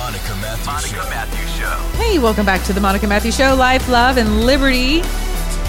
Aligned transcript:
The 0.00 0.06
Monica 0.06 0.36
Matthews 0.36 0.66
Monica 0.66 0.88
Show. 0.88 1.10
Matthews 1.10 1.56
Show. 1.56 2.02
Hey, 2.02 2.18
welcome 2.18 2.46
back 2.46 2.64
to 2.64 2.72
the 2.72 2.80
Monica 2.80 3.06
Matthews 3.06 3.36
Show. 3.36 3.54
Life, 3.54 3.86
love, 3.86 4.16
and 4.16 4.46
liberty. 4.46 5.00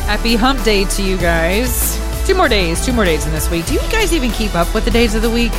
Happy 0.07 0.37
hump 0.37 0.63
day 0.63 0.85
to 0.85 1.03
you 1.03 1.17
guys. 1.17 1.99
Two 2.25 2.33
more 2.33 2.47
days, 2.47 2.83
two 2.83 2.93
more 2.93 3.03
days 3.03 3.25
in 3.25 3.33
this 3.33 3.51
week. 3.51 3.65
Do 3.65 3.73
you 3.73 3.81
guys 3.91 4.13
even 4.13 4.31
keep 4.31 4.55
up 4.55 4.73
with 4.73 4.85
the 4.85 4.89
days 4.89 5.15
of 5.15 5.21
the 5.21 5.29
week? 5.29 5.51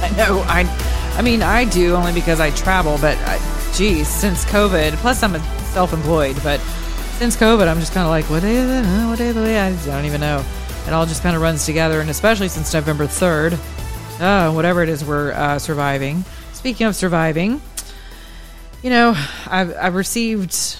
I 0.00 0.14
know, 0.16 0.44
I, 0.46 0.62
I 1.18 1.22
mean, 1.22 1.42
I 1.42 1.64
do 1.64 1.96
only 1.96 2.12
because 2.12 2.38
I 2.38 2.50
travel, 2.52 2.96
but 3.00 3.18
uh, 3.22 3.38
geez, 3.74 4.06
since 4.06 4.44
COVID, 4.44 4.92
plus 4.98 5.20
I'm 5.24 5.36
self-employed, 5.72 6.36
but 6.44 6.60
since 7.18 7.36
COVID, 7.36 7.66
I'm 7.66 7.80
just 7.80 7.92
kind 7.92 8.04
of 8.04 8.10
like, 8.10 8.30
what 8.30 8.42
day 8.42 8.54
is 8.54 8.70
it? 8.70 8.84
Huh? 8.84 9.08
What 9.08 9.18
day 9.18 9.30
of 9.30 9.34
the 9.34 9.42
week? 9.42 9.56
I 9.56 9.72
don't 9.84 10.04
even 10.04 10.20
know. 10.20 10.44
It 10.86 10.92
all 10.92 11.06
just 11.06 11.24
kind 11.24 11.34
of 11.34 11.42
runs 11.42 11.66
together, 11.66 12.00
and 12.00 12.08
especially 12.08 12.48
since 12.48 12.72
November 12.72 13.06
3rd, 13.06 13.58
uh, 14.20 14.52
whatever 14.52 14.84
it 14.84 14.88
is 14.88 15.04
we're 15.04 15.32
uh, 15.32 15.58
surviving. 15.58 16.24
Speaking 16.60 16.88
of 16.88 16.94
surviving, 16.94 17.62
you 18.82 18.90
know, 18.90 19.14
I've, 19.46 19.74
I've 19.74 19.94
received 19.94 20.76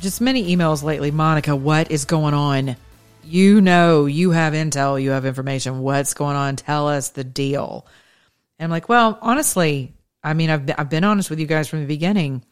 just 0.00 0.20
many 0.20 0.56
emails 0.56 0.82
lately. 0.82 1.12
Monica, 1.12 1.54
what 1.54 1.92
is 1.92 2.06
going 2.06 2.34
on? 2.34 2.74
You 3.22 3.60
know, 3.60 4.06
you 4.06 4.32
have 4.32 4.52
intel, 4.52 5.00
you 5.00 5.10
have 5.10 5.24
information. 5.24 5.78
What's 5.78 6.14
going 6.14 6.34
on? 6.34 6.56
Tell 6.56 6.88
us 6.88 7.10
the 7.10 7.22
deal. 7.22 7.86
And 8.58 8.64
I'm 8.64 8.70
like, 8.72 8.88
well, 8.88 9.16
honestly, 9.22 9.94
I 10.24 10.34
mean, 10.34 10.50
I've 10.50 10.66
been, 10.66 10.74
I've 10.76 10.90
been 10.90 11.04
honest 11.04 11.30
with 11.30 11.38
you 11.38 11.46
guys 11.46 11.68
from 11.68 11.82
the 11.82 11.86
beginning. 11.86 12.44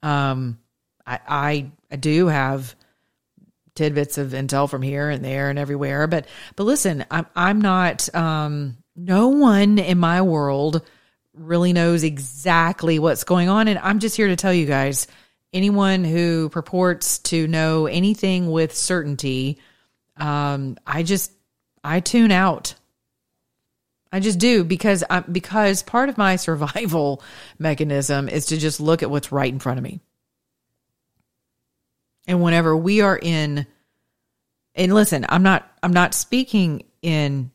Um, 0.00 0.60
I, 1.04 1.18
I, 1.26 1.70
I 1.90 1.96
do 1.96 2.28
have 2.28 2.76
tidbits 3.74 4.16
of 4.16 4.28
intel 4.30 4.70
from 4.70 4.82
here 4.82 5.10
and 5.10 5.24
there 5.24 5.50
and 5.50 5.58
everywhere, 5.58 6.06
but 6.06 6.28
but 6.54 6.62
listen, 6.62 7.04
I'm 7.10 7.26
I'm 7.34 7.60
not. 7.60 8.14
Um, 8.14 8.76
no 8.94 9.26
one 9.26 9.80
in 9.80 9.98
my 9.98 10.22
world 10.22 10.82
really 11.34 11.72
knows 11.72 12.04
exactly 12.04 12.98
what's 12.98 13.24
going 13.24 13.48
on, 13.48 13.68
and 13.68 13.78
I'm 13.78 13.98
just 13.98 14.16
here 14.16 14.28
to 14.28 14.36
tell 14.36 14.52
you 14.52 14.66
guys. 14.66 15.06
Anyone 15.52 16.02
who 16.04 16.48
purports 16.48 17.18
to 17.18 17.46
know 17.46 17.86
anything 17.86 18.50
with 18.50 18.74
certainty, 18.74 19.58
um, 20.16 20.78
I 20.86 21.02
just 21.02 21.30
I 21.84 22.00
tune 22.00 22.32
out. 22.32 22.74
I 24.10 24.20
just 24.20 24.38
do 24.38 24.64
because 24.64 25.02
I, 25.08 25.20
because 25.20 25.82
part 25.82 26.08
of 26.08 26.18
my 26.18 26.36
survival 26.36 27.22
mechanism 27.58 28.28
is 28.28 28.46
to 28.46 28.56
just 28.58 28.80
look 28.80 29.02
at 29.02 29.10
what's 29.10 29.32
right 29.32 29.52
in 29.52 29.58
front 29.58 29.78
of 29.78 29.84
me. 29.84 30.00
And 32.26 32.42
whenever 32.42 32.76
we 32.76 33.00
are 33.00 33.18
in 33.20 33.66
and 34.74 34.94
listen, 34.94 35.26
I'm 35.28 35.42
not 35.42 35.70
I'm 35.82 35.92
not 35.92 36.14
speaking 36.14 36.84
in 37.02 37.50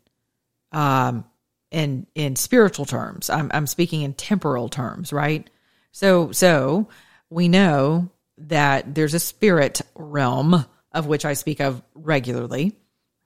um 0.71 1.25
in 1.71 2.07
in 2.15 2.35
spiritual 2.35 2.85
terms. 2.85 3.29
I'm 3.29 3.51
I'm 3.53 3.67
speaking 3.67 4.01
in 4.01 4.13
temporal 4.13 4.69
terms, 4.69 5.11
right? 5.11 5.49
So 5.91 6.31
so 6.31 6.89
we 7.29 7.47
know 7.47 8.09
that 8.37 8.93
there's 8.95 9.13
a 9.13 9.19
spirit 9.19 9.81
realm 9.95 10.65
of 10.91 11.07
which 11.07 11.25
I 11.25 11.33
speak 11.33 11.59
of 11.59 11.81
regularly. 11.93 12.75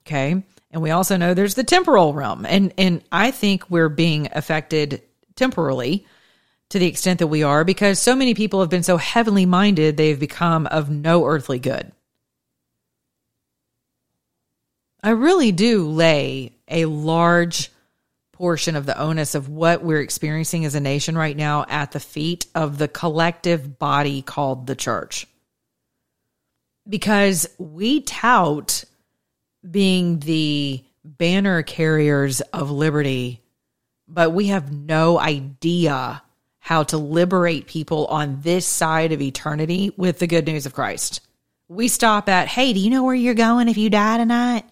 Okay? 0.05 0.43
And 0.71 0.81
we 0.81 0.91
also 0.91 1.17
know 1.17 1.33
there's 1.33 1.55
the 1.55 1.63
temporal 1.63 2.13
realm. 2.13 2.45
And 2.45 2.73
and 2.77 3.03
I 3.11 3.31
think 3.31 3.69
we're 3.69 3.89
being 3.89 4.29
affected 4.31 5.01
temporally 5.35 6.05
to 6.69 6.79
the 6.79 6.87
extent 6.87 7.19
that 7.19 7.27
we 7.27 7.43
are 7.43 7.63
because 7.63 7.99
so 7.99 8.15
many 8.15 8.33
people 8.33 8.61
have 8.61 8.69
been 8.69 8.83
so 8.83 8.97
heavenly 8.97 9.45
minded 9.45 9.97
they've 9.97 10.19
become 10.19 10.67
of 10.67 10.89
no 10.89 11.25
earthly 11.25 11.59
good. 11.59 11.91
I 15.03 15.09
really 15.11 15.51
do 15.51 15.89
lay 15.89 16.55
a 16.67 16.85
large 16.85 17.71
portion 18.41 18.75
of 18.75 18.87
the 18.87 18.99
onus 18.99 19.35
of 19.35 19.49
what 19.49 19.83
we're 19.83 20.01
experiencing 20.01 20.65
as 20.65 20.73
a 20.73 20.79
nation 20.79 21.15
right 21.15 21.37
now 21.37 21.63
at 21.69 21.91
the 21.91 21.99
feet 21.99 22.47
of 22.55 22.79
the 22.79 22.87
collective 22.87 23.77
body 23.77 24.23
called 24.23 24.65
the 24.65 24.75
church. 24.75 25.27
Because 26.89 27.47
we 27.59 28.01
tout 28.01 28.83
being 29.69 30.17
the 30.21 30.83
banner 31.05 31.61
carriers 31.61 32.41
of 32.41 32.71
liberty, 32.71 33.43
but 34.07 34.31
we 34.31 34.47
have 34.47 34.73
no 34.73 35.19
idea 35.19 36.23
how 36.57 36.81
to 36.81 36.97
liberate 36.97 37.67
people 37.67 38.07
on 38.07 38.41
this 38.41 38.65
side 38.65 39.11
of 39.11 39.21
eternity 39.21 39.93
with 39.97 40.17
the 40.17 40.25
good 40.25 40.47
news 40.47 40.65
of 40.65 40.73
Christ. 40.73 41.21
We 41.67 41.87
stop 41.87 42.27
at, 42.27 42.47
hey, 42.47 42.73
do 42.73 42.79
you 42.79 42.89
know 42.89 43.03
where 43.03 43.13
you're 43.13 43.35
going 43.35 43.69
if 43.69 43.77
you 43.77 43.91
die 43.91 44.17
tonight? 44.17 44.65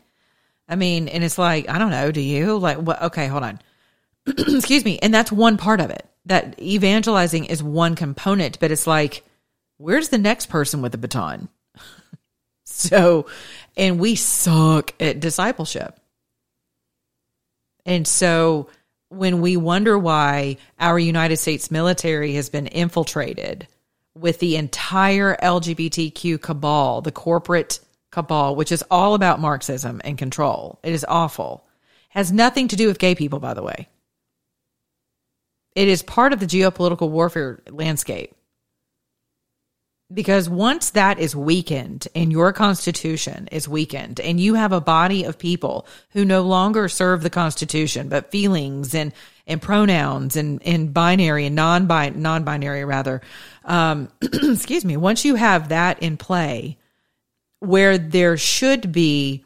I 0.69 0.75
mean, 0.75 1.07
and 1.07 1.24
it's 1.24 1.40
like, 1.40 1.68
I 1.68 1.80
don't 1.80 1.90
know, 1.90 2.12
do 2.12 2.22
you? 2.22 2.57
Like, 2.57 2.78
what? 2.78 3.02
Okay, 3.02 3.25
hold 3.25 3.44
on. 3.44 3.59
Excuse 4.28 4.85
me. 4.85 5.00
And 5.00 5.12
that's 5.12 5.31
one 5.31 5.57
part 5.57 5.81
of 5.81 5.90
it. 5.90 6.07
That 6.28 6.62
evangelizing 6.62 7.46
is 7.46 7.63
one 7.63 7.96
component, 7.96 8.59
but 8.59 8.69
it's 8.69 8.85
like, 8.85 9.24
where's 9.78 10.09
the 10.09 10.19
next 10.19 10.46
person 10.46 10.84
with 10.84 10.91
the 10.91 11.00
baton? 11.00 11.50
so, 12.66 13.25
and 13.75 14.00
we 14.00 14.13
suck 14.13 14.94
at 15.00 15.19
discipleship. 15.19 16.00
And 17.84 18.08
so, 18.08 18.69
when 19.09 19.41
we 19.41 19.58
wonder 19.58 19.97
why 19.97 20.58
our 20.79 21.00
United 21.00 21.38
States 21.38 21.72
military 21.72 22.35
has 22.35 22.50
been 22.50 22.68
infiltrated 22.68 23.68
with 24.13 24.38
the 24.38 24.56
entire 24.56 25.35
LGBTQ 25.35 26.40
cabal, 26.40 27.02
the 27.02 27.12
corporate 27.12 27.79
cabal, 28.12 28.56
which 28.56 28.72
is 28.72 28.84
all 28.90 29.14
about 29.14 29.40
Marxism 29.40 30.02
and 30.03 30.18
control. 30.18 30.80
It 30.84 30.94
is 30.94 31.06
awful. 31.08 31.66
Has 32.09 32.31
nothing 32.31 32.68
to 32.70 32.75
do 32.75 32.88
with 32.88 33.00
gay 33.00 33.16
people, 33.16 33.40
by 33.40 33.53
the 33.53 33.64
way. 33.64 33.88
It 35.75 35.88
is 35.88 36.02
part 36.02 36.34
of 36.34 36.40
the 36.40 36.47
geopolitical 36.47 37.09
warfare 37.09 37.62
landscape. 37.70 38.34
Because 40.12 40.50
once 40.50 40.90
that 40.92 41.20
is 41.20 41.36
weakened 41.36 42.08
and 42.16 42.31
your 42.31 42.52
constitution 42.52 43.47
is 43.52 43.70
weakened 43.70 44.20
and 44.20 44.40
you 44.40 44.56
have 44.56 44.72
a 44.72 44.81
body 44.81 45.24
of 45.24 45.38
people 45.38 45.86
who 46.09 46.26
no 46.26 46.41
longer 46.41 46.90
serve 46.90 47.22
the 47.22 47.30
constitution, 47.30 48.09
but 48.09 48.31
feelings 48.31 48.96
and, 48.96 49.14
and 49.46 49.62
pronouns 49.62 50.36
and, 50.36 50.64
and 50.64 50.96
binary 50.96 51.46
and 51.46 51.56
non 51.56 51.86
non-binary 51.86 52.86
rather, 52.86 53.22
um, 53.66 54.09
excuse 54.22 54.84
me, 54.84 54.97
once 54.97 55.24
you 55.24 55.36
have 55.36 55.70
that 55.70 56.02
in 56.02 56.18
play, 56.18 56.78
where 57.59 57.97
there 57.97 58.38
should 58.38 58.92
be 58.92 59.44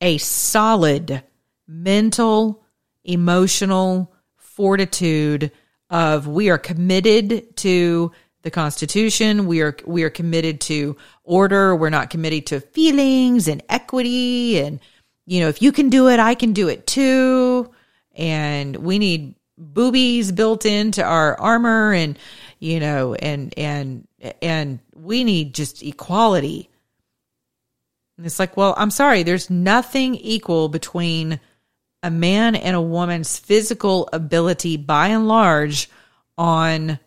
a 0.00 0.18
solid 0.18 1.22
mental, 1.66 2.62
emotional 3.04 4.12
fortitude 4.36 5.50
of 5.90 6.26
we 6.26 6.50
are 6.50 6.58
committed 6.58 7.56
to 7.56 8.12
the 8.42 8.50
constitution 8.50 9.46
we 9.46 9.62
are 9.62 9.74
we 9.86 10.02
are 10.02 10.10
committed 10.10 10.60
to 10.60 10.96
order 11.22 11.74
we're 11.74 11.88
not 11.88 12.10
committed 12.10 12.44
to 12.46 12.60
feelings 12.60 13.48
and 13.48 13.62
equity 13.70 14.58
and 14.58 14.80
you 15.24 15.40
know 15.40 15.48
if 15.48 15.62
you 15.62 15.72
can 15.72 15.88
do 15.88 16.08
it 16.08 16.20
i 16.20 16.34
can 16.34 16.52
do 16.52 16.68
it 16.68 16.86
too. 16.86 17.70
And 18.16 18.76
we 18.76 18.98
need 18.98 19.34
boobies 19.58 20.32
built 20.32 20.66
into 20.66 21.02
our 21.02 21.38
armor 21.40 21.92
and 21.92 22.18
you 22.58 22.80
know 22.80 23.14
and 23.14 23.54
and 23.56 24.06
and 24.42 24.80
we 24.94 25.24
need 25.24 25.54
just 25.54 25.82
equality 25.82 26.70
and 28.16 28.26
it's 28.26 28.38
like, 28.38 28.56
well, 28.56 28.74
I'm 28.76 28.90
sorry, 28.90 29.22
there's 29.22 29.50
nothing 29.50 30.14
equal 30.14 30.68
between 30.68 31.40
a 32.02 32.10
man 32.10 32.54
and 32.54 32.76
a 32.76 32.80
woman's 32.80 33.38
physical 33.38 34.08
ability 34.12 34.76
by 34.76 35.08
and 35.08 35.26
large 35.26 35.88
on 36.36 36.98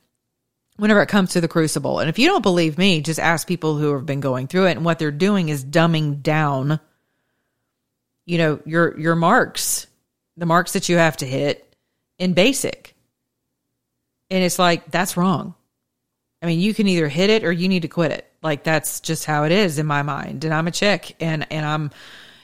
whenever 0.78 1.02
it 1.02 1.10
comes 1.10 1.32
to 1.32 1.42
the 1.42 1.48
crucible. 1.48 2.00
And 2.00 2.10
if 2.10 2.20
you 2.20 2.28
don't 2.28 2.42
believe 2.42 2.78
me, 2.78 3.02
just 3.02 3.20
ask 3.20 3.48
people 3.48 3.78
who 3.78 3.94
have 3.94 4.06
been 4.06 4.20
going 4.20 4.48
through 4.48 4.68
it 4.68 4.78
and 4.78 4.86
what 4.86 5.00
they're 5.00 5.12
doing 5.12 5.50
is 5.50 5.64
dumbing 5.64 6.22
down 6.22 6.80
you 8.28 8.38
know, 8.38 8.60
your 8.66 9.00
your 9.00 9.16
marks, 9.16 9.88
the 10.36 10.46
marks 10.46 10.74
that 10.74 10.90
you 10.90 10.98
have 10.98 11.18
to 11.18 11.26
hit 11.26 11.76
in 12.20 12.34
basic. 12.34 12.94
And 14.30 14.44
it's 14.44 14.60
like 14.60 14.92
that's 14.92 15.18
wrong. 15.18 15.56
I 16.42 16.46
mean, 16.46 16.60
you 16.60 16.74
can 16.74 16.88
either 16.88 17.08
hit 17.08 17.30
it 17.30 17.44
or 17.44 17.52
you 17.52 17.68
need 17.68 17.82
to 17.82 17.88
quit 17.88 18.12
it. 18.12 18.32
Like 18.42 18.64
that's 18.64 19.00
just 19.00 19.26
how 19.26 19.44
it 19.44 19.52
is 19.52 19.80
in 19.80 19.86
my 19.86 20.04
mind. 20.04 20.44
And 20.46 20.54
I'm 20.54 20.68
a 20.68 20.72
chick 20.72 21.16
and 21.20 21.52
and 21.52 21.66
I'm, 21.66 21.92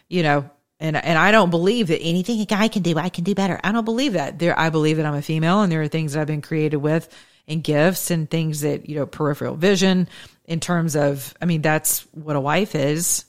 you 0.09 0.23
know, 0.23 0.49
and 0.79 0.97
and 0.97 1.17
I 1.17 1.31
don't 1.31 1.51
believe 1.51 1.87
that 1.87 2.01
anything 2.01 2.41
a 2.41 2.45
guy 2.45 2.67
can 2.67 2.81
do, 2.81 2.97
I 2.97 3.09
can 3.09 3.23
do 3.23 3.35
better. 3.35 3.59
I 3.63 3.71
don't 3.71 3.85
believe 3.85 4.13
that. 4.13 4.39
There 4.39 4.57
I 4.59 4.69
believe 4.69 4.97
that 4.97 5.05
I'm 5.05 5.13
a 5.13 5.21
female 5.21 5.61
and 5.61 5.71
there 5.71 5.81
are 5.81 5.87
things 5.87 6.13
that 6.13 6.21
I've 6.21 6.27
been 6.27 6.41
created 6.41 6.77
with 6.77 7.07
and 7.47 7.63
gifts 7.63 8.09
and 8.09 8.29
things 8.29 8.61
that, 8.61 8.89
you 8.89 8.95
know, 8.95 9.05
peripheral 9.05 9.55
vision 9.55 10.07
in 10.45 10.59
terms 10.59 10.95
of, 10.95 11.33
I 11.41 11.45
mean, 11.45 11.61
that's 11.61 12.01
what 12.13 12.35
a 12.35 12.41
wife 12.41 12.73
is. 12.73 13.25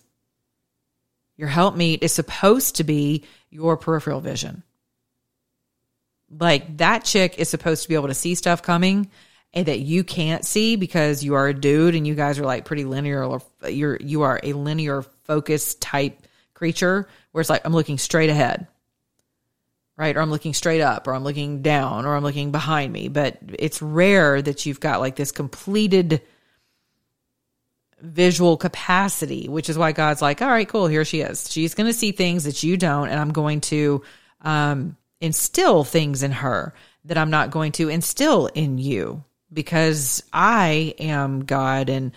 Your 1.36 1.48
helpmeet 1.48 2.02
is 2.02 2.12
supposed 2.12 2.76
to 2.76 2.84
be 2.84 3.24
your 3.50 3.76
peripheral 3.76 4.20
vision. 4.20 4.62
Like 6.30 6.78
that 6.78 7.04
chick 7.04 7.38
is 7.38 7.48
supposed 7.48 7.82
to 7.82 7.88
be 7.88 7.94
able 7.96 8.08
to 8.08 8.14
see 8.14 8.34
stuff 8.34 8.62
coming 8.62 9.10
and 9.54 9.66
that 9.66 9.78
you 9.78 10.02
can't 10.02 10.44
see 10.44 10.74
because 10.74 11.22
you 11.22 11.34
are 11.34 11.46
a 11.46 11.54
dude 11.54 11.94
and 11.94 12.06
you 12.06 12.16
guys 12.16 12.38
are 12.40 12.44
like 12.44 12.64
pretty 12.64 12.84
linear 12.84 13.24
or 13.24 13.40
you're 13.68 13.96
you 14.00 14.22
are 14.22 14.40
a 14.42 14.52
linear 14.52 15.02
focus 15.22 15.76
type 15.76 16.26
creature 16.52 17.08
where 17.30 17.40
it's 17.40 17.48
like 17.48 17.64
I'm 17.64 17.72
looking 17.72 17.96
straight 17.96 18.30
ahead. 18.30 18.66
Right? 19.96 20.16
Or 20.16 20.20
I'm 20.22 20.30
looking 20.30 20.54
straight 20.54 20.80
up 20.80 21.06
or 21.06 21.14
I'm 21.14 21.22
looking 21.22 21.62
down 21.62 22.04
or 22.04 22.16
I'm 22.16 22.24
looking 22.24 22.50
behind 22.50 22.92
me, 22.92 23.06
but 23.06 23.38
it's 23.56 23.80
rare 23.80 24.42
that 24.42 24.66
you've 24.66 24.80
got 24.80 24.98
like 24.98 25.14
this 25.14 25.30
completed 25.30 26.20
visual 28.00 28.56
capacity, 28.56 29.48
which 29.48 29.70
is 29.70 29.78
why 29.78 29.92
God's 29.92 30.20
like, 30.20 30.42
all 30.42 30.48
right, 30.48 30.68
cool, 30.68 30.88
here 30.88 31.04
she 31.04 31.20
is. 31.20 31.48
She's 31.48 31.74
going 31.74 31.86
to 31.86 31.96
see 31.96 32.10
things 32.10 32.42
that 32.42 32.64
you 32.64 32.76
don't, 32.76 33.08
and 33.08 33.20
I'm 33.20 33.30
going 33.30 33.60
to 33.62 34.02
um, 34.40 34.96
instill 35.20 35.84
things 35.84 36.24
in 36.24 36.32
her 36.32 36.74
that 37.04 37.16
I'm 37.16 37.30
not 37.30 37.52
going 37.52 37.70
to 37.72 37.88
instill 37.88 38.48
in 38.48 38.78
you 38.78 39.22
because 39.54 40.22
I 40.32 40.94
am 40.98 41.44
God 41.44 41.88
and 41.88 42.12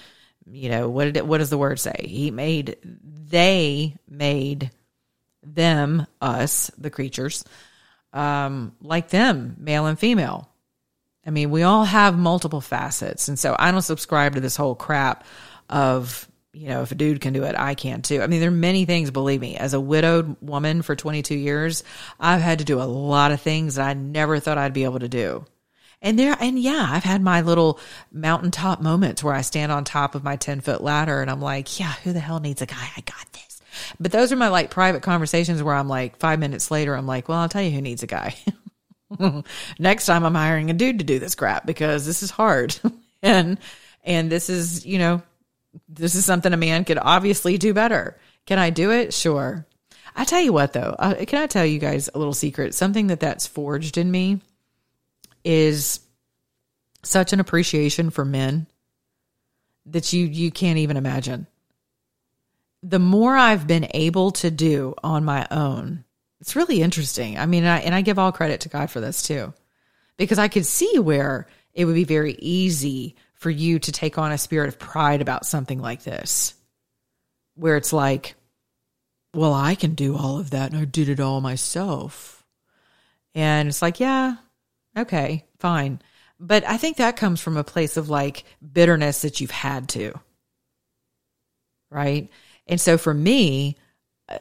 you 0.49 0.69
know 0.69 0.89
what 0.89 1.13
did 1.13 1.21
what 1.23 1.37
does 1.37 1.49
the 1.49 1.57
word 1.57 1.79
say? 1.79 2.05
He 2.07 2.31
made 2.31 2.77
they 2.83 3.95
made 4.09 4.71
them 5.43 6.07
us 6.19 6.71
the 6.77 6.89
creatures 6.89 7.45
um 8.13 8.75
like 8.81 9.09
them 9.09 9.55
male 9.59 9.85
and 9.85 9.99
female. 9.99 10.49
I 11.25 11.29
mean, 11.29 11.51
we 11.51 11.63
all 11.63 11.83
have 11.83 12.17
multiple 12.17 12.61
facets 12.61 13.27
and 13.27 13.37
so 13.37 13.55
I 13.57 13.71
don't 13.71 13.81
subscribe 13.81 14.35
to 14.35 14.41
this 14.41 14.55
whole 14.55 14.75
crap 14.75 15.25
of 15.69 16.27
you 16.53 16.69
know, 16.69 16.81
if 16.81 16.91
a 16.91 16.95
dude 16.95 17.21
can 17.21 17.33
do 17.33 17.43
it, 17.43 17.55
I 17.55 17.75
can 17.75 18.01
too. 18.01 18.21
I 18.21 18.27
mean, 18.27 18.39
there 18.39 18.49
are 18.49 18.51
many 18.51 18.85
things, 18.85 19.11
believe 19.11 19.41
me, 19.41 19.57
as 19.57 19.75
a 19.75 19.79
widowed 19.79 20.37
woman 20.41 20.81
for 20.81 20.95
22 20.95 21.35
years, 21.35 21.83
I've 22.19 22.41
had 22.41 22.59
to 22.59 22.65
do 22.65 22.81
a 22.81 22.83
lot 22.83 23.31
of 23.31 23.41
things 23.41 23.75
that 23.75 23.87
I 23.87 23.93
never 23.93 24.39
thought 24.39 24.57
I'd 24.57 24.73
be 24.73 24.85
able 24.85 24.99
to 24.99 25.07
do. 25.07 25.45
And 26.01 26.17
there, 26.17 26.37
and 26.39 26.59
yeah, 26.59 26.87
I've 26.89 27.03
had 27.03 27.21
my 27.21 27.41
little 27.41 27.79
mountaintop 28.11 28.81
moments 28.81 29.23
where 29.23 29.33
I 29.33 29.41
stand 29.41 29.71
on 29.71 29.83
top 29.83 30.13
of 30.13 30.23
my 30.23 30.35
10 30.35 30.61
foot 30.61 30.81
ladder 30.81 31.21
and 31.21 31.31
I'm 31.31 31.41
like, 31.41 31.79
yeah, 31.79 31.93
who 32.03 32.13
the 32.13 32.19
hell 32.19 32.39
needs 32.39 32.61
a 32.61 32.67
guy? 32.67 32.89
I 32.95 33.01
got 33.01 33.33
this. 33.33 33.61
But 33.99 34.11
those 34.11 34.31
are 34.31 34.35
my 34.35 34.49
like 34.49 34.69
private 34.69 35.01
conversations 35.01 35.61
where 35.63 35.73
I'm 35.73 35.87
like, 35.87 36.17
five 36.17 36.39
minutes 36.39 36.69
later, 36.69 36.95
I'm 36.95 37.07
like, 37.07 37.27
well, 37.27 37.39
I'll 37.39 37.49
tell 37.49 37.61
you 37.61 37.71
who 37.71 37.81
needs 37.81 38.03
a 38.03 38.07
guy. 38.07 38.35
Next 39.79 40.05
time 40.05 40.23
I'm 40.23 40.35
hiring 40.35 40.69
a 40.69 40.73
dude 40.73 40.99
to 40.99 41.05
do 41.05 41.19
this 41.19 41.35
crap 41.35 41.65
because 41.65 42.05
this 42.05 42.21
is 42.21 42.29
hard. 42.29 42.75
and, 43.23 43.57
and 44.03 44.31
this 44.31 44.49
is, 44.49 44.85
you 44.85 44.99
know, 44.99 45.21
this 45.89 46.15
is 46.15 46.25
something 46.25 46.53
a 46.53 46.57
man 46.57 46.85
could 46.85 46.99
obviously 46.99 47.57
do 47.57 47.73
better. 47.73 48.17
Can 48.45 48.59
I 48.59 48.69
do 48.69 48.91
it? 48.91 49.13
Sure. 49.13 49.65
I 50.15 50.25
tell 50.25 50.41
you 50.41 50.53
what 50.53 50.73
though, 50.73 50.95
uh, 50.97 51.25
can 51.25 51.41
I 51.41 51.47
tell 51.47 51.65
you 51.65 51.79
guys 51.79 52.09
a 52.13 52.17
little 52.17 52.33
secret? 52.33 52.73
Something 52.73 53.07
that 53.07 53.19
that's 53.19 53.45
forged 53.45 53.97
in 53.97 54.09
me 54.09 54.41
is 55.47 56.01
such 57.03 57.31
an 57.31 57.39
appreciation 57.39 58.09
for 58.09 58.25
men 58.25 58.67
that 59.85 60.11
you 60.11 60.25
you 60.25 60.51
can't 60.51 60.79
even 60.79 60.97
imagine. 60.97 61.47
The 62.83 62.99
more 62.99 63.35
I've 63.35 63.65
been 63.65 63.87
able 63.93 64.31
to 64.31 64.51
do 64.51 64.93
on 65.01 65.23
my 65.23 65.47
own, 65.49 66.03
it's 66.41 66.57
really 66.57 66.81
interesting. 66.81 67.39
I 67.39 67.45
mean, 67.45 67.63
I, 67.63 67.79
and 67.79 67.95
I 67.95 68.01
give 68.01 68.19
all 68.19 68.33
credit 68.33 68.61
to 68.61 68.69
God 68.69 68.91
for 68.91 68.99
this 68.99 69.23
too, 69.23 69.53
because 70.17 70.37
I 70.37 70.49
could 70.49 70.65
see 70.65 70.99
where 70.99 71.47
it 71.73 71.85
would 71.85 71.95
be 71.95 72.03
very 72.03 72.33
easy 72.39 73.15
for 73.33 73.49
you 73.49 73.79
to 73.79 73.91
take 73.93 74.17
on 74.17 74.33
a 74.33 74.37
spirit 74.37 74.67
of 74.67 74.77
pride 74.77 75.21
about 75.21 75.45
something 75.45 75.79
like 75.79 76.03
this, 76.03 76.55
where 77.55 77.77
it's 77.77 77.93
like, 77.93 78.35
well, 79.33 79.53
I 79.53 79.75
can 79.75 79.95
do 79.95 80.17
all 80.17 80.39
of 80.39 80.49
that 80.49 80.73
and 80.73 80.81
I 80.81 80.83
did 80.83 81.07
it 81.07 81.21
all 81.21 81.39
myself. 81.39 82.43
And 83.33 83.69
it's 83.69 83.81
like, 83.81 84.01
yeah, 84.01 84.35
Okay, 84.97 85.45
fine. 85.59 86.01
But 86.39 86.67
I 86.67 86.77
think 86.77 86.97
that 86.97 87.17
comes 87.17 87.41
from 87.41 87.57
a 87.57 87.63
place 87.63 87.97
of 87.97 88.09
like 88.09 88.43
bitterness 88.73 89.21
that 89.21 89.39
you've 89.39 89.51
had 89.51 89.89
to. 89.89 90.13
Right. 91.89 92.29
And 92.67 92.81
so 92.81 92.97
for 92.97 93.13
me, 93.13 93.77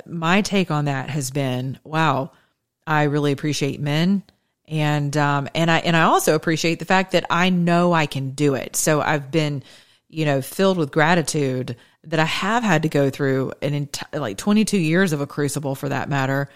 my 0.05 0.43
take 0.43 0.71
on 0.71 0.87
that 0.87 1.11
has 1.11 1.31
been 1.31 1.79
wow, 1.85 2.33
I 2.87 3.05
really 3.05 3.33
appreciate 3.33 3.81
men. 3.81 4.23
And 4.69 5.17
um 5.17 5.49
and 5.55 5.71
I 5.71 5.79
and 5.79 5.97
I 5.97 6.03
also 6.03 6.35
appreciate 6.35 6.81
the 6.81 6.85
fact 6.85 7.13
that 7.13 7.25
I 7.31 7.51
know 7.51 7.93
I 7.93 8.07
can 8.07 8.31
do 8.31 8.55
it. 8.55 8.77
So 8.77 9.01
I've 9.01 9.31
been, 9.31 9.63
you 10.09 10.25
know, 10.25 10.43
filled 10.43 10.77
with 10.77 10.91
gratitude 10.91 11.77
that 12.05 12.21
I 12.21 12.25
have 12.25 12.63
had 12.63 12.83
to 12.83 12.89
go 12.89 13.11
through 13.11 13.53
an 13.63 13.75
entire 13.75 14.21
like 14.21 14.39
22 14.39 14.79
years 14.79 15.13
of 15.13 15.21
a 15.21 15.27
crucible 15.27 15.75
for 15.75 15.89
that 15.89 16.09
matter, 16.09 16.49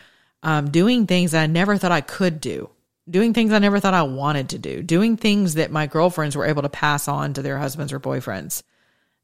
um, 0.42 0.70
doing 0.70 1.06
things 1.06 1.32
that 1.32 1.42
I 1.42 1.46
never 1.46 1.76
thought 1.76 1.92
I 1.92 2.00
could 2.00 2.40
do 2.40 2.70
doing 3.10 3.34
things 3.34 3.52
I 3.52 3.58
never 3.58 3.80
thought 3.80 3.94
I 3.94 4.02
wanted 4.02 4.50
to 4.50 4.58
do, 4.58 4.82
doing 4.82 5.16
things 5.16 5.54
that 5.54 5.70
my 5.70 5.86
girlfriends 5.86 6.36
were 6.36 6.46
able 6.46 6.62
to 6.62 6.68
pass 6.68 7.08
on 7.08 7.34
to 7.34 7.42
their 7.42 7.58
husbands 7.58 7.92
or 7.92 8.00
boyfriends 8.00 8.62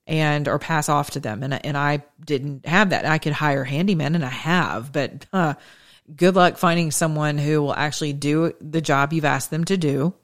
and 0.06 0.49
or 0.49 0.59
pass 0.59 0.88
off 0.88 1.11
to 1.12 1.21
them 1.21 1.43
and 1.43 1.67
and 1.67 1.77
I 1.77 2.05
didn't 2.25 2.67
have 2.67 2.91
that. 2.91 3.06
I 3.06 3.19
could 3.19 3.33
hire 3.33 3.65
handymen 3.65 4.15
and 4.15 4.25
I 4.25 4.31
have, 4.31 4.93
but 4.93 5.27
uh, 5.33 5.55
good 6.15 6.37
luck 6.37 6.56
finding 6.56 6.91
someone 6.91 7.38
who 7.38 7.62
will 7.62 7.75
actually 7.75 8.12
do 8.12 8.53
the 8.61 8.81
job 8.81 9.12
you've 9.12 9.25
asked 9.25 9.50
them 9.50 9.65
to 9.65 9.77
do, 9.77 10.15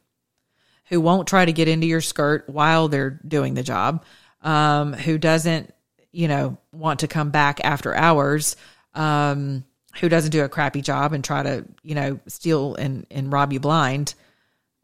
who 0.86 1.00
won't 1.00 1.28
try 1.28 1.44
to 1.44 1.52
get 1.52 1.68
into 1.68 1.86
your 1.86 2.00
skirt 2.00 2.48
while 2.48 2.88
they're 2.88 3.18
doing 3.26 3.54
the 3.54 3.62
job, 3.62 4.04
um, 4.42 4.92
who 4.92 5.18
doesn't, 5.18 5.72
you 6.12 6.28
know, 6.28 6.58
want 6.72 7.00
to 7.00 7.08
come 7.08 7.30
back 7.30 7.60
after 7.64 7.94
hours. 7.94 8.56
Um, 8.94 9.64
who 10.00 10.08
doesn't 10.08 10.30
do 10.30 10.44
a 10.44 10.48
crappy 10.48 10.80
job 10.80 11.12
and 11.12 11.22
try 11.22 11.42
to, 11.42 11.64
you 11.82 11.94
know, 11.94 12.18
steal 12.26 12.74
and, 12.74 13.06
and 13.10 13.32
rob 13.32 13.52
you 13.52 13.60
blind. 13.60 14.14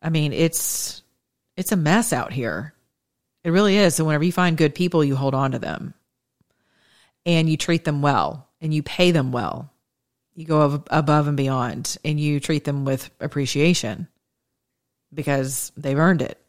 I 0.03 0.11
mean, 0.11 0.33
it's 0.33 1.03
it's 1.57 1.73
a 1.73 1.77
mess 1.77 2.13
out 2.13 2.33
here. 2.33 2.75
It 3.43 3.51
really 3.51 3.77
is. 3.77 3.95
So 3.95 4.05
whenever 4.05 4.25
you 4.25 4.33
find 4.33 4.57
good 4.57 4.75
people, 4.75 5.03
you 5.03 5.17
hold 5.17 5.35
on 5.35 5.53
to 5.53 5.59
them. 5.59 5.95
And 7.27 7.49
you 7.49 7.57
treat 7.57 7.85
them 7.85 8.01
well 8.01 8.49
and 8.61 8.73
you 8.73 8.83
pay 8.83 9.11
them 9.11 9.33
well. 9.33 9.71
You 10.35 10.45
go 10.45 10.85
above 10.89 11.27
and 11.27 11.37
beyond 11.37 11.97
and 12.05 12.21
you 12.21 12.39
treat 12.39 12.65
them 12.65 12.85
with 12.85 13.11
appreciation 13.21 14.07
because 15.13 15.73
they've 15.77 15.99
earned 15.99 16.23
it. 16.23 16.41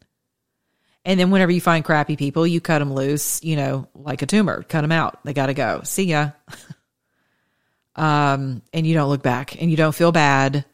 And 1.04 1.18
then 1.18 1.30
whenever 1.30 1.50
you 1.50 1.60
find 1.60 1.84
crappy 1.84 2.16
people, 2.16 2.46
you 2.46 2.60
cut 2.60 2.78
them 2.78 2.92
loose, 2.92 3.42
you 3.42 3.56
know, 3.56 3.88
like 3.94 4.22
a 4.22 4.26
tumor, 4.26 4.62
cut 4.62 4.82
them 4.82 4.92
out. 4.92 5.18
They 5.24 5.32
got 5.32 5.46
to 5.46 5.54
go. 5.54 5.80
See 5.84 6.04
ya. 6.04 6.30
um, 8.00 8.62
and 8.72 8.86
you 8.86 8.94
don't 8.94 9.10
look 9.10 9.22
back 9.22 9.60
and 9.60 9.70
you 9.70 9.76
don't 9.76 9.94
feel 9.94 10.10
bad 10.10 10.64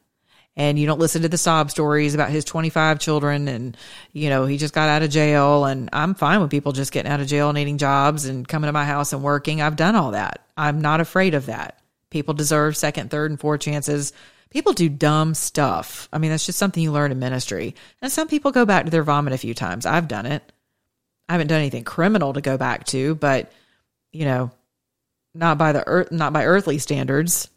and 0.55 0.79
you 0.79 0.87
don't 0.87 1.01
listen 1.01 1.23
to 1.23 1.29
the 1.29 1.37
sob 1.37 1.73
stories 1.73 2.15
about 2.15 2.31
his 2.31 2.45
25 2.45 3.01
children 3.01 3.49
and 3.49 3.77
you 4.13 4.31
know 4.31 4.47
he 4.47 4.59
just 4.59 4.73
got 4.73 4.89
out 4.89 5.03
of 5.03 5.11
jail. 5.11 5.65
And 5.65 5.91
i'm 5.93 6.15
fine 6.15 6.41
with 6.41 6.53
people 6.53 6.71
just 6.71 6.93
getting 6.93 7.11
out 7.11 7.21
of 7.21 7.27
jail 7.27 7.49
and 7.49 7.57
needing 7.57 7.79
jobs 7.79 8.27
and 8.27 8.47
coming 8.47 8.69
to 8.69 8.73
my 8.73 8.85
house 8.85 9.13
and 9.13 9.25
working. 9.25 9.61
I've 9.61 9.75
done 9.75 9.97
all 9.97 10.13
that. 10.13 10.47
I'm 10.57 10.81
not 10.81 11.01
afraid 11.01 11.35
of 11.35 11.47
that. 11.47 11.83
People 12.11 12.33
deserve 12.33 12.77
second 12.77 13.11
third 13.11 13.33
and 13.33 13.41
fourth 13.41 13.61
chances. 13.61 14.13
People 14.51 14.73
do 14.73 14.89
dumb 14.89 15.35
stuff. 15.35 16.09
I 16.13 16.19
mean 16.19 16.31
that's 16.31 16.47
just 16.47 16.59
something 16.59 16.81
you 16.81 16.93
learn 16.93 17.11
in 17.11 17.19
ministry. 17.19 17.75
And 18.01 18.13
some 18.13 18.29
people 18.29 18.53
go 18.53 18.65
back 18.65 18.85
to 18.85 18.91
their 18.93 19.03
vomit 19.03 19.33
a 19.33 19.39
few 19.39 19.53
times. 19.53 19.85
I've 19.85 20.07
done 20.07 20.27
it. 20.27 20.53
I 21.29 21.33
haven't 21.33 21.49
done 21.49 21.59
anything 21.59 21.83
criminal 21.83 22.35
to 22.35 22.41
go 22.41 22.57
back 22.57 22.85
to 22.87 23.17
but 23.17 23.51
you 24.13 24.27
know 24.27 24.53
not 25.37 25.59
by 25.59 25.73
the 25.73 25.87
earth, 25.87 26.11
not 26.11 26.33
by 26.33 26.45
earthly 26.45 26.79
standards. 26.79 27.49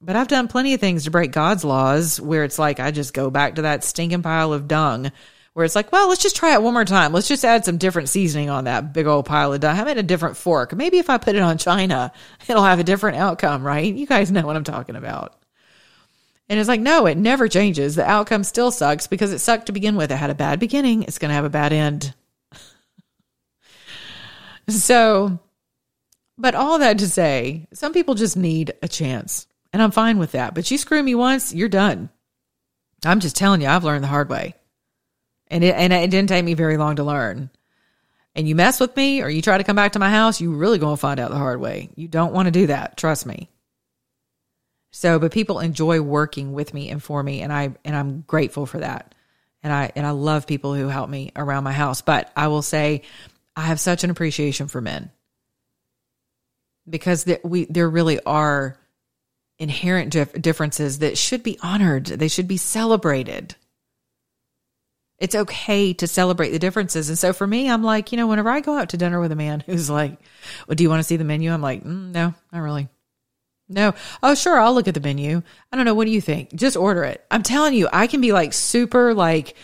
But 0.00 0.16
I've 0.16 0.28
done 0.28 0.48
plenty 0.48 0.74
of 0.74 0.80
things 0.80 1.04
to 1.04 1.10
break 1.10 1.32
God's 1.32 1.64
laws 1.64 2.20
where 2.20 2.44
it's 2.44 2.58
like 2.58 2.78
I 2.78 2.90
just 2.90 3.14
go 3.14 3.30
back 3.30 3.54
to 3.54 3.62
that 3.62 3.84
stinking 3.84 4.22
pile 4.22 4.52
of 4.52 4.68
dung 4.68 5.10
where 5.54 5.64
it's 5.64 5.76
like, 5.76 5.92
well, 5.92 6.08
let's 6.08 6.22
just 6.22 6.36
try 6.36 6.52
it 6.52 6.62
one 6.62 6.74
more 6.74 6.84
time. 6.84 7.12
Let's 7.12 7.28
just 7.28 7.44
add 7.44 7.64
some 7.64 7.78
different 7.78 8.08
seasoning 8.08 8.50
on 8.50 8.64
that 8.64 8.92
big 8.92 9.06
old 9.06 9.24
pile 9.24 9.52
of 9.52 9.60
dung. 9.60 9.78
I 9.78 9.84
made 9.84 9.98
a 9.98 10.02
different 10.02 10.36
fork. 10.36 10.74
Maybe 10.74 10.98
if 10.98 11.08
I 11.08 11.16
put 11.16 11.36
it 11.36 11.42
on 11.42 11.58
China, 11.58 12.12
it'll 12.48 12.64
have 12.64 12.80
a 12.80 12.84
different 12.84 13.18
outcome, 13.18 13.62
right? 13.62 13.92
You 13.92 14.06
guys 14.06 14.30
know 14.30 14.44
what 14.44 14.56
I'm 14.56 14.64
talking 14.64 14.96
about. 14.96 15.40
And 16.48 16.60
it's 16.60 16.68
like, 16.68 16.80
no, 16.80 17.06
it 17.06 17.16
never 17.16 17.48
changes. 17.48 17.94
The 17.94 18.04
outcome 18.04 18.44
still 18.44 18.70
sucks 18.70 19.06
because 19.06 19.32
it 19.32 19.38
sucked 19.38 19.66
to 19.66 19.72
begin 19.72 19.96
with. 19.96 20.12
It 20.12 20.16
had 20.16 20.28
a 20.28 20.34
bad 20.34 20.60
beginning. 20.60 21.04
It's 21.04 21.18
going 21.18 21.30
to 21.30 21.36
have 21.36 21.46
a 21.46 21.50
bad 21.50 21.72
end. 21.72 22.12
so 24.68 25.38
but 26.36 26.54
all 26.54 26.78
that 26.78 26.98
to 26.98 27.08
say, 27.08 27.68
some 27.72 27.92
people 27.92 28.14
just 28.14 28.36
need 28.36 28.74
a 28.82 28.88
chance. 28.88 29.46
And 29.72 29.82
I'm 29.82 29.90
fine 29.90 30.18
with 30.18 30.32
that. 30.32 30.54
But 30.54 30.70
you 30.70 30.78
screw 30.78 31.02
me 31.02 31.14
once, 31.14 31.54
you're 31.54 31.68
done. 31.68 32.10
I'm 33.04 33.20
just 33.20 33.36
telling 33.36 33.60
you, 33.60 33.68
I've 33.68 33.84
learned 33.84 34.04
the 34.04 34.08
hard 34.08 34.28
way. 34.28 34.54
And 35.48 35.62
it, 35.62 35.74
and 35.74 35.92
it 35.92 36.10
didn't 36.10 36.28
take 36.28 36.44
me 36.44 36.54
very 36.54 36.76
long 36.76 36.96
to 36.96 37.04
learn. 37.04 37.50
And 38.34 38.48
you 38.48 38.54
mess 38.54 38.80
with 38.80 38.96
me 38.96 39.22
or 39.22 39.28
you 39.28 39.42
try 39.42 39.58
to 39.58 39.64
come 39.64 39.76
back 39.76 39.92
to 39.92 39.98
my 39.98 40.10
house, 40.10 40.40
you 40.40 40.54
really 40.54 40.78
going 40.78 40.96
to 40.96 41.00
find 41.00 41.20
out 41.20 41.30
the 41.30 41.36
hard 41.36 41.60
way. 41.60 41.90
You 41.96 42.08
don't 42.08 42.32
want 42.32 42.46
to 42.46 42.52
do 42.52 42.66
that. 42.68 42.96
Trust 42.96 43.26
me. 43.26 43.48
So, 44.90 45.18
but 45.18 45.32
people 45.32 45.60
enjoy 45.60 46.00
working 46.00 46.52
with 46.52 46.72
me 46.72 46.90
and 46.90 47.02
for 47.02 47.22
me. 47.22 47.42
And 47.42 47.52
I, 47.52 47.74
and 47.84 47.94
I'm 47.94 48.22
grateful 48.22 48.66
for 48.66 48.78
that. 48.78 49.14
and 49.64 49.72
I 49.72 49.90
and 49.96 50.06
I 50.06 50.10
love 50.10 50.46
people 50.46 50.74
who 50.74 50.88
help 50.88 51.10
me 51.10 51.32
around 51.34 51.64
my 51.64 51.72
house. 51.72 52.02
But 52.02 52.30
I 52.36 52.48
will 52.48 52.62
say, 52.62 53.02
I 53.56 53.62
have 53.62 53.80
such 53.80 54.04
an 54.04 54.10
appreciation 54.10 54.68
for 54.68 54.80
men 54.80 55.10
because 56.88 57.24
that 57.24 57.44
we 57.44 57.64
there 57.66 57.88
really 57.88 58.20
are 58.24 58.76
inherent 59.58 60.10
dif- 60.10 60.32
differences 60.40 60.98
that 60.98 61.18
should 61.18 61.42
be 61.42 61.58
honored. 61.62 62.06
They 62.06 62.28
should 62.28 62.48
be 62.48 62.56
celebrated. 62.56 63.54
It's 65.18 65.34
okay 65.34 65.92
to 65.94 66.08
celebrate 66.08 66.50
the 66.50 66.58
differences. 66.58 67.08
And 67.08 67.18
so 67.18 67.32
for 67.32 67.46
me, 67.46 67.70
I'm 67.70 67.84
like, 67.84 68.10
you 68.10 68.18
know, 68.18 68.26
whenever 68.26 68.50
I 68.50 68.60
go 68.60 68.76
out 68.76 68.90
to 68.90 68.96
dinner 68.96 69.20
with 69.20 69.32
a 69.32 69.36
man 69.36 69.60
who's 69.66 69.88
like, 69.88 70.18
well, 70.66 70.74
do 70.74 70.82
you 70.82 70.90
want 70.90 71.00
to 71.00 71.04
see 71.04 71.16
the 71.16 71.24
menu? 71.24 71.52
I'm 71.52 71.62
like, 71.62 71.84
mm, 71.84 72.10
no, 72.12 72.34
not 72.52 72.60
really. 72.60 72.88
No. 73.68 73.94
Oh, 74.22 74.34
sure. 74.34 74.58
I'll 74.60 74.74
look 74.74 74.88
at 74.88 74.94
the 74.94 75.00
menu. 75.00 75.42
I 75.72 75.76
don't 75.76 75.86
know. 75.86 75.94
What 75.94 76.04
do 76.04 76.10
you 76.10 76.20
think? 76.20 76.54
Just 76.54 76.76
order 76.76 77.04
it. 77.04 77.24
I'm 77.30 77.42
telling 77.42 77.72
you, 77.72 77.88
I 77.92 78.06
can 78.06 78.20
be 78.20 78.32
like 78.32 78.52
super 78.52 79.14
like, 79.14 79.54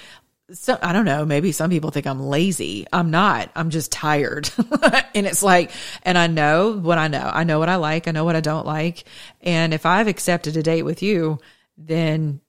so, 0.53 0.79
I 0.81 0.93
don't 0.93 1.05
know. 1.05 1.25
Maybe 1.25 1.53
some 1.53 1.71
people 1.71 1.91
think 1.91 2.07
I'm 2.07 2.21
lazy. 2.21 2.87
I'm 2.93 3.11
not. 3.11 3.51
I'm 3.55 3.71
just 3.71 3.93
tired. 3.93 4.51
and 5.15 5.27
it's 5.27 5.43
like, 5.43 5.71
and 6.03 6.17
I 6.19 6.27
know 6.27 6.73
what 6.73 6.99
I 6.99 7.09
know. 7.09 7.31
I 7.33 7.45
know 7.45 7.59
what 7.59 7.69
I 7.69 7.77
like. 7.77 8.09
I 8.09 8.11
know 8.11 8.25
what 8.25 8.37
I 8.37 8.41
don't 8.41 8.67
like. 8.67 9.05
And 9.41 9.73
if 9.73 9.87
I've 9.87 10.09
accepted 10.09 10.57
a 10.57 10.63
date 10.63 10.83
with 10.83 11.03
you, 11.03 11.39
then 11.77 12.41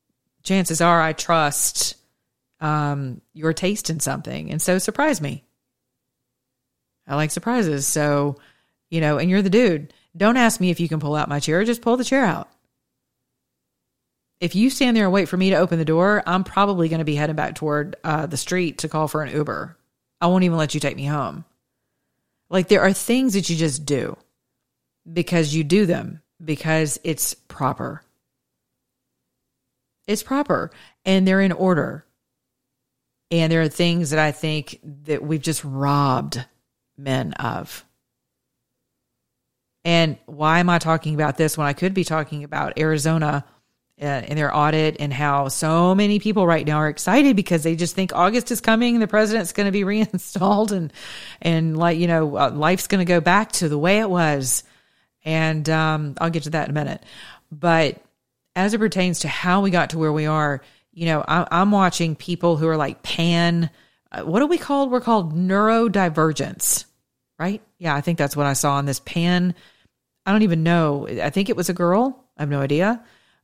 chances 0.44 0.82
are 0.82 1.02
I 1.02 1.14
trust 1.14 1.96
um, 2.60 3.22
your 3.34 3.54
taste 3.54 3.90
in 3.90 4.00
something. 4.00 4.52
And 4.52 4.62
so 4.62 4.78
surprise 4.78 5.22
me. 5.22 5.44
I 7.08 7.16
like 7.16 7.32
surprises. 7.32 7.88
So, 7.88 8.38
you 8.90 9.02
know, 9.02 9.18
and 9.18 9.30
you're 9.30 9.42
the 9.42 9.50
dude. 9.50 9.94
Don't 10.16 10.38
ask 10.38 10.60
me 10.60 10.70
if 10.70 10.80
you 10.80 10.90
can 10.90 11.00
pull 11.00 11.16
out 11.16 11.30
my 11.30 11.40
chair. 11.40 11.64
Just 11.64 11.82
pull 11.82 11.98
the 11.98 12.04
chair 12.04 12.24
out. 12.24 12.50
If 14.42 14.56
you 14.56 14.72
stand 14.72 14.98
there 14.98 15.04
and 15.04 15.14
wait 15.14 15.30
for 15.30 15.38
me 15.38 15.52
to 15.52 15.58
open 15.58 15.78
the 15.78 15.86
door, 15.86 16.24
I'm 16.26 16.44
probably 16.44 16.90
going 16.90 17.00
to 17.00 17.06
be 17.06 17.16
heading 17.16 17.36
back 17.36 17.54
toward 17.54 17.96
uh, 18.04 18.26
the 18.26 18.38
street 18.38 18.80
to 18.80 18.90
call 18.90 19.08
for 19.08 19.22
an 19.22 19.34
Uber. 19.34 19.78
I 20.20 20.28
won't 20.28 20.44
even 20.44 20.58
let 20.58 20.74
you 20.74 20.80
take 20.80 20.96
me 20.96 21.06
home. 21.06 21.46
Like 22.50 22.68
there 22.68 22.82
are 22.82 22.92
things 22.92 23.34
that 23.34 23.50
you 23.52 23.56
just 23.56 23.86
do 23.86 24.18
because 25.12 25.54
you 25.54 25.64
do 25.64 25.86
them 25.86 26.22
because 26.44 27.00
it's 27.04 27.36
proper. 27.36 28.04
It's 30.08 30.24
proper 30.24 30.72
and 31.06 31.28
they're 31.28 31.42
in 31.42 31.52
order. 31.52 32.04
And 33.30 33.52
there 33.52 33.62
are 33.62 33.70
things 33.70 34.10
that 34.10 34.20
I 34.20 34.32
think 34.32 34.80
that 35.06 35.24
we've 35.24 35.42
just 35.42 35.64
robbed 35.64 36.44
men 36.98 37.34
of. 37.34 37.86
And 39.86 40.18
why 40.26 40.60
am 40.60 40.70
I 40.70 40.80
talking 40.80 41.14
about 41.14 41.38
this 41.38 41.58
when 41.58 41.68
I 41.68 41.74
could 41.74 41.94
be 41.94 42.04
talking 42.04 42.44
about 42.44 42.80
Arizona 42.80 43.46
uh, 44.02 44.24
in 44.28 44.36
their 44.36 44.56
audit 44.56 44.98
and 45.00 45.14
how 45.14 45.48
so 45.48 45.94
many 45.94 46.20
people 46.20 46.48
right 46.48 46.66
now 46.66 46.78
are 46.78 46.90
excited 46.90 47.36
because 47.36 47.64
they 47.64 47.76
just 47.76 47.96
think 47.96 48.14
August 48.14 48.52
is 48.52 48.60
coming 48.60 48.96
and 48.96 49.02
the 49.02 49.08
president's 49.08 49.52
going 49.52 49.68
to 49.68 49.72
be 49.72 49.84
reinstalled 49.86 50.72
and 50.72 50.92
and 51.42 51.78
like 51.78 51.98
you 51.98 52.08
know 52.08 52.38
uh, 52.38 52.50
life's 52.52 52.88
going 52.88 53.00
to 53.00 53.06
go 53.06 53.22
back 53.22 53.52
to 53.54 53.70
the 53.70 53.78
way 53.78 54.00
it 54.00 54.10
was. 54.10 54.64
And 55.24 55.70
um, 55.70 56.16
I'll 56.20 56.32
get 56.32 56.44
to 56.44 56.50
that 56.52 56.68
in 56.68 56.72
a 56.72 56.74
minute. 56.74 57.04
But 57.52 58.02
as 58.56 58.74
it 58.74 58.80
pertains 58.80 59.20
to 59.20 59.28
how 59.28 59.62
we 59.62 59.70
got 59.70 59.92
to 59.92 60.00
where 60.00 60.12
we 60.12 60.26
are, 60.26 60.62
you 60.94 61.06
know, 61.06 61.24
I, 61.28 61.62
am 61.62 61.72
watching 61.72 62.16
people 62.16 62.58
who 62.58 62.68
are 62.68 62.78
like 62.78 63.04
pan. 63.04 63.70
Uh, 64.12 64.24
what 64.24 64.42
are 64.42 64.48
we 64.48 64.58
called? 64.58 64.92
We're 64.92 65.02
called 65.02 65.34
neurodivergence, 65.34 66.86
right? 67.40 67.62
Yeah, 67.78 67.96
I 67.96 68.02
think 68.02 68.18
that's 68.18 68.36
what 68.36 68.46
I 68.46 68.54
saw 68.54 68.76
on 68.76 68.86
this 68.86 69.00
pan. 69.00 69.56
I 70.26 70.32
don't 70.32 70.42
even 70.44 70.64
know. 70.64 71.08
I 71.08 71.30
think 71.30 71.50
it 71.50 71.56
was 71.56 71.70
a 71.70 71.74
girl. 71.74 72.24
I 72.38 72.42
have 72.42 72.50
no 72.50 72.62
idea. 72.62 73.04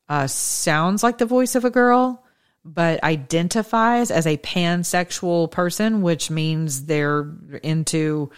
Uh, 0.09 0.27
sounds 0.27 1.03
like 1.03 1.17
the 1.17 1.25
voice 1.25 1.55
of 1.55 1.65
a 1.65 1.69
girl, 1.69 2.23
but 2.63 3.03
identifies 3.03 4.09
as 4.11 4.25
a 4.25 4.37
pansexual 4.37 5.51
person, 5.51 6.01
which 6.01 6.29
means 6.29 6.85
they're 6.85 7.29
into 7.63 8.31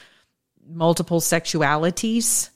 multiple 0.68 1.20
sexualities 1.20 2.50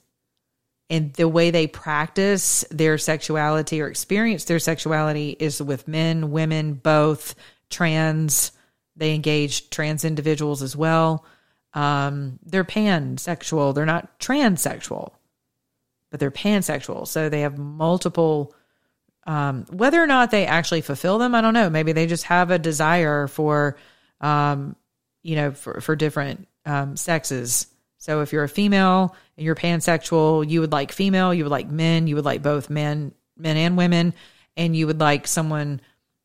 and 0.90 1.14
the 1.14 1.28
way 1.28 1.50
they 1.50 1.66
practice 1.66 2.64
their 2.70 2.98
sexuality 2.98 3.82
or 3.82 3.88
experience 3.88 4.44
their 4.46 4.60
sexuality 4.60 5.36
is 5.40 5.62
with 5.62 5.88
men, 5.88 6.32
women, 6.32 6.74
both 6.74 7.36
trans. 7.70 8.52
They 8.96 9.16
engage 9.16 9.72
trans 9.72 10.06
individuals 10.06 10.62
as 10.62 10.76
well. 10.76 11.26
Um, 11.74 12.38
they're 12.46 12.64
pansexual. 12.64 13.74
They're 13.74 13.86
not 13.88 14.20
transsexual, 14.20 15.14
but 16.12 16.20
they're 16.20 16.30
pansexual. 16.30 17.08
So 17.08 17.28
they 17.28 17.42
have 17.42 17.58
multiple. 17.58 18.54
Um, 19.26 19.66
whether 19.70 20.04
or 20.04 20.08
not 20.08 20.32
they 20.32 20.46
actually 20.46 20.82
fulfill 20.82 21.18
them, 21.18 21.34
I 21.34 21.42
don't 21.42 21.54
know. 21.54 21.70
Maybe 21.70 21.94
they 21.94 22.08
just 22.08 22.26
have 22.26 22.52
a 22.52 22.60
desire 22.60 23.28
for, 23.28 23.78
um, 24.20 24.76
you 25.22 25.36
know, 25.36 25.52
for 25.52 25.80
for 25.82 25.96
different 25.96 26.48
um, 26.66 26.98
sexes. 26.98 27.68
So 27.98 28.22
if 28.22 28.34
you're 28.34 28.44
a 28.44 28.50
female 28.50 29.16
and 29.38 29.46
you're 29.46 29.56
pansexual, 29.56 30.50
you 30.50 30.60
would 30.60 30.74
like 30.74 30.92
female, 30.92 31.34
you 31.34 31.46
would 31.46 31.52
like 31.52 31.70
men, 31.70 32.08
you 32.08 32.16
would 32.16 32.26
like 32.26 32.42
both 32.42 32.70
men, 32.70 33.14
men 33.38 33.56
and 33.56 33.78
women, 33.78 34.14
and 34.58 34.76
you 34.76 34.88
would 34.88 35.00
like 35.00 35.26
someone 35.26 35.80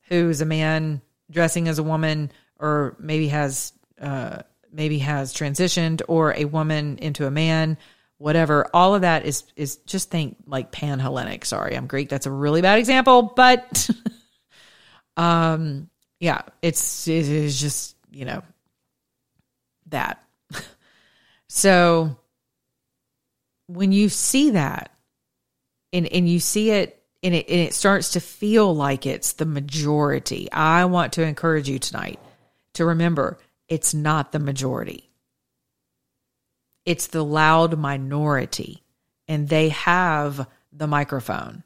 who's 0.08 0.40
a 0.40 0.46
man 0.46 1.00
dressing 1.30 1.68
as 1.68 1.78
a 1.78 1.84
woman, 1.84 2.32
or 2.58 2.96
maybe 2.98 3.28
has 3.28 3.72
uh, 4.00 4.42
maybe 4.72 4.98
has 4.98 5.32
transitioned, 5.32 6.02
or 6.08 6.34
a 6.34 6.46
woman 6.46 6.98
into 6.98 7.26
a 7.26 7.30
man, 7.30 7.78
whatever. 8.18 8.66
All 8.74 8.94
of 8.94 9.02
that 9.02 9.24
is 9.24 9.44
is 9.56 9.76
just 9.78 10.10
think 10.10 10.36
like 10.46 10.70
pan 10.70 10.98
Hellenic. 10.98 11.44
Sorry, 11.44 11.76
I'm 11.76 11.86
Greek. 11.86 12.08
That's 12.08 12.26
a 12.26 12.30
really 12.30 12.62
bad 12.62 12.78
example, 12.78 13.22
but 13.22 13.88
um, 15.16 15.88
yeah, 16.20 16.42
it's 16.60 17.08
it 17.08 17.28
is 17.28 17.60
just 17.60 17.96
you 18.10 18.24
know 18.24 18.42
that. 19.86 20.22
So 21.48 22.18
when 23.66 23.92
you 23.92 24.08
see 24.08 24.50
that 24.50 24.90
and, 25.92 26.06
and 26.06 26.28
you 26.28 26.40
see 26.40 26.70
it 26.70 27.02
and, 27.22 27.34
it 27.34 27.48
and 27.48 27.60
it 27.60 27.74
starts 27.74 28.10
to 28.10 28.20
feel 28.20 28.74
like 28.74 29.06
it's 29.06 29.32
the 29.32 29.46
majority, 29.46 30.50
I 30.52 30.84
want 30.84 31.14
to 31.14 31.22
encourage 31.22 31.68
you 31.68 31.78
tonight 31.78 32.20
to 32.74 32.84
remember 32.84 33.38
it's 33.68 33.94
not 33.94 34.32
the 34.32 34.38
majority. 34.38 35.07
It's 36.88 37.08
the 37.08 37.22
loud 37.22 37.78
minority, 37.78 38.82
and 39.28 39.46
they 39.46 39.68
have 39.68 40.48
the 40.72 40.86
microphone, 40.86 41.62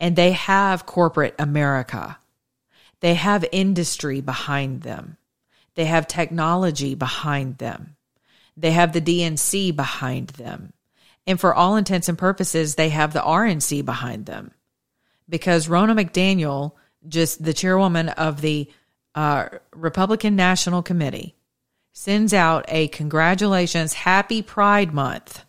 and 0.00 0.16
they 0.16 0.32
have 0.32 0.86
corporate 0.86 1.34
America. 1.38 2.18
They 3.00 3.12
have 3.12 3.44
industry 3.52 4.22
behind 4.22 4.80
them. 4.80 5.18
They 5.74 5.84
have 5.84 6.08
technology 6.08 6.94
behind 6.94 7.58
them. 7.58 7.96
They 8.56 8.70
have 8.70 8.94
the 8.94 9.02
DNC 9.02 9.76
behind 9.76 10.28
them. 10.28 10.72
And 11.26 11.38
for 11.38 11.54
all 11.54 11.76
intents 11.76 12.08
and 12.08 12.16
purposes, 12.16 12.76
they 12.76 12.88
have 12.88 13.12
the 13.12 13.20
RNC 13.20 13.84
behind 13.84 14.24
them. 14.24 14.52
Because 15.28 15.66
Ronna 15.66 15.92
McDaniel, 15.94 16.72
just 17.06 17.44
the 17.44 17.52
chairwoman 17.52 18.08
of 18.08 18.40
the 18.40 18.70
uh, 19.14 19.50
Republican 19.74 20.36
National 20.36 20.82
Committee, 20.82 21.34
sends 21.98 22.32
out 22.32 22.64
a 22.68 22.86
congratulations, 22.86 23.92
happy 23.92 24.40
Pride 24.40 24.94
Month. 24.94 25.44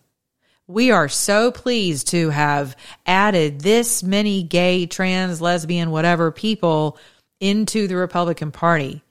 We 0.66 0.90
are 0.90 1.08
so 1.08 1.52
pleased 1.52 2.08
to 2.08 2.32
have 2.32 2.76
added 3.06 3.62
this 3.62 4.02
many 4.02 4.42
gay, 4.42 4.88
trans, 4.88 5.42
lesbian, 5.42 5.92
whatever 5.92 6.32
people 6.32 6.98
into 7.40 7.88
the 7.88 7.98
Republican 7.98 8.52
Party. 8.52 9.04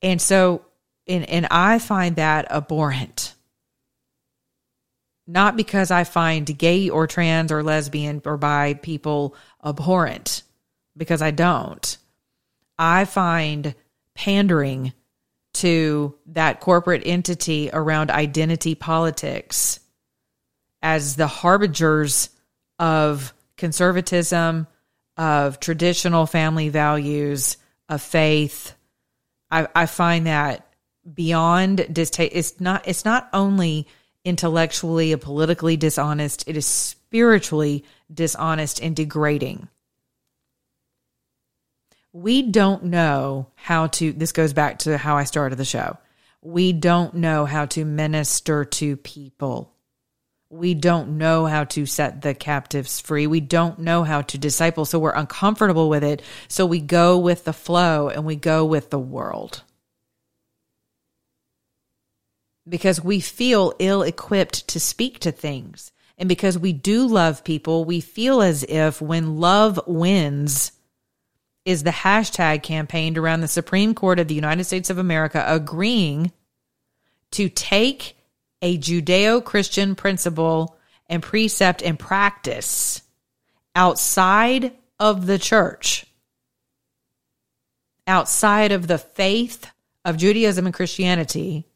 And 0.00 0.22
so, 0.22 0.64
and, 1.08 1.28
and 1.28 1.48
I 1.50 1.80
find 1.80 2.14
that 2.16 2.52
abhorrent 2.52 3.34
not 5.26 5.56
because 5.56 5.90
I 5.90 6.04
find 6.04 6.56
gay 6.56 6.88
or 6.88 7.08
trans 7.08 7.50
or 7.50 7.64
lesbian 7.64 8.22
or 8.24 8.36
bi 8.36 8.74
people 8.74 9.34
abhorrent, 9.64 10.44
because 10.96 11.20
I 11.20 11.32
don't. 11.32 11.98
I 12.78 13.06
find 13.06 13.74
pandering 14.14 14.92
to 15.60 16.14
that 16.26 16.60
corporate 16.60 17.02
entity 17.04 17.70
around 17.72 18.10
identity 18.10 18.74
politics 18.74 19.80
as 20.82 21.16
the 21.16 21.26
harbingers 21.26 22.30
of 22.78 23.32
conservatism, 23.56 24.66
of 25.16 25.60
traditional 25.60 26.26
family 26.26 26.68
values, 26.68 27.56
of 27.88 28.02
faith. 28.02 28.74
I, 29.50 29.68
I 29.74 29.86
find 29.86 30.26
that 30.26 30.66
beyond 31.12 31.92
distaste. 31.92 32.32
It's 32.34 32.60
not. 32.60 32.86
It's 32.86 33.04
not 33.04 33.28
only 33.32 33.86
intellectually 34.24 35.12
and 35.12 35.22
politically 35.22 35.76
dishonest. 35.76 36.48
It 36.48 36.56
is 36.56 36.66
spiritually 36.66 37.84
dishonest 38.12 38.82
and 38.82 38.94
degrading. 38.94 39.68
We 42.16 42.40
don't 42.40 42.84
know 42.84 43.48
how 43.56 43.88
to, 43.88 44.10
this 44.10 44.32
goes 44.32 44.54
back 44.54 44.78
to 44.80 44.96
how 44.96 45.18
I 45.18 45.24
started 45.24 45.56
the 45.56 45.66
show. 45.66 45.98
We 46.40 46.72
don't 46.72 47.12
know 47.12 47.44
how 47.44 47.66
to 47.66 47.84
minister 47.84 48.64
to 48.64 48.96
people. 48.96 49.74
We 50.48 50.72
don't 50.72 51.18
know 51.18 51.44
how 51.44 51.64
to 51.64 51.84
set 51.84 52.22
the 52.22 52.32
captives 52.32 53.00
free. 53.00 53.26
We 53.26 53.40
don't 53.40 53.80
know 53.80 54.02
how 54.02 54.22
to 54.22 54.38
disciple. 54.38 54.86
So 54.86 54.98
we're 54.98 55.10
uncomfortable 55.10 55.90
with 55.90 56.02
it. 56.02 56.22
So 56.48 56.64
we 56.64 56.80
go 56.80 57.18
with 57.18 57.44
the 57.44 57.52
flow 57.52 58.08
and 58.08 58.24
we 58.24 58.36
go 58.36 58.64
with 58.64 58.88
the 58.88 58.98
world. 58.98 59.62
Because 62.66 63.04
we 63.04 63.20
feel 63.20 63.74
ill 63.78 64.02
equipped 64.02 64.68
to 64.68 64.80
speak 64.80 65.18
to 65.18 65.32
things. 65.32 65.92
And 66.16 66.30
because 66.30 66.58
we 66.58 66.72
do 66.72 67.06
love 67.06 67.44
people, 67.44 67.84
we 67.84 68.00
feel 68.00 68.40
as 68.40 68.64
if 68.64 69.02
when 69.02 69.36
love 69.36 69.78
wins, 69.86 70.72
is 71.66 71.82
the 71.82 71.90
hashtag 71.90 72.62
campaigned 72.62 73.18
around 73.18 73.40
the 73.40 73.48
Supreme 73.48 73.92
Court 73.92 74.20
of 74.20 74.28
the 74.28 74.34
United 74.34 74.64
States 74.64 74.88
of 74.88 74.98
America 74.98 75.44
agreeing 75.46 76.32
to 77.32 77.48
take 77.48 78.16
a 78.62 78.78
Judeo 78.78 79.44
Christian 79.44 79.96
principle 79.96 80.78
and 81.08 81.22
precept 81.22 81.82
and 81.82 81.98
practice 81.98 83.02
outside 83.74 84.72
of 85.00 85.26
the 85.26 85.38
church, 85.38 86.06
outside 88.06 88.70
of 88.70 88.86
the 88.86 88.98
faith 88.98 89.68
of 90.04 90.16
Judaism 90.16 90.66
and 90.66 90.74
Christianity, 90.74 91.66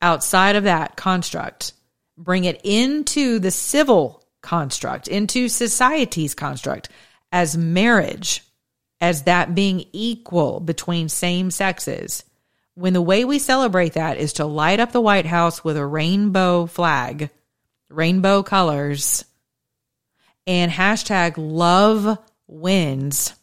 outside 0.00 0.56
of 0.56 0.64
that 0.64 0.96
construct, 0.96 1.74
bring 2.16 2.44
it 2.44 2.62
into 2.64 3.38
the 3.38 3.50
civil 3.50 4.24
construct, 4.40 5.08
into 5.08 5.50
society's 5.50 6.34
construct 6.34 6.88
as 7.32 7.56
marriage, 7.56 8.42
as 9.00 9.24
that 9.24 9.54
being 9.54 9.84
equal 9.92 10.60
between 10.60 11.08
same 11.08 11.50
sexes 11.50 12.24
when 12.76 12.92
the 12.92 13.02
way 13.02 13.24
we 13.24 13.38
celebrate 13.38 13.94
that 13.94 14.18
is 14.18 14.34
to 14.34 14.44
light 14.44 14.80
up 14.80 14.92
the 14.92 15.00
White 15.00 15.24
House 15.24 15.64
with 15.64 15.78
a 15.78 15.86
rainbow 15.86 16.66
flag, 16.66 17.30
rainbow 17.88 18.42
colors, 18.42 19.24
and 20.46 20.70
hashtag 20.70 21.34
love 21.38 22.18
wins, 22.46 23.34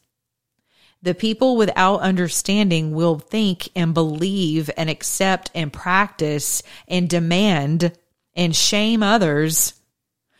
the 1.01 1.15
people 1.15 1.57
without 1.57 2.01
understanding 2.01 2.93
will 2.93 3.17
think 3.17 3.69
and 3.75 3.95
believe 3.95 4.69
and 4.77 4.87
accept 4.87 5.49
and 5.55 5.73
practice 5.73 6.61
and 6.87 7.09
demand 7.09 7.91
and 8.35 8.55
shame 8.55 9.01
others 9.01 9.73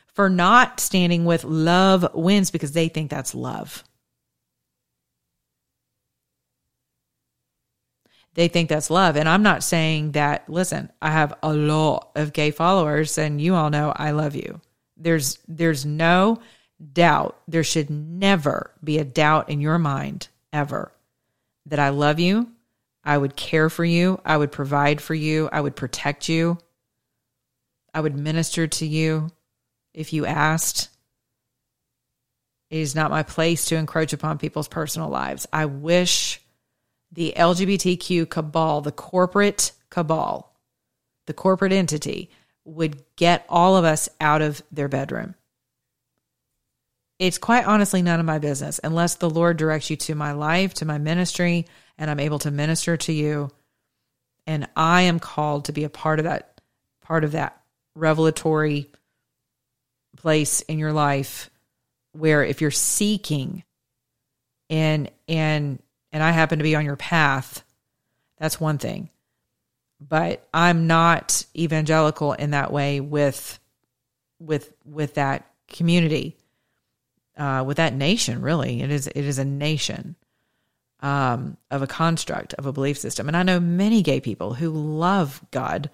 for 0.05 0.29
not 0.29 0.79
standing 0.79 1.25
with 1.25 1.43
love 1.43 2.07
wins 2.13 2.51
because 2.51 2.73
they 2.73 2.89
think 2.89 3.09
that's 3.09 3.33
love. 3.33 3.83
They 8.35 8.47
think 8.47 8.69
that's 8.69 8.89
love. 8.89 9.15
And 9.15 9.29
I'm 9.29 9.43
not 9.43 9.63
saying 9.63 10.13
that, 10.13 10.49
listen, 10.49 10.91
I 11.01 11.11
have 11.11 11.33
a 11.43 11.53
lot 11.53 12.11
of 12.15 12.33
gay 12.33 12.51
followers 12.51 13.17
and 13.17 13.39
you 13.39 13.55
all 13.55 13.69
know 13.69 13.93
I 13.95 14.11
love 14.11 14.35
you. 14.35 14.59
There's 14.97 15.39
there's 15.47 15.85
no 15.85 16.39
doubt. 16.93 17.39
There 17.47 17.63
should 17.63 17.89
never 17.89 18.71
be 18.83 18.97
a 18.97 19.03
doubt 19.03 19.49
in 19.49 19.61
your 19.61 19.77
mind 19.77 20.27
ever 20.51 20.91
that 21.67 21.79
I 21.79 21.89
love 21.89 22.19
you. 22.19 22.49
I 23.03 23.17
would 23.17 23.35
care 23.35 23.69
for 23.69 23.83
you. 23.83 24.19
I 24.25 24.37
would 24.37 24.51
provide 24.51 25.01
for 25.01 25.13
you. 25.13 25.49
I 25.51 25.61
would 25.61 25.75
protect 25.75 26.29
you. 26.29 26.57
I 27.93 28.01
would 28.01 28.17
minister 28.17 28.67
to 28.67 28.85
you 28.85 29.29
if 29.93 30.13
you 30.13 30.25
asked. 30.25 30.89
It 32.69 32.79
is 32.79 32.95
not 32.95 33.11
my 33.11 33.21
place 33.21 33.65
to 33.65 33.75
encroach 33.75 34.13
upon 34.13 34.39
people's 34.39 34.67
personal 34.67 35.09
lives. 35.09 35.45
I 35.53 35.65
wish 35.65 36.42
the 37.13 37.33
LGBTQ 37.37 38.29
cabal, 38.29 38.81
the 38.81 38.91
corporate 38.91 39.71
cabal, 39.89 40.51
the 41.27 41.33
corporate 41.33 41.71
entity 41.71 42.29
would 42.65 43.03
get 43.15 43.45
all 43.47 43.77
of 43.77 43.85
us 43.85 44.09
out 44.19 44.41
of 44.41 44.63
their 44.71 44.87
bedroom. 44.87 45.35
It's 47.19 47.37
quite 47.37 47.65
honestly 47.65 48.01
none 48.01 48.19
of 48.19 48.25
my 48.25 48.39
business 48.39 48.79
unless 48.83 49.15
the 49.15 49.29
Lord 49.29 49.57
directs 49.57 49.89
you 49.89 49.95
to 49.97 50.15
my 50.15 50.31
life, 50.31 50.73
to 50.75 50.85
my 50.85 50.97
ministry, 50.97 51.67
and 51.97 52.09
I'm 52.09 52.19
able 52.19 52.39
to 52.39 52.51
minister 52.51 52.97
to 52.97 53.13
you. 53.13 53.51
And 54.47 54.67
I 54.75 55.03
am 55.03 55.19
called 55.19 55.65
to 55.65 55.71
be 55.71 55.83
a 55.83 55.89
part 55.89 56.19
of 56.19 56.25
that, 56.25 56.59
part 57.01 57.23
of 57.23 57.33
that 57.33 57.61
revelatory 57.95 58.89
place 60.17 60.61
in 60.61 60.79
your 60.79 60.91
life 60.91 61.49
where 62.13 62.43
if 62.43 62.61
you're 62.61 62.71
seeking 62.71 63.63
and 64.69 65.09
and 65.27 65.81
and 66.13 66.21
I 66.21 66.31
happen 66.31 66.59
to 66.59 66.63
be 66.63 66.75
on 66.75 66.85
your 66.85 66.95
path, 66.95 67.63
that's 68.37 68.61
one 68.61 68.77
thing. 68.77 69.09
But 69.99 70.47
I'm 70.53 70.85
not 70.85 71.45
evangelical 71.57 72.33
in 72.33 72.51
that 72.51 72.71
way 72.71 72.99
with 72.99 73.59
with 74.39 74.73
with 74.85 75.15
that 75.15 75.49
community, 75.67 76.37
uh, 77.37 77.63
with 77.65 77.77
that 77.77 77.93
nation. 77.93 78.41
Really, 78.41 78.81
it 78.81 78.91
is 78.91 79.07
it 79.07 79.25
is 79.25 79.39
a 79.39 79.45
nation 79.45 80.15
um, 80.99 81.57
of 81.71 81.81
a 81.81 81.87
construct 81.87 82.53
of 82.55 82.65
a 82.65 82.73
belief 82.73 82.97
system. 82.97 83.27
And 83.27 83.35
I 83.35 83.43
know 83.43 83.59
many 83.59 84.01
gay 84.01 84.19
people 84.19 84.53
who 84.53 84.69
love 84.69 85.43
God 85.51 85.89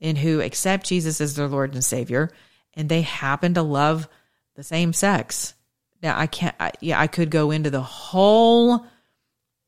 and 0.00 0.16
who 0.16 0.40
accept 0.40 0.86
Jesus 0.86 1.20
as 1.20 1.36
their 1.36 1.48
Lord 1.48 1.74
and 1.74 1.84
Savior, 1.84 2.30
and 2.74 2.88
they 2.88 3.02
happen 3.02 3.54
to 3.54 3.62
love 3.62 4.08
the 4.56 4.62
same 4.62 4.92
sex. 4.92 5.54
Now, 6.02 6.18
I 6.18 6.26
can't. 6.26 6.56
I, 6.58 6.72
yeah, 6.80 6.98
I 6.98 7.06
could 7.06 7.30
go 7.30 7.50
into 7.50 7.70
the 7.70 7.82
whole 7.82 8.86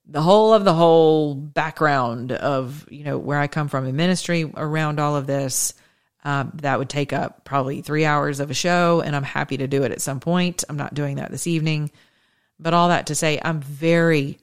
the 0.06 0.22
whole 0.22 0.52
of 0.52 0.64
the 0.64 0.74
whole 0.74 1.34
background 1.34 2.32
of 2.32 2.86
you 2.90 3.04
know 3.04 3.18
where 3.18 3.38
I 3.38 3.46
come 3.46 3.68
from 3.68 3.86
in 3.86 3.96
ministry 3.96 4.50
around 4.56 5.00
all 5.00 5.16
of 5.16 5.26
this. 5.26 5.74
Um, 6.24 6.52
that 6.62 6.78
would 6.78 6.88
take 6.88 7.12
up 7.12 7.44
probably 7.44 7.82
three 7.82 8.04
hours 8.04 8.38
of 8.38 8.48
a 8.48 8.54
show, 8.54 9.00
and 9.00 9.16
I'm 9.16 9.24
happy 9.24 9.56
to 9.56 9.66
do 9.66 9.82
it 9.82 9.90
at 9.90 10.00
some 10.00 10.20
point. 10.20 10.62
I'm 10.68 10.76
not 10.76 10.94
doing 10.94 11.16
that 11.16 11.32
this 11.32 11.48
evening, 11.48 11.90
but 12.60 12.74
all 12.74 12.90
that 12.90 13.06
to 13.06 13.16
say, 13.16 13.40
I'm 13.44 13.60
very 13.60 14.38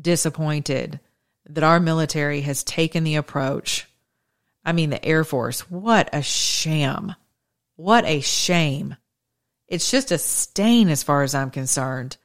disappointed 0.00 1.00
that 1.48 1.64
our 1.64 1.80
military 1.80 2.42
has 2.42 2.62
taken 2.62 3.02
the 3.02 3.16
approach. 3.16 3.88
I 4.64 4.72
mean, 4.72 4.90
the 4.90 5.04
Air 5.04 5.24
Force, 5.24 5.68
what 5.68 6.10
a 6.12 6.22
sham! 6.22 7.16
What 7.74 8.04
a 8.04 8.20
shame! 8.20 8.94
It's 9.66 9.90
just 9.90 10.12
a 10.12 10.18
stain 10.18 10.88
as 10.88 11.02
far 11.02 11.22
as 11.22 11.34
I'm 11.34 11.50
concerned. 11.50 12.16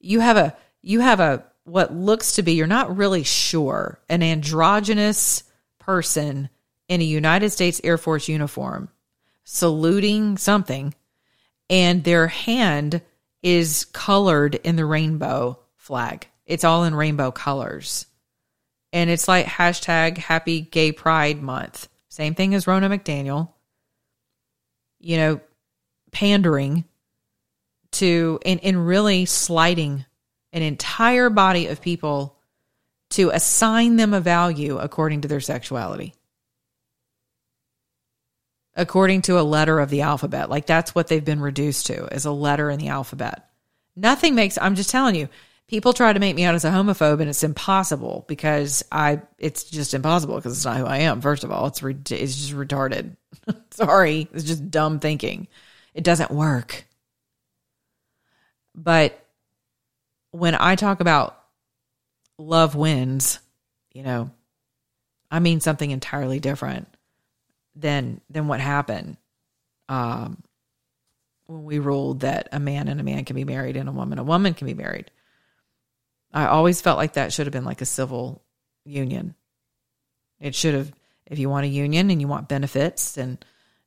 You 0.00 0.20
have 0.20 0.36
a 0.36 0.56
you 0.82 1.00
have 1.00 1.20
a 1.20 1.44
what 1.64 1.94
looks 1.94 2.36
to 2.36 2.42
be, 2.42 2.52
you're 2.54 2.66
not 2.66 2.96
really 2.96 3.22
sure, 3.22 4.00
an 4.08 4.22
androgynous 4.22 5.44
person 5.78 6.48
in 6.88 7.00
a 7.00 7.04
United 7.04 7.50
States 7.50 7.80
Air 7.84 7.98
Force 7.98 8.28
uniform 8.28 8.88
saluting 9.44 10.38
something, 10.38 10.94
and 11.68 12.04
their 12.04 12.26
hand 12.28 13.02
is 13.42 13.84
colored 13.86 14.54
in 14.54 14.76
the 14.76 14.84
rainbow 14.84 15.58
flag. 15.76 16.28
It's 16.46 16.64
all 16.64 16.84
in 16.84 16.94
rainbow 16.94 17.30
colors. 17.30 18.06
And 18.92 19.08
it's 19.10 19.26
like 19.26 19.46
hashtag 19.46 20.18
happy 20.18 20.60
gay 20.60 20.92
pride 20.92 21.42
month. 21.42 21.88
Same 22.08 22.34
thing 22.34 22.54
as 22.54 22.66
Ronna 22.66 22.94
McDaniel. 22.94 23.50
You 25.00 25.16
know, 25.16 25.40
pandering 26.12 26.84
to 27.92 28.38
and, 28.44 28.60
and 28.62 28.86
really 28.86 29.24
slighting 29.24 30.04
an 30.52 30.62
entire 30.62 31.30
body 31.30 31.66
of 31.68 31.80
people 31.80 32.36
to 33.10 33.30
assign 33.30 33.96
them 33.96 34.14
a 34.14 34.20
value 34.20 34.78
according 34.78 35.22
to 35.22 35.28
their 35.28 35.40
sexuality. 35.40 36.14
According 38.74 39.22
to 39.22 39.38
a 39.38 39.42
letter 39.42 39.80
of 39.80 39.90
the 39.90 40.00
alphabet. 40.02 40.48
Like 40.48 40.66
that's 40.66 40.94
what 40.94 41.08
they've 41.08 41.24
been 41.24 41.40
reduced 41.40 41.86
to 41.86 42.08
as 42.10 42.24
a 42.24 42.32
letter 42.32 42.70
in 42.70 42.78
the 42.78 42.88
alphabet. 42.88 43.50
Nothing 43.94 44.34
makes, 44.34 44.56
I'm 44.58 44.74
just 44.74 44.88
telling 44.88 45.14
you, 45.14 45.28
people 45.68 45.92
try 45.92 46.12
to 46.12 46.20
make 46.20 46.34
me 46.34 46.44
out 46.44 46.54
as 46.54 46.64
a 46.64 46.70
homophobe 46.70 47.20
and 47.20 47.28
it's 47.28 47.44
impossible 47.44 48.24
because 48.28 48.82
I, 48.90 49.20
it's 49.38 49.64
just 49.64 49.92
impossible 49.92 50.36
because 50.36 50.56
it's 50.56 50.64
not 50.64 50.78
who 50.78 50.86
I 50.86 50.98
am. 50.98 51.20
First 51.20 51.44
of 51.44 51.52
all, 51.52 51.66
it's, 51.66 51.82
it's 51.82 52.36
just 52.36 52.52
retarded. 52.54 53.16
Sorry. 53.70 54.28
It's 54.32 54.44
just 54.44 54.70
dumb 54.70 55.00
thinking. 55.00 55.48
It 55.92 56.04
doesn't 56.04 56.30
work. 56.30 56.86
But 58.74 59.21
when 60.32 60.54
I 60.54 60.74
talk 60.74 61.00
about 61.00 61.38
love 62.38 62.74
wins, 62.74 63.38
you 63.92 64.02
know, 64.02 64.30
I 65.30 65.38
mean 65.38 65.60
something 65.60 65.90
entirely 65.90 66.40
different 66.40 66.88
than 67.76 68.20
than 68.28 68.48
what 68.48 68.60
happened 68.60 69.16
um, 69.88 70.42
when 71.46 71.64
we 71.64 71.78
ruled 71.78 72.20
that 72.20 72.48
a 72.52 72.58
man 72.58 72.88
and 72.88 73.00
a 73.00 73.04
man 73.04 73.24
can 73.24 73.36
be 73.36 73.44
married 73.44 73.76
and 73.76 73.88
a 73.88 73.92
woman 73.92 74.18
a 74.18 74.24
woman 74.24 74.54
can 74.54 74.66
be 74.66 74.74
married. 74.74 75.10
I 76.32 76.46
always 76.46 76.80
felt 76.80 76.98
like 76.98 77.14
that 77.14 77.32
should 77.32 77.46
have 77.46 77.52
been 77.52 77.64
like 77.64 77.82
a 77.82 77.86
civil 77.86 78.42
union. 78.84 79.34
It 80.40 80.54
should 80.54 80.74
have, 80.74 80.92
if 81.26 81.38
you 81.38 81.50
want 81.50 81.66
a 81.66 81.68
union 81.68 82.10
and 82.10 82.20
you 82.20 82.26
want 82.26 82.48
benefits 82.48 83.16
and 83.18 83.42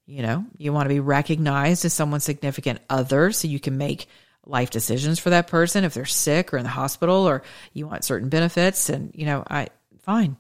you 0.06 0.22
know 0.22 0.46
you 0.58 0.72
want 0.72 0.86
to 0.86 0.94
be 0.94 1.00
recognized 1.00 1.86
as 1.86 1.94
someone's 1.94 2.24
significant 2.24 2.80
other, 2.90 3.32
so 3.32 3.48
you 3.48 3.60
can 3.60 3.78
make 3.78 4.08
life 4.46 4.70
decisions 4.70 5.20
for 5.20 5.32
that 5.32 5.48
person 5.48 5.84
if 5.84 5.94
they're 5.94 6.06
sick 6.06 6.54
or 6.54 6.58
in 6.58 6.64
the 6.64 6.70
hospital 6.70 7.28
or 7.28 7.44
you 7.74 7.88
want 7.88 8.04
certain 8.04 8.30
benefits. 8.30 8.90
And 8.90 9.12
you 9.14 9.26
know 9.26 9.44
i 9.50 9.68
fine. 10.00 10.38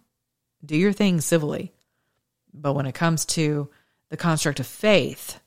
Do 0.64 0.76
your 0.76 0.94
thing 0.94 1.22
civilly. 1.22 1.72
But 2.54 2.74
when 2.74 2.86
it 2.86 2.96
comes 2.96 3.26
to 3.26 3.70
the 4.10 4.18
construct 4.18 4.60
of 4.60 4.68
faith, 4.68 5.40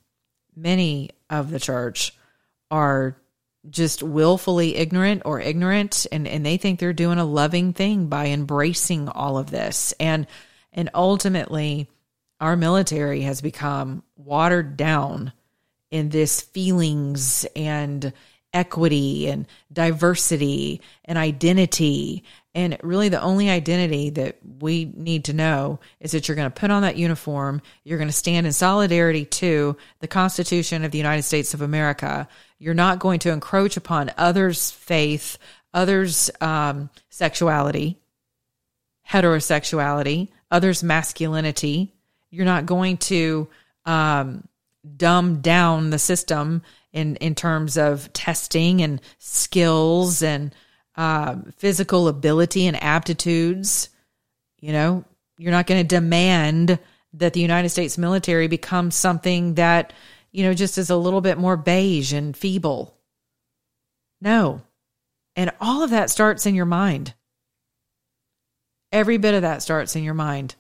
many 0.55 1.11
of 1.31 1.51
the 1.51 1.61
church 1.61 2.15
are 2.71 3.17
just 3.69 4.03
willfully 4.03 4.77
ignorant 4.77 5.23
or 5.25 5.41
ignorant 5.41 6.07
and, 6.13 6.27
and 6.27 6.45
they 6.45 6.57
think 6.57 6.79
they're 6.79 6.93
doing 6.93 7.19
a 7.19 7.25
loving 7.25 7.73
thing 7.73 8.07
by 8.07 8.27
embracing 8.27 9.09
all 9.09 9.39
of 9.39 9.51
this. 9.51 9.93
And 9.99 10.27
and 10.73 10.91
ultimately 10.95 11.89
our 12.41 12.57
military 12.57 13.23
has 13.23 13.41
become 13.41 14.03
watered 14.17 14.77
down 14.77 15.33
in 15.91 16.09
this 16.09 16.41
feelings 16.41 17.47
and 17.57 18.13
equity 18.53 19.29
and 19.29 19.47
diversity 19.73 20.81
and 21.05 21.19
identity. 21.19 22.25
And 22.55 22.79
really, 22.83 23.09
the 23.09 23.21
only 23.21 23.51
identity 23.51 24.11
that 24.11 24.39
we 24.61 24.87
need 24.97 25.25
to 25.27 25.33
know 25.33 25.81
is 26.01 26.13
that 26.13 26.27
you're 26.27 26.37
going 26.37 26.51
to 26.51 26.61
put 26.61 26.71
on 26.71 26.83
that 26.83 26.97
uniform. 26.97 27.63
You're 27.85 27.99
going 27.99 28.09
to 28.09 28.13
stand 28.13 28.47
in 28.47 28.53
solidarity 28.53 29.25
to 29.27 29.77
the 30.01 30.09
Constitution 30.09 30.85
of 30.85 30.91
the 30.91 30.99
United 30.99 31.23
States 31.23 31.55
of 31.55 31.63
America. 31.63 32.29
You're 32.59 32.75
not 32.75 32.99
going 32.99 33.21
to 33.21 33.33
encroach 33.33 33.77
upon 33.77 34.13
others' 34.17 34.71
faith, 34.71 35.39
others' 35.73 36.31
um, 36.41 36.91
sexuality, 37.11 37.99
heterosexuality, 39.09 40.29
others' 40.51 40.83
masculinity. 40.83 41.95
You're 42.31 42.45
not 42.45 42.67
going 42.67 42.97
to 42.99 43.49
um, 43.85 44.49
dumb 44.97 45.41
down 45.41 45.91
the 45.91 45.99
system 45.99 46.63
in 46.93 47.17
in 47.17 47.35
terms 47.35 47.77
of 47.77 48.13
testing 48.13 48.81
and 48.83 49.01
skills 49.19 50.23
and 50.23 50.55
uh, 50.97 51.37
physical 51.57 52.09
ability 52.09 52.67
and 52.67 52.83
aptitudes. 52.83 53.89
You 54.61 54.73
know, 54.73 55.05
you're 55.39 55.53
not 55.53 55.67
going 55.67 55.81
to 55.81 55.97
demand 55.97 56.79
that 57.15 57.33
the 57.33 57.41
United 57.41 57.69
States 57.69 57.97
military 57.97 58.49
become 58.49 58.91
something 58.91 59.55
that 59.55 59.93
you 60.33 60.45
know 60.45 60.55
just 60.55 60.79
is 60.79 60.91
a 60.91 60.97
little 60.97 61.21
bit 61.21 61.39
more 61.39 61.57
beige 61.57 62.13
and 62.13 62.37
feeble. 62.37 62.97
No, 64.21 64.63
and 65.37 65.53
all 65.61 65.83
of 65.83 65.91
that 65.91 66.11
starts 66.11 66.47
in 66.47 66.55
your 66.55 66.67
mind. 66.67 67.15
Every 68.91 69.19
bit 69.19 69.35
of 69.35 69.43
that 69.43 69.63
starts 69.63 69.95
in 69.95 70.03
your 70.03 70.15
mind. 70.15 70.55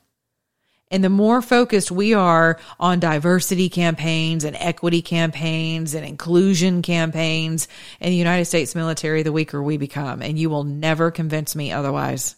And 0.90 1.04
the 1.04 1.10
more 1.10 1.42
focused 1.42 1.90
we 1.90 2.14
are 2.14 2.58
on 2.80 3.00
diversity 3.00 3.68
campaigns 3.68 4.44
and 4.44 4.56
equity 4.56 5.02
campaigns 5.02 5.94
and 5.94 6.04
inclusion 6.04 6.80
campaigns 6.80 7.68
in 8.00 8.10
the 8.10 8.16
United 8.16 8.46
States 8.46 8.74
military, 8.74 9.22
the 9.22 9.32
weaker 9.32 9.62
we 9.62 9.76
become. 9.76 10.22
And 10.22 10.38
you 10.38 10.48
will 10.48 10.64
never 10.64 11.10
convince 11.10 11.54
me 11.54 11.72
otherwise. 11.72 12.36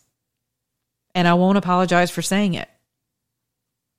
And 1.14 1.28
I 1.28 1.34
won't 1.34 1.58
apologize 1.58 2.10
for 2.10 2.22
saying 2.22 2.54
it 2.54 2.68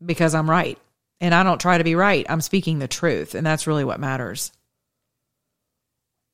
because 0.06 0.36
I'm 0.36 0.50
right. 0.50 0.78
And 1.22 1.34
I 1.34 1.44
don't 1.44 1.62
try 1.62 1.78
to 1.78 1.84
be 1.84 1.96
right. 1.96 2.26
I'm 2.28 2.42
speaking 2.42 2.80
the 2.80 2.88
truth. 2.88 3.36
And 3.36 3.46
that's 3.46 3.68
really 3.68 3.86
what 3.86 4.00
matters. 4.00 4.52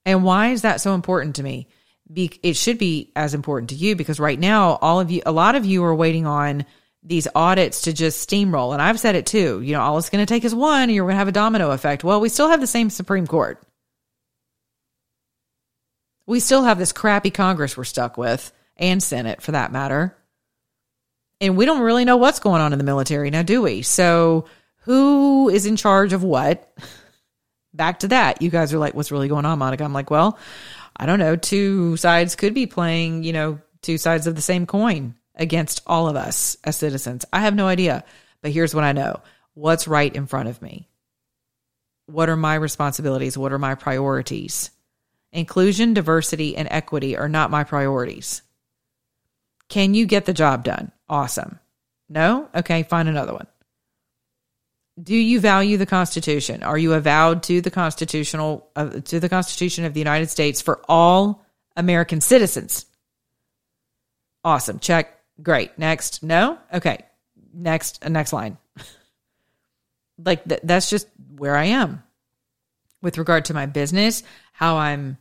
And 0.05 0.23
why 0.23 0.49
is 0.49 0.61
that 0.61 0.81
so 0.81 0.95
important 0.95 1.35
to 1.35 1.43
me? 1.43 1.67
Be- 2.11 2.39
it 2.41 2.55
should 2.55 2.77
be 2.77 3.11
as 3.15 3.33
important 3.33 3.71
to 3.71 3.75
you 3.75 3.95
because 3.95 4.19
right 4.19 4.39
now, 4.39 4.77
all 4.81 5.01
of 5.01 5.11
you, 5.11 5.21
a 5.25 5.31
lot 5.31 5.55
of 5.55 5.65
you 5.65 5.83
are 5.83 5.93
waiting 5.93 6.25
on 6.25 6.65
these 7.07 7.27
audits 7.33 7.81
to 7.83 7.93
just 7.93 8.29
steamroll. 8.29 8.73
And 8.73 8.81
I've 8.81 8.99
said 8.99 9.15
it 9.15 9.25
too. 9.25 9.61
You 9.61 9.73
know, 9.73 9.81
all 9.81 9.97
it's 9.97 10.09
going 10.09 10.25
to 10.25 10.31
take 10.31 10.43
is 10.43 10.53
one, 10.53 10.83
and 10.83 10.91
you're 10.91 11.05
going 11.05 11.13
to 11.13 11.19
have 11.19 11.27
a 11.27 11.33
domino 11.33 11.71
effect. 11.71 12.03
Well, 12.03 12.19
we 12.19 12.29
still 12.29 12.49
have 12.49 12.59
the 12.59 12.67
same 12.67 12.89
Supreme 12.89 13.27
Court. 13.27 13.61
We 16.25 16.41
still 16.41 16.63
have 16.63 16.77
this 16.77 16.91
crappy 16.91 17.31
Congress 17.31 17.77
we're 17.77 17.85
stuck 17.85 18.17
with, 18.17 18.51
and 18.75 19.01
Senate 19.01 19.41
for 19.41 19.53
that 19.53 19.71
matter. 19.71 20.15
And 21.39 21.55
we 21.55 21.65
don't 21.65 21.81
really 21.81 22.03
know 22.03 22.17
what's 22.17 22.39
going 22.39 22.61
on 22.61 22.73
in 22.73 22.79
the 22.79 22.83
military 22.83 23.29
now, 23.29 23.43
do 23.43 23.61
we? 23.61 23.83
So, 23.83 24.45
who 24.81 25.49
is 25.49 25.65
in 25.65 25.77
charge 25.77 26.13
of 26.13 26.23
what? 26.23 26.75
Back 27.73 27.99
to 27.99 28.09
that. 28.09 28.41
You 28.41 28.49
guys 28.49 28.73
are 28.73 28.79
like, 28.79 28.95
what's 28.95 29.11
really 29.11 29.27
going 29.27 29.45
on, 29.45 29.59
Monica? 29.59 29.83
I'm 29.83 29.93
like, 29.93 30.09
well, 30.09 30.37
I 30.97 31.05
don't 31.05 31.19
know. 31.19 31.35
Two 31.35 31.95
sides 31.95 32.35
could 32.35 32.53
be 32.53 32.65
playing, 32.65 33.23
you 33.23 33.33
know, 33.33 33.59
two 33.81 33.97
sides 33.97 34.25
of 34.27 34.35
the 34.35 34.41
same 34.41 34.65
coin 34.65 35.13
against 35.37 35.81
all 35.87 36.09
of 36.09 36.15
us 36.15 36.57
as 36.63 36.75
citizens? 36.75 37.25
I 37.31 37.41
have 37.41 37.55
no 37.55 37.67
idea. 37.67 38.03
But 38.41 38.51
here's 38.51 38.75
what 38.75 38.83
I 38.83 38.91
know 38.91 39.21
what's 39.53 39.87
right 39.87 40.13
in 40.15 40.27
front 40.27 40.49
of 40.49 40.61
me? 40.61 40.87
What 42.05 42.29
are 42.29 42.37
my 42.37 42.55
responsibilities? 42.55 43.37
What 43.37 43.51
are 43.51 43.59
my 43.59 43.75
priorities? 43.75 44.71
Inclusion, 45.31 45.93
diversity, 45.93 46.55
and 46.55 46.67
equity 46.71 47.17
are 47.17 47.29
not 47.29 47.51
my 47.51 47.63
priorities. 47.63 48.41
Can 49.69 49.93
you 49.93 50.05
get 50.05 50.25
the 50.25 50.33
job 50.33 50.63
done? 50.63 50.91
Awesome. 51.09 51.59
No? 52.09 52.49
Okay, 52.55 52.83
find 52.83 53.09
another 53.09 53.33
one. 53.33 53.47
Do 55.01 55.15
you 55.15 55.39
value 55.39 55.77
the 55.77 55.85
Constitution? 55.85 56.63
Are 56.63 56.77
you 56.77 56.93
avowed 56.93 57.43
to 57.43 57.61
the 57.61 57.69
constitutional 57.69 58.69
uh, 58.75 59.01
to 59.01 59.19
the 59.19 59.29
Constitution 59.29 59.85
of 59.85 59.93
the 59.93 59.99
United 59.99 60.29
States 60.29 60.61
for 60.61 60.81
all 60.87 61.45
American 61.75 62.19
citizens? 62.19 62.85
Awesome. 64.43 64.79
Check. 64.79 65.16
Great. 65.41 65.77
Next. 65.77 66.23
No? 66.23 66.57
Okay. 66.73 67.05
Next, 67.53 68.05
uh, 68.05 68.09
next 68.09 68.33
line. 68.33 68.57
like 70.23 70.47
th- 70.47 70.61
that's 70.63 70.89
just 70.89 71.07
where 71.37 71.55
I 71.55 71.65
am 71.65 72.03
with 73.01 73.17
regard 73.17 73.45
to 73.45 73.53
my 73.53 73.65
business, 73.65 74.23
how 74.53 74.77
I'm 74.77 75.17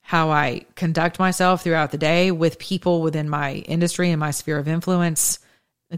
how 0.00 0.30
I 0.30 0.64
conduct 0.76 1.18
myself 1.18 1.64
throughout 1.64 1.90
the 1.90 1.98
day 1.98 2.30
with 2.30 2.60
people 2.60 3.02
within 3.02 3.28
my 3.28 3.54
industry 3.54 4.10
and 4.12 4.20
my 4.20 4.30
sphere 4.30 4.56
of 4.56 4.68
influence, 4.68 5.40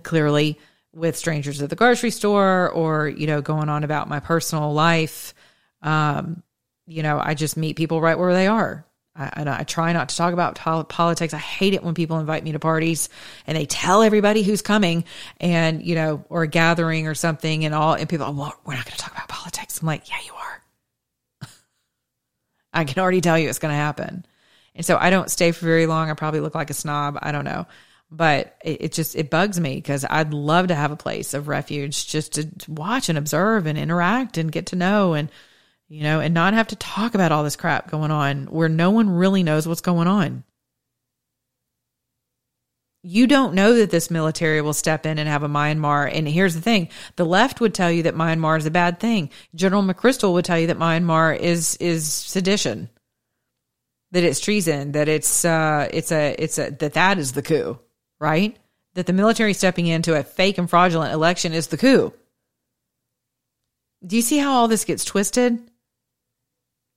clearly 0.03 0.59
with 0.95 1.15
strangers 1.15 1.61
at 1.61 1.69
the 1.69 1.77
grocery 1.77 2.11
store 2.11 2.71
or, 2.71 3.09
you 3.09 3.27
know, 3.27 3.43
going 3.43 3.69
on 3.69 3.85
about 3.85 4.09
my 4.09 4.19
personal 4.19 4.73
life. 4.73 5.35
Um, 5.83 6.43
you 6.87 7.03
know, 7.03 7.21
I 7.23 7.35
just 7.35 7.59
meet 7.59 7.77
people 7.77 8.01
right 8.01 8.19
where 8.19 8.33
they 8.33 8.47
are. 8.47 8.87
I, 9.19 9.59
I, 9.61 9.65
try 9.65 9.93
not 9.93 10.11
to 10.11 10.17
talk 10.17 10.33
about 10.33 10.55
politics. 10.89 11.35
I 11.35 11.39
hate 11.39 11.75
it 11.75 11.83
when 11.83 11.95
people 11.95 12.21
invite 12.21 12.45
me 12.45 12.53
to 12.53 12.61
parties 12.61 13.09
and 13.47 13.57
they 13.57 13.67
tell 13.67 14.03
everybody 14.03 14.43
who's 14.43 14.63
coming 14.63 15.05
and, 15.41 15.85
you 15.85 15.97
know, 15.97 16.25
or 16.29 16.45
a 16.45 16.47
gathering 16.49 17.09
or 17.09 17.15
something 17.15 17.65
and 17.65 17.75
all, 17.75 17.95
and 17.95 18.09
people, 18.09 18.27
are, 18.27 18.33
well, 18.33 18.55
we're 18.65 18.75
not 18.75 18.85
going 18.85 18.97
to 18.97 19.03
talk 19.03 19.13
about 19.13 19.29
politics. 19.29 19.81
I'm 19.81 19.87
like, 19.87 20.09
yeah, 20.09 20.19
you 20.25 20.33
are. 20.35 20.63
I 22.73 22.85
can 22.85 23.03
already 23.03 23.21
tell 23.21 23.37
you 23.39 23.49
it's 23.49 23.59
going 23.59 23.73
to 23.73 23.77
happen. 23.77 24.25
And 24.77 24.87
so 24.87 24.97
I 24.97 25.11
don't 25.11 25.31
stay 25.31 25.51
for 25.51 25.65
very 25.65 25.87
long. 25.87 26.11
I 26.11 26.15
probably 26.15 26.41
look 26.41 26.55
like 26.55 26.71
a 26.71 26.75
snob. 26.75 27.19
I 27.21 27.33
don't 27.33 27.45
know. 27.45 27.67
But 28.11 28.57
it, 28.65 28.83
it 28.83 28.93
just, 28.93 29.17
it 29.17 29.31
bugs 29.31 29.59
me 29.59 29.75
because 29.75 30.07
I'd 30.09 30.33
love 30.33 30.69
to 30.69 30.77
have 30.77 30.93
a 30.93 30.97
place 30.97 31.35
of 31.35 31.49
refuge 31.49 32.07
just 32.07 32.35
to 32.35 32.49
watch 32.69 33.09
and 33.09 33.19
observe 33.19 33.67
and 33.67 33.77
interact 33.77 34.39
and 34.39 34.53
get 34.53 34.67
to 34.67 34.77
know 34.77 35.15
and, 35.15 35.29
you 35.89 36.03
know, 36.03 36.21
and 36.21 36.35
not 36.35 36.55
have 36.55 36.69
to 36.69 36.77
talk 36.77 37.15
about 37.15 37.33
all 37.33 37.45
this 37.45 37.57
crap 37.57 37.91
going 37.91 38.11
on 38.11 38.45
where 38.47 38.69
no 38.69 38.91
one 38.91 39.09
really 39.09 39.43
knows 39.43 39.67
what's 39.67 39.81
going 39.81 40.07
on. 40.07 40.45
You 43.03 43.27
don't 43.27 43.55
know 43.55 43.75
that 43.75 43.91
this 43.91 44.11
military 44.11 44.61
will 44.61 44.75
step 44.75 45.07
in 45.07 45.19
and 45.19 45.29
have 45.29 45.43
a 45.43 45.49
Myanmar. 45.49 46.11
And 46.13 46.29
here's 46.29 46.55
the 46.55 46.61
thing 46.61 46.91
the 47.17 47.25
left 47.25 47.61
would 47.61 47.73
tell 47.73 47.91
you 47.91 48.03
that 48.03 48.15
Myanmar 48.15 48.59
is 48.59 48.67
a 48.67 48.71
bad 48.71 49.01
thing. 49.01 49.31
General 49.55 49.83
McChrystal 49.83 50.33
would 50.35 50.45
tell 50.45 50.59
you 50.59 50.67
that 50.67 50.79
Myanmar 50.79 51.39
is, 51.39 51.77
is 51.77 52.07
sedition, 52.07 52.91
that 54.11 54.25
it's 54.25 54.41
treason, 54.41 54.93
that 54.93 55.09
it's, 55.09 55.45
uh, 55.45 55.89
it's 55.91 56.13
a, 56.13 56.35
it's 56.39 56.59
a, 56.59 56.71
that 56.71 56.95
that 56.95 57.19
is 57.19 57.33
the 57.33 57.43
coup, 57.43 57.79
right? 58.19 58.59
That 58.93 59.07
the 59.07 59.13
military 59.15 59.55
stepping 59.55 59.87
into 59.87 60.19
a 60.19 60.25
fake 60.25 60.59
and 60.59 60.69
fraudulent 60.69 61.15
election 61.15 61.55
is 61.55 61.69
the 61.69 61.79
coup. 61.79 62.13
Do 64.05 64.17
you 64.17 64.23
see 64.23 64.39
how 64.39 64.53
all 64.53 64.69
this 64.69 64.85
gets 64.85 65.05
twisted? 65.05 65.59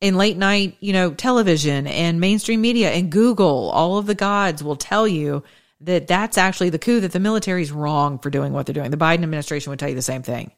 In 0.01 0.15
late 0.15 0.35
night, 0.35 0.75
you 0.79 0.93
know, 0.93 1.13
television 1.13 1.87
and 1.87 2.19
mainstream 2.19 2.59
media 2.59 2.91
and 2.91 3.11
Google, 3.11 3.69
all 3.69 3.97
of 3.97 4.07
the 4.07 4.15
gods 4.15 4.63
will 4.63 4.75
tell 4.75 5.07
you 5.07 5.43
that 5.81 6.07
that's 6.07 6.37
actually 6.37 6.71
the 6.71 6.79
coup 6.79 6.99
that 6.99 7.11
the 7.11 7.19
military 7.19 7.61
is 7.61 7.71
wrong 7.71 8.19
for 8.19 8.29
doing 8.29 8.51
what 8.51 8.65
they're 8.65 8.73
doing. 8.73 8.91
The 8.91 8.97
Biden 8.97 9.23
administration 9.23 9.69
would 9.69 9.79
tell 9.79 9.89
you 9.89 9.95
the 9.95 10.01
same 10.01 10.23
thing. 10.23 10.51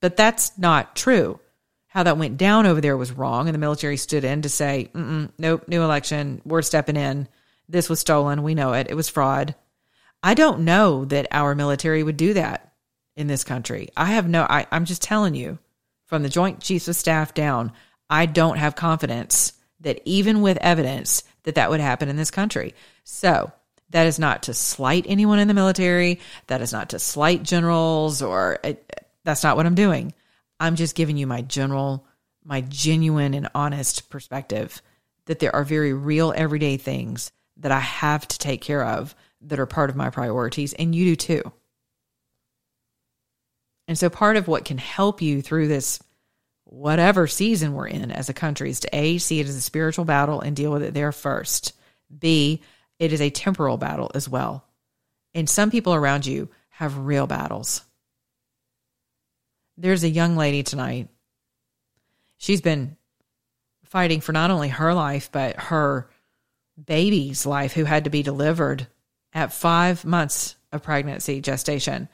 But 0.00 0.16
that's 0.16 0.56
not 0.58 0.96
true. 0.96 1.40
How 1.88 2.02
that 2.02 2.18
went 2.18 2.36
down 2.36 2.66
over 2.66 2.80
there 2.80 2.96
was 2.96 3.12
wrong, 3.12 3.48
and 3.48 3.54
the 3.54 3.58
military 3.58 3.96
stood 3.96 4.24
in 4.24 4.42
to 4.42 4.48
say, 4.48 4.90
nope, 4.94 5.66
new 5.68 5.82
election, 5.82 6.42
we're 6.44 6.62
stepping 6.62 6.96
in. 6.96 7.28
This 7.68 7.88
was 7.88 8.00
stolen. 8.00 8.42
We 8.42 8.54
know 8.54 8.74
it. 8.74 8.88
It 8.90 8.94
was 8.94 9.08
fraud. 9.08 9.54
I 10.22 10.34
don't 10.34 10.60
know 10.60 11.04
that 11.06 11.28
our 11.30 11.54
military 11.54 12.02
would 12.02 12.16
do 12.16 12.34
that 12.34 12.72
in 13.16 13.26
this 13.26 13.44
country. 13.44 13.88
I 13.96 14.06
have 14.06 14.28
no, 14.28 14.42
I, 14.42 14.66
I'm 14.70 14.84
just 14.84 15.02
telling 15.02 15.34
you 15.34 15.58
from 16.06 16.22
the 16.22 16.28
Joint 16.28 16.60
Chiefs 16.60 16.88
of 16.88 16.96
Staff 16.96 17.34
down, 17.34 17.72
I 18.10 18.26
don't 18.26 18.58
have 18.58 18.76
confidence 18.76 19.52
that 19.80 20.00
even 20.04 20.40
with 20.40 20.58
evidence 20.58 21.22
that 21.44 21.54
that 21.54 21.70
would 21.70 21.80
happen 21.80 22.08
in 22.08 22.16
this 22.16 22.30
country. 22.30 22.74
So 23.04 23.52
that 23.90 24.06
is 24.06 24.18
not 24.18 24.44
to 24.44 24.54
slight 24.54 25.06
anyone 25.08 25.38
in 25.38 25.48
the 25.48 25.54
military. 25.54 26.20
That 26.46 26.60
is 26.60 26.72
not 26.72 26.90
to 26.90 26.98
slight 26.98 27.42
generals 27.42 28.22
or 28.22 28.58
uh, 28.64 28.74
that's 29.24 29.42
not 29.42 29.56
what 29.56 29.66
I'm 29.66 29.74
doing. 29.74 30.12
I'm 30.60 30.76
just 30.76 30.94
giving 30.94 31.16
you 31.16 31.26
my 31.26 31.42
general, 31.42 32.06
my 32.44 32.60
genuine 32.62 33.34
and 33.34 33.48
honest 33.54 34.10
perspective 34.10 34.82
that 35.26 35.38
there 35.38 35.54
are 35.54 35.64
very 35.64 35.92
real 35.92 36.32
everyday 36.34 36.76
things 36.76 37.30
that 37.58 37.72
I 37.72 37.80
have 37.80 38.26
to 38.26 38.38
take 38.38 38.60
care 38.60 38.84
of 38.84 39.14
that 39.42 39.58
are 39.58 39.66
part 39.66 39.90
of 39.90 39.96
my 39.96 40.10
priorities, 40.10 40.72
and 40.72 40.94
you 40.94 41.04
do 41.04 41.16
too. 41.16 41.52
And 43.86 43.98
so 43.98 44.10
part 44.10 44.36
of 44.36 44.48
what 44.48 44.64
can 44.64 44.78
help 44.78 45.22
you 45.22 45.40
through 45.42 45.68
this 45.68 46.00
whatever 46.68 47.26
season 47.26 47.72
we're 47.72 47.88
in 47.88 48.10
as 48.10 48.28
a 48.28 48.34
country 48.34 48.70
is 48.70 48.80
to 48.80 48.96
A, 48.96 49.18
see 49.18 49.40
it 49.40 49.48
as 49.48 49.56
a 49.56 49.60
spiritual 49.60 50.04
battle 50.04 50.40
and 50.40 50.54
deal 50.54 50.70
with 50.70 50.82
it 50.82 50.94
there 50.94 51.12
first. 51.12 51.72
B, 52.16 52.62
it 52.98 53.12
is 53.12 53.20
a 53.20 53.30
temporal 53.30 53.78
battle 53.78 54.10
as 54.14 54.28
well. 54.28 54.64
And 55.34 55.48
some 55.48 55.70
people 55.70 55.94
around 55.94 56.26
you 56.26 56.48
have 56.70 56.98
real 56.98 57.26
battles. 57.26 57.82
There's 59.76 60.04
a 60.04 60.08
young 60.08 60.36
lady 60.36 60.62
tonight. 60.62 61.08
She's 62.36 62.60
been 62.60 62.96
fighting 63.84 64.20
for 64.20 64.32
not 64.32 64.50
only 64.50 64.68
her 64.68 64.92
life, 64.92 65.30
but 65.32 65.56
her 65.56 66.10
baby's 66.82 67.46
life 67.46 67.72
who 67.72 67.84
had 67.84 68.04
to 68.04 68.10
be 68.10 68.22
delivered 68.22 68.86
at 69.32 69.52
five 69.52 70.04
months 70.04 70.56
of 70.72 70.82
pregnancy 70.82 71.40
gestation. 71.40 72.08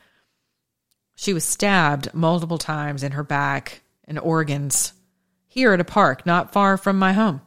She 1.17 1.33
was 1.33 1.45
stabbed 1.45 2.15
multiple 2.15 2.59
times 2.59 3.03
in 3.03 3.13
her 3.13 3.23
back 3.23 3.83
and 4.07 4.19
organs 4.19 4.93
here 5.47 5.73
at 5.73 5.81
a 5.81 5.85
park 5.85 6.27
not 6.27 6.53
far 6.53 6.77
from 6.77 6.99
my 6.99 7.13
home 7.13 7.41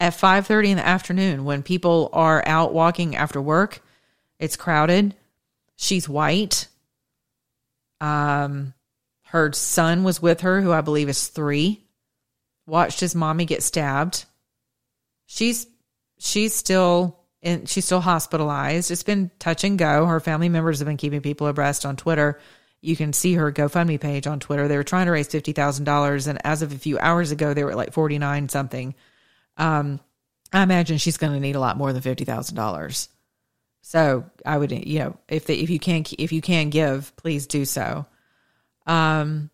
at 0.00 0.14
5:30 0.14 0.70
in 0.70 0.76
the 0.76 0.86
afternoon 0.86 1.44
when 1.44 1.62
people 1.62 2.10
are 2.12 2.42
out 2.46 2.72
walking 2.72 3.16
after 3.16 3.40
work. 3.40 3.82
It's 4.38 4.56
crowded. 4.56 5.14
She's 5.76 6.08
white. 6.08 6.68
Um 8.00 8.74
her 9.24 9.52
son 9.52 10.04
was 10.04 10.22
with 10.22 10.42
her 10.42 10.60
who 10.60 10.72
I 10.72 10.82
believe 10.82 11.08
is 11.08 11.26
3. 11.28 11.82
Watched 12.66 13.00
his 13.00 13.14
mommy 13.14 13.44
get 13.44 13.62
stabbed. 13.62 14.24
She's 15.26 15.66
she's 16.18 16.54
still 16.54 17.20
in 17.42 17.66
she's 17.66 17.84
still 17.84 18.00
hospitalized. 18.00 18.90
It's 18.90 19.02
been 19.02 19.30
touch 19.38 19.64
and 19.64 19.78
go. 19.78 20.06
Her 20.06 20.20
family 20.20 20.48
members 20.48 20.78
have 20.78 20.86
been 20.86 20.96
keeping 20.96 21.22
people 21.22 21.46
abreast 21.46 21.86
on 21.86 21.96
Twitter. 21.96 22.40
You 22.86 22.94
can 22.94 23.12
see 23.12 23.34
her 23.34 23.50
GoFundMe 23.50 24.00
page 24.00 24.28
on 24.28 24.38
Twitter. 24.38 24.68
They 24.68 24.76
were 24.76 24.84
trying 24.84 25.06
to 25.06 25.12
raise 25.12 25.26
fifty 25.26 25.52
thousand 25.52 25.86
dollars, 25.86 26.28
and 26.28 26.38
as 26.44 26.62
of 26.62 26.72
a 26.72 26.78
few 26.78 26.98
hours 27.00 27.32
ago, 27.32 27.52
they 27.52 27.64
were 27.64 27.74
like 27.74 27.92
forty 27.92 28.16
nine 28.16 28.48
something. 28.48 28.94
Um, 29.56 29.98
I 30.52 30.62
imagine 30.62 30.98
she's 30.98 31.16
going 31.16 31.32
to 31.32 31.40
need 31.40 31.56
a 31.56 31.60
lot 31.60 31.76
more 31.76 31.92
than 31.92 32.00
fifty 32.00 32.24
thousand 32.24 32.54
dollars. 32.54 33.08
So 33.82 34.24
I 34.44 34.56
would, 34.56 34.70
you 34.70 35.00
know, 35.00 35.16
if 35.28 35.46
they, 35.46 35.54
if 35.56 35.68
you 35.68 35.80
can 35.80 36.04
if 36.16 36.30
you 36.30 36.40
can 36.40 36.70
give, 36.70 37.14
please 37.16 37.48
do 37.48 37.64
so. 37.64 38.06
Um, 38.86 39.50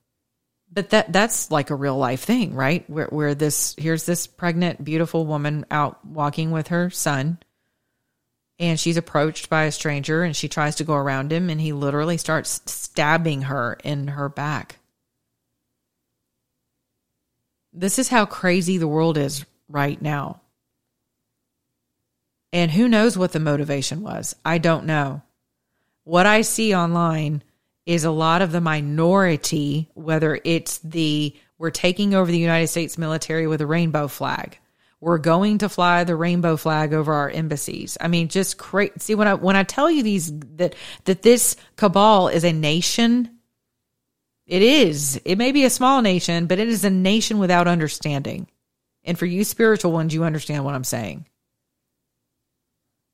but 0.71 0.90
that 0.90 1.11
that's 1.12 1.51
like 1.51 1.71
a 1.71 1.75
real 1.75 1.97
life 1.97 2.25
thing, 2.25 2.55
right? 2.55 2.88
Where 2.88 3.07
where 3.07 3.35
this 3.35 3.75
here's 3.79 4.05
this 4.05 4.27
pregnant, 4.27 4.85
beautiful 4.85 5.25
woman 5.25 5.64
out 5.71 6.05
walking 6.05 6.51
with 6.51 6.68
her 6.68 6.90
son, 6.90 7.38
and 8.62 8.79
she's 8.79 8.96
approached 8.96 9.51
by 9.51 9.64
a 9.64 9.72
stranger, 9.72 10.22
and 10.22 10.37
she 10.37 10.46
tries 10.46 10.77
to 10.77 10.85
go 10.85 10.94
around 10.94 11.33
him, 11.33 11.51
and 11.51 11.61
he 11.61 11.72
literally 11.72 12.16
starts 12.16 12.62
stabbing 12.64 13.42
her 13.42 13.77
in 13.83 14.07
her 14.07 14.29
back. 14.29 14.79
This 17.72 17.98
is 17.98 18.09
how 18.09 18.25
crazy 18.25 18.79
the 18.79 18.87
world 18.87 19.18
is 19.18 19.44
right 19.68 20.01
now. 20.01 20.42
And 22.53 22.70
who 22.70 22.87
knows 22.87 23.18
what 23.18 23.33
the 23.33 23.40
motivation 23.40 24.01
was? 24.01 24.37
I 24.44 24.59
don't 24.59 24.87
know. 24.87 25.22
What 26.05 26.27
I 26.27 26.42
see 26.42 26.72
online 26.72 27.42
is 27.85 28.05
a 28.05 28.12
lot 28.12 28.42
of 28.42 28.53
the 28.53 28.61
minority, 28.61 29.90
whether 29.94 30.38
it's 30.44 30.79
the 30.79 31.35
we're 31.59 31.70
taking 31.70 32.14
over 32.14 32.31
the 32.31 32.38
United 32.38 32.68
States 32.68 32.96
military 32.96 33.48
with 33.48 33.61
a 33.61 33.66
rainbow 33.66 34.07
flag. 34.07 34.59
We're 35.03 35.19
going 35.19 35.59
to 35.59 35.69
fly 35.69 36.05
the 36.05 36.15
rainbow 36.15 36.57
flag 36.57 36.95
over 36.95 37.12
our 37.12 37.29
embassies. 37.29 37.99
I 38.01 38.07
mean, 38.07 38.29
just 38.29 38.57
crazy. 38.57 38.93
See, 38.99 39.15
when 39.17 39.27
I 39.27 39.35
when 39.35 39.57
I 39.57 39.65
tell 39.65 39.91
you 39.91 40.05
these 40.05 40.33
that 40.59 40.77
that 41.07 41.23
this 41.23 41.57
cabal 41.75 42.29
is 42.29 42.45
a 42.45 42.53
nation, 42.53 43.29
it 44.47 44.62
is. 44.62 45.21
It 45.25 45.38
may 45.38 45.51
be 45.51 45.65
a 45.65 45.71
small 45.71 46.03
nation, 46.03 46.47
but 46.47 46.61
it 46.61 46.69
is 46.69 46.85
a 46.85 46.91
nation 46.91 47.38
without 47.38 47.67
understanding. 47.67 48.47
And 49.03 49.19
for 49.19 49.27
you 49.27 49.43
spiritual 49.43 49.91
ones, 49.91 50.15
you 50.15 50.23
understand 50.23 50.65
what 50.65 50.77
I'm 50.77 50.85
saying. 50.85 51.27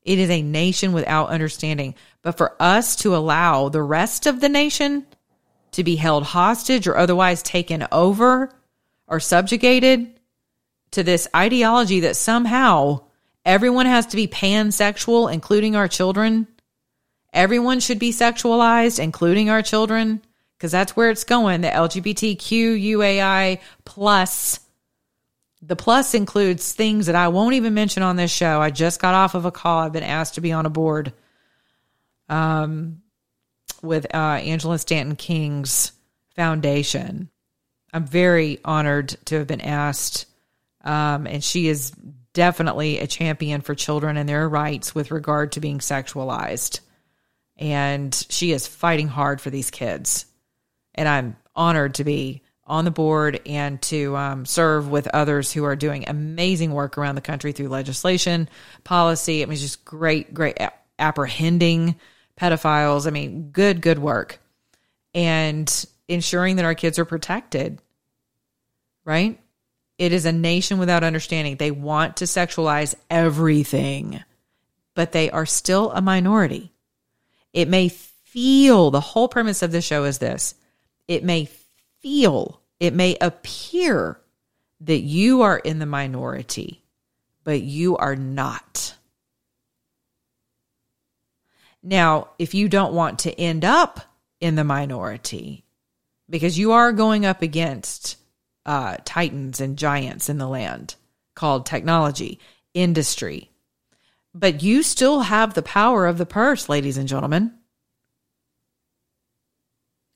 It 0.02 0.18
is 0.18 0.28
a 0.28 0.42
nation 0.42 0.92
without 0.92 1.30
understanding. 1.30 1.94
But 2.20 2.36
for 2.36 2.54
us 2.60 2.96
to 2.96 3.16
allow 3.16 3.70
the 3.70 3.82
rest 3.82 4.26
of 4.26 4.42
the 4.42 4.50
nation 4.50 5.06
to 5.70 5.84
be 5.84 5.96
held 5.96 6.24
hostage 6.24 6.86
or 6.86 6.98
otherwise 6.98 7.42
taken 7.42 7.88
over 7.90 8.52
or 9.06 9.20
subjugated 9.20 10.17
to 10.92 11.02
this 11.02 11.28
ideology 11.34 12.00
that 12.00 12.16
somehow 12.16 13.02
everyone 13.44 13.86
has 13.86 14.06
to 14.06 14.16
be 14.16 14.26
pansexual, 14.26 15.32
including 15.32 15.76
our 15.76 15.88
children. 15.88 16.46
Everyone 17.32 17.80
should 17.80 17.98
be 17.98 18.12
sexualized, 18.12 18.98
including 18.98 19.50
our 19.50 19.62
children, 19.62 20.22
because 20.56 20.72
that's 20.72 20.96
where 20.96 21.10
it's 21.10 21.24
going. 21.24 21.60
The 21.60 21.68
LGBTQUAI 21.68 23.60
plus 23.84 24.60
the 25.60 25.76
plus 25.76 26.14
includes 26.14 26.72
things 26.72 27.06
that 27.06 27.16
I 27.16 27.28
won't 27.28 27.54
even 27.54 27.74
mention 27.74 28.02
on 28.02 28.16
this 28.16 28.30
show. 28.30 28.60
I 28.60 28.70
just 28.70 29.00
got 29.00 29.14
off 29.14 29.34
of 29.34 29.44
a 29.44 29.50
call. 29.50 29.80
I've 29.80 29.92
been 29.92 30.02
asked 30.02 30.34
to 30.34 30.40
be 30.40 30.52
on 30.52 30.66
a 30.66 30.70
board 30.70 31.12
um, 32.28 33.02
with 33.82 34.06
uh, 34.14 34.16
Angela 34.16 34.78
Stanton 34.78 35.16
King's 35.16 35.92
foundation. 36.36 37.28
I'm 37.92 38.06
very 38.06 38.60
honored 38.64 39.08
to 39.26 39.38
have 39.38 39.46
been 39.46 39.60
asked. 39.60 40.26
Um, 40.84 41.26
and 41.26 41.42
she 41.42 41.68
is 41.68 41.92
definitely 42.32 42.98
a 42.98 43.06
champion 43.06 43.60
for 43.60 43.74
children 43.74 44.16
and 44.16 44.28
their 44.28 44.48
rights 44.48 44.94
with 44.94 45.10
regard 45.10 45.52
to 45.52 45.60
being 45.60 45.78
sexualized. 45.78 46.80
And 47.56 48.14
she 48.30 48.52
is 48.52 48.66
fighting 48.66 49.08
hard 49.08 49.40
for 49.40 49.50
these 49.50 49.70
kids. 49.70 50.26
And 50.94 51.08
I'm 51.08 51.36
honored 51.56 51.94
to 51.94 52.04
be 52.04 52.42
on 52.64 52.84
the 52.84 52.90
board 52.90 53.40
and 53.46 53.80
to 53.82 54.14
um, 54.16 54.44
serve 54.44 54.88
with 54.88 55.08
others 55.08 55.52
who 55.52 55.64
are 55.64 55.74
doing 55.74 56.06
amazing 56.06 56.72
work 56.72 56.98
around 56.98 57.14
the 57.14 57.20
country 57.20 57.52
through 57.52 57.68
legislation, 57.68 58.48
policy. 58.84 59.40
It 59.40 59.48
was 59.48 59.60
just 59.60 59.84
great, 59.84 60.34
great 60.34 60.58
apprehending 60.98 61.96
pedophiles. 62.38 63.06
I 63.06 63.10
mean, 63.10 63.50
good, 63.50 63.80
good 63.80 63.98
work. 63.98 64.38
And 65.14 65.86
ensuring 66.08 66.56
that 66.56 66.64
our 66.64 66.74
kids 66.74 66.98
are 66.98 67.04
protected, 67.04 67.80
right? 69.04 69.40
It 69.98 70.12
is 70.12 70.24
a 70.24 70.32
nation 70.32 70.78
without 70.78 71.02
understanding. 71.02 71.56
They 71.56 71.72
want 71.72 72.18
to 72.18 72.24
sexualize 72.24 72.94
everything, 73.10 74.22
but 74.94 75.12
they 75.12 75.28
are 75.30 75.46
still 75.46 75.90
a 75.90 76.00
minority. 76.00 76.72
It 77.52 77.68
may 77.68 77.88
feel, 77.88 78.90
the 78.90 79.00
whole 79.00 79.28
premise 79.28 79.62
of 79.62 79.72
the 79.72 79.82
show 79.82 80.04
is 80.04 80.18
this 80.18 80.54
it 81.08 81.24
may 81.24 81.48
feel, 82.00 82.60
it 82.78 82.94
may 82.94 83.16
appear 83.20 84.20
that 84.82 85.00
you 85.00 85.42
are 85.42 85.58
in 85.58 85.80
the 85.80 85.86
minority, 85.86 86.84
but 87.42 87.62
you 87.62 87.96
are 87.96 88.14
not. 88.14 88.94
Now, 91.82 92.28
if 92.38 92.54
you 92.54 92.68
don't 92.68 92.92
want 92.92 93.20
to 93.20 93.40
end 93.40 93.64
up 93.64 94.00
in 94.40 94.54
the 94.54 94.64
minority, 94.64 95.64
because 96.30 96.58
you 96.58 96.72
are 96.72 96.92
going 96.92 97.24
up 97.24 97.42
against 97.42 98.17
uh, 98.68 98.98
titans 99.04 99.60
and 99.60 99.76
giants 99.76 100.28
in 100.28 100.38
the 100.38 100.46
land 100.46 100.94
called 101.34 101.66
technology, 101.66 102.38
industry, 102.72 103.50
but 104.32 104.62
you 104.62 104.84
still 104.84 105.22
have 105.22 105.54
the 105.54 105.62
power 105.62 106.06
of 106.06 106.18
the 106.18 106.26
purse, 106.26 106.68
ladies 106.68 106.96
and 106.96 107.08
gentlemen 107.08 107.58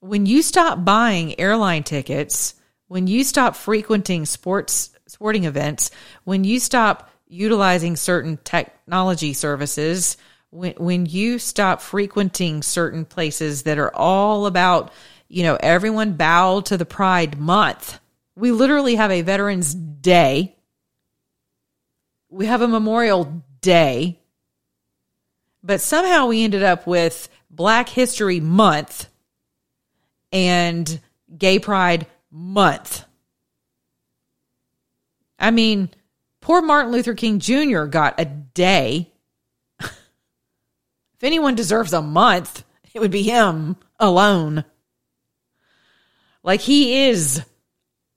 when 0.03 0.27
you 0.27 0.43
stop 0.43 0.85
buying 0.85 1.39
airline 1.39 1.85
tickets, 1.85 2.57
when 2.89 3.07
you 3.07 3.23
stop 3.23 3.55
frequenting 3.55 4.27
sports 4.27 4.91
sporting 5.07 5.45
events, 5.45 5.93
when 6.25 6.43
you 6.43 6.59
stop 6.59 7.09
utilizing 7.29 7.95
certain 7.95 8.37
technology 8.43 9.33
services, 9.33 10.17
when 10.51 10.73
when 10.73 11.07
you 11.07 11.39
stop 11.39 11.81
frequenting 11.81 12.63
certain 12.63 13.05
places 13.05 13.63
that 13.63 13.79
are 13.79 13.95
all 13.95 14.47
about, 14.47 14.93
you 15.29 15.45
know, 15.45 15.57
everyone 15.61 16.15
bow 16.15 16.61
to 16.63 16.77
the 16.77 16.85
Pride 16.85 17.39
Month. 17.39 18.01
We 18.43 18.51
literally 18.51 18.97
have 18.97 19.13
a 19.13 19.23
Veterans 19.23 19.73
Day. 19.73 20.57
We 22.29 22.47
have 22.47 22.61
a 22.61 22.67
Memorial 22.67 23.45
Day. 23.61 24.19
But 25.63 25.81
somehow 25.81 26.27
we 26.27 26.43
ended 26.43 26.65
up 26.65 26.85
with 26.85 27.29
Black 27.51 27.89
History 27.89 28.41
Month 28.41 29.09
and 30.33 31.01
Gay 31.39 31.61
Pride 31.61 32.09
Month. 32.33 33.05
I 35.39 35.53
mean, 35.53 35.91
poor 36.41 36.63
Martin 36.63 36.91
Luther 36.91 37.15
King 37.15 37.39
Jr. 37.39 37.85
got 37.85 38.19
a 38.19 38.25
day. 38.25 39.13
if 39.81 39.93
anyone 41.23 41.55
deserves 41.55 41.93
a 41.93 42.03
month, 42.03 42.65
it 42.93 42.99
would 42.99 43.13
be 43.13 43.23
him 43.23 43.77
alone. 44.01 44.65
Like 46.43 46.63
he 46.63 47.05
is 47.05 47.45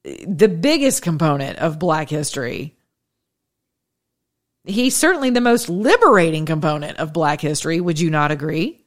the 0.05 0.47
biggest 0.47 1.01
component 1.01 1.57
of 1.59 1.79
Black 1.79 2.09
history. 2.09 2.75
He's 4.63 4.95
certainly 4.95 5.31
the 5.31 5.41
most 5.41 5.69
liberating 5.69 6.45
component 6.45 6.97
of 6.97 7.13
Black 7.13 7.41
history. 7.41 7.81
Would 7.81 7.99
you 7.99 8.09
not 8.09 8.31
agree? 8.31 8.81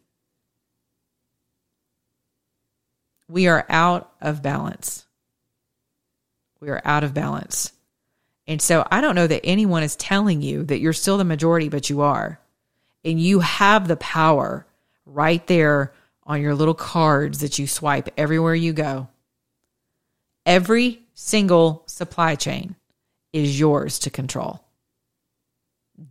We 3.29 3.49
are 3.49 3.67
out 3.69 4.11
of 4.21 4.43
balance. 4.43 5.07
We 6.61 6.71
are 6.71 6.81
out 6.85 7.05
of 7.05 7.15
balance. 7.15 7.73
And 8.47 8.63
so 8.63 8.87
I 8.91 9.01
don't 9.01 9.15
know 9.15 9.27
that 9.27 9.45
anyone 9.45 9.83
is 9.83 9.97
telling 9.97 10.41
you 10.41 10.65
that 10.65 10.81
you're 10.81 10.93
still 10.93 11.19
the 11.19 11.25
majority, 11.25 11.69
but 11.69 11.91
you 11.91 12.01
are. 12.01 12.41
And 13.05 13.21
you 13.21 13.41
have 13.41 13.87
the 13.87 13.97
power 13.97 14.67
right 15.05 15.47
there 15.47 15.93
on 16.25 16.41
your 16.41 16.55
little 16.55 16.75
cards 16.75 17.41
that 17.41 17.59
you 17.59 17.67
swipe 17.67 18.09
everywhere 18.17 18.55
you 18.55 18.73
go. 18.73 19.09
Every 20.47 21.03
single 21.19 21.83
supply 21.89 22.37
chain 22.37 22.77
is 23.33 23.59
yours 23.59 23.99
to 23.99 24.09
control. 24.09 24.65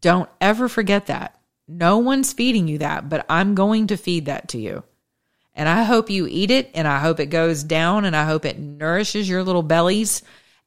Don't 0.01 0.29
ever 0.41 0.67
forget 0.67 1.05
that. 1.05 1.39
No 1.65 1.97
one's 1.99 2.33
feeding 2.33 2.67
you 2.67 2.79
that, 2.79 3.07
but 3.07 3.25
I'm 3.29 3.55
going 3.55 3.87
to 3.87 3.95
feed 3.95 4.25
that 4.25 4.49
to 4.49 4.57
you. 4.57 4.83
And 5.55 5.69
I 5.69 5.83
hope 5.83 6.09
you 6.09 6.27
eat 6.27 6.51
it 6.51 6.69
and 6.73 6.87
I 6.87 6.99
hope 6.99 7.21
it 7.21 7.27
goes 7.27 7.63
down 7.63 8.03
and 8.03 8.17
I 8.17 8.25
hope 8.25 8.43
it 8.43 8.59
nourishes 8.59 9.29
your 9.29 9.43
little 9.43 9.63
bellies 9.63 10.23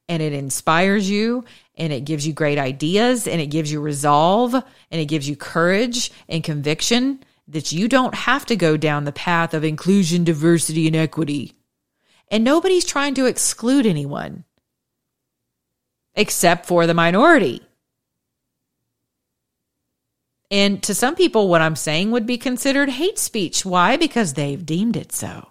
and 0.09 0.23
it 0.23 0.33
inspires 0.33 1.07
you 1.07 1.45
and 1.75 1.93
it 1.93 2.03
gives 2.03 2.25
you 2.25 2.33
great 2.33 2.57
ideas 2.57 3.27
and 3.27 3.39
it 3.39 3.47
gives 3.47 3.71
you 3.71 3.79
resolve 3.79 4.55
and 4.55 4.63
it 4.89 5.05
gives 5.05 5.29
you 5.29 5.35
courage 5.35 6.11
and 6.27 6.43
conviction 6.43 7.23
that 7.47 7.71
you 7.71 7.87
don't 7.87 8.15
have 8.15 8.47
to 8.47 8.55
go 8.55 8.75
down 8.75 9.05
the 9.05 9.11
path 9.11 9.53
of 9.53 9.63
inclusion, 9.63 10.23
diversity, 10.23 10.87
and 10.87 10.95
equity. 10.95 11.53
And 12.31 12.43
nobody's 12.43 12.85
trying 12.85 13.13
to 13.15 13.27
exclude 13.27 13.85
anyone 13.85 14.45
except 16.15 16.65
for 16.65 16.87
the 16.87 16.93
minority. 16.93 17.61
And 20.49 20.81
to 20.83 20.93
some 20.93 21.15
people, 21.15 21.47
what 21.47 21.61
I'm 21.61 21.75
saying 21.75 22.11
would 22.11 22.25
be 22.25 22.37
considered 22.37 22.89
hate 22.89 23.19
speech. 23.19 23.65
Why? 23.65 23.97
Because 23.97 24.33
they've 24.33 24.65
deemed 24.65 24.95
it 24.95 25.11
so. 25.11 25.49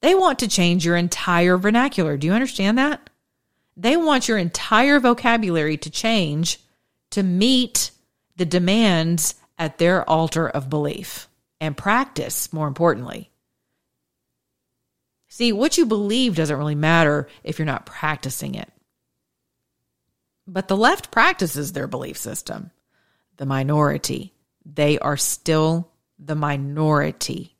They 0.00 0.14
want 0.14 0.40
to 0.40 0.48
change 0.48 0.84
your 0.84 0.96
entire 0.96 1.56
vernacular. 1.56 2.16
Do 2.16 2.26
you 2.26 2.32
understand 2.32 2.78
that? 2.78 3.10
They 3.76 3.96
want 3.96 4.28
your 4.28 4.38
entire 4.38 5.00
vocabulary 5.00 5.76
to 5.78 5.90
change 5.90 6.58
to 7.10 7.22
meet 7.22 7.90
the 8.36 8.44
demands 8.44 9.34
at 9.58 9.78
their 9.78 10.08
altar 10.08 10.48
of 10.48 10.68
belief 10.68 11.28
and 11.60 11.76
practice, 11.76 12.52
more 12.52 12.66
importantly. 12.66 13.31
See, 15.32 15.50
what 15.50 15.78
you 15.78 15.86
believe 15.86 16.36
doesn't 16.36 16.58
really 16.58 16.74
matter 16.74 17.26
if 17.42 17.58
you're 17.58 17.64
not 17.64 17.86
practicing 17.86 18.54
it. 18.54 18.70
But 20.46 20.68
the 20.68 20.76
left 20.76 21.10
practices 21.10 21.72
their 21.72 21.86
belief 21.86 22.18
system 22.18 22.70
the 23.38 23.46
minority. 23.46 24.34
They 24.66 24.98
are 24.98 25.16
still 25.16 25.90
the 26.18 26.34
minority. 26.34 27.56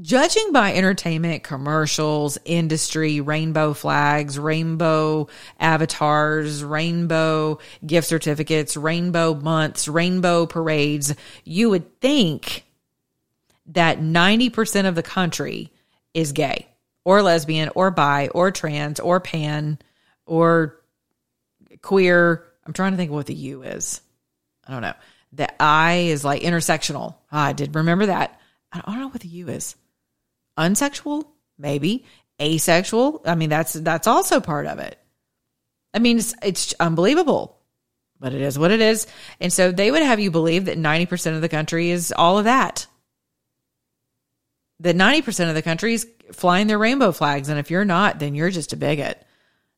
Judging 0.00 0.50
by 0.50 0.72
entertainment, 0.72 1.42
commercials, 1.42 2.38
industry, 2.46 3.20
rainbow 3.20 3.74
flags, 3.74 4.38
rainbow 4.38 5.28
avatars, 5.60 6.64
rainbow 6.64 7.58
gift 7.84 8.08
certificates, 8.08 8.78
rainbow 8.78 9.34
months, 9.34 9.86
rainbow 9.86 10.46
parades, 10.46 11.14
you 11.44 11.68
would 11.68 12.00
think 12.00 12.64
that 13.66 13.98
90% 13.98 14.88
of 14.88 14.94
the 14.94 15.02
country 15.02 15.70
is 16.18 16.32
gay 16.32 16.68
or 17.04 17.22
lesbian 17.22 17.70
or 17.74 17.90
bi 17.90 18.28
or 18.28 18.50
trans 18.50 19.00
or 19.00 19.20
pan 19.20 19.78
or 20.26 20.80
queer. 21.80 22.44
I'm 22.66 22.72
trying 22.72 22.92
to 22.92 22.96
think 22.96 23.10
what 23.10 23.26
the 23.26 23.34
U 23.34 23.62
is. 23.62 24.00
I 24.66 24.72
don't 24.72 24.82
know. 24.82 24.94
The 25.32 25.62
I 25.62 26.08
is 26.08 26.24
like 26.24 26.42
intersectional. 26.42 27.14
Ah, 27.32 27.46
I 27.46 27.52
did 27.52 27.74
remember 27.74 28.06
that. 28.06 28.40
I 28.72 28.80
don't 28.80 29.00
know 29.00 29.08
what 29.08 29.22
the 29.22 29.28
U 29.28 29.48
is. 29.48 29.76
Unsexual, 30.58 31.24
maybe. 31.56 32.04
Asexual. 32.40 33.22
I 33.24 33.34
mean, 33.34 33.48
that's 33.48 33.72
that's 33.72 34.06
also 34.06 34.40
part 34.40 34.66
of 34.66 34.78
it. 34.78 34.98
I 35.94 36.00
mean, 36.00 36.18
it's, 36.18 36.34
it's 36.42 36.74
unbelievable, 36.78 37.58
but 38.20 38.34
it 38.34 38.42
is 38.42 38.58
what 38.58 38.70
it 38.70 38.80
is. 38.80 39.06
And 39.40 39.52
so 39.52 39.72
they 39.72 39.90
would 39.90 40.02
have 40.02 40.20
you 40.20 40.30
believe 40.30 40.66
that 40.66 40.78
90% 40.78 41.34
of 41.34 41.40
the 41.40 41.48
country 41.48 41.90
is 41.90 42.12
all 42.14 42.38
of 42.38 42.44
that. 42.44 42.86
That 44.80 44.96
90% 44.96 45.48
of 45.48 45.54
the 45.54 45.62
country 45.62 45.94
is 45.94 46.06
flying 46.32 46.66
their 46.66 46.78
rainbow 46.78 47.12
flags. 47.12 47.48
And 47.48 47.58
if 47.58 47.70
you're 47.70 47.84
not, 47.84 48.18
then 48.18 48.34
you're 48.34 48.50
just 48.50 48.72
a 48.72 48.76
bigot 48.76 49.24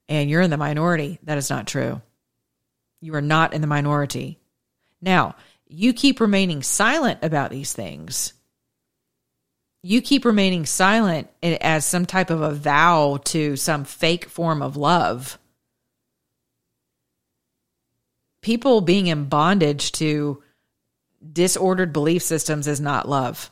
and 0.09 0.29
you're 0.29 0.43
in 0.43 0.51
the 0.51 0.57
minority. 0.57 1.19
That 1.23 1.39
is 1.39 1.49
not 1.49 1.67
true. 1.67 2.03
You 3.01 3.15
are 3.15 3.23
not 3.23 3.55
in 3.55 3.63
the 3.63 3.67
minority. 3.67 4.39
Now, 5.01 5.37
you 5.67 5.95
keep 5.95 6.21
remaining 6.21 6.63
silent 6.63 7.21
about 7.23 7.51
these 7.51 7.73
things. 7.73 8.35
You 9.83 10.03
keep 10.03 10.27
remaining 10.27 10.67
silent 10.67 11.31
as 11.43 11.87
some 11.87 12.05
type 12.05 12.29
of 12.29 12.43
a 12.43 12.53
vow 12.53 13.21
to 13.27 13.57
some 13.57 13.85
fake 13.85 14.29
form 14.29 14.61
of 14.61 14.77
love. 14.77 15.39
People 18.43 18.83
being 18.83 19.07
in 19.07 19.27
bondage 19.27 19.93
to 19.93 20.43
disordered 21.33 21.95
belief 21.95 22.23
systems 22.23 22.67
is 22.67 22.81
not 22.81 23.09
love. 23.09 23.51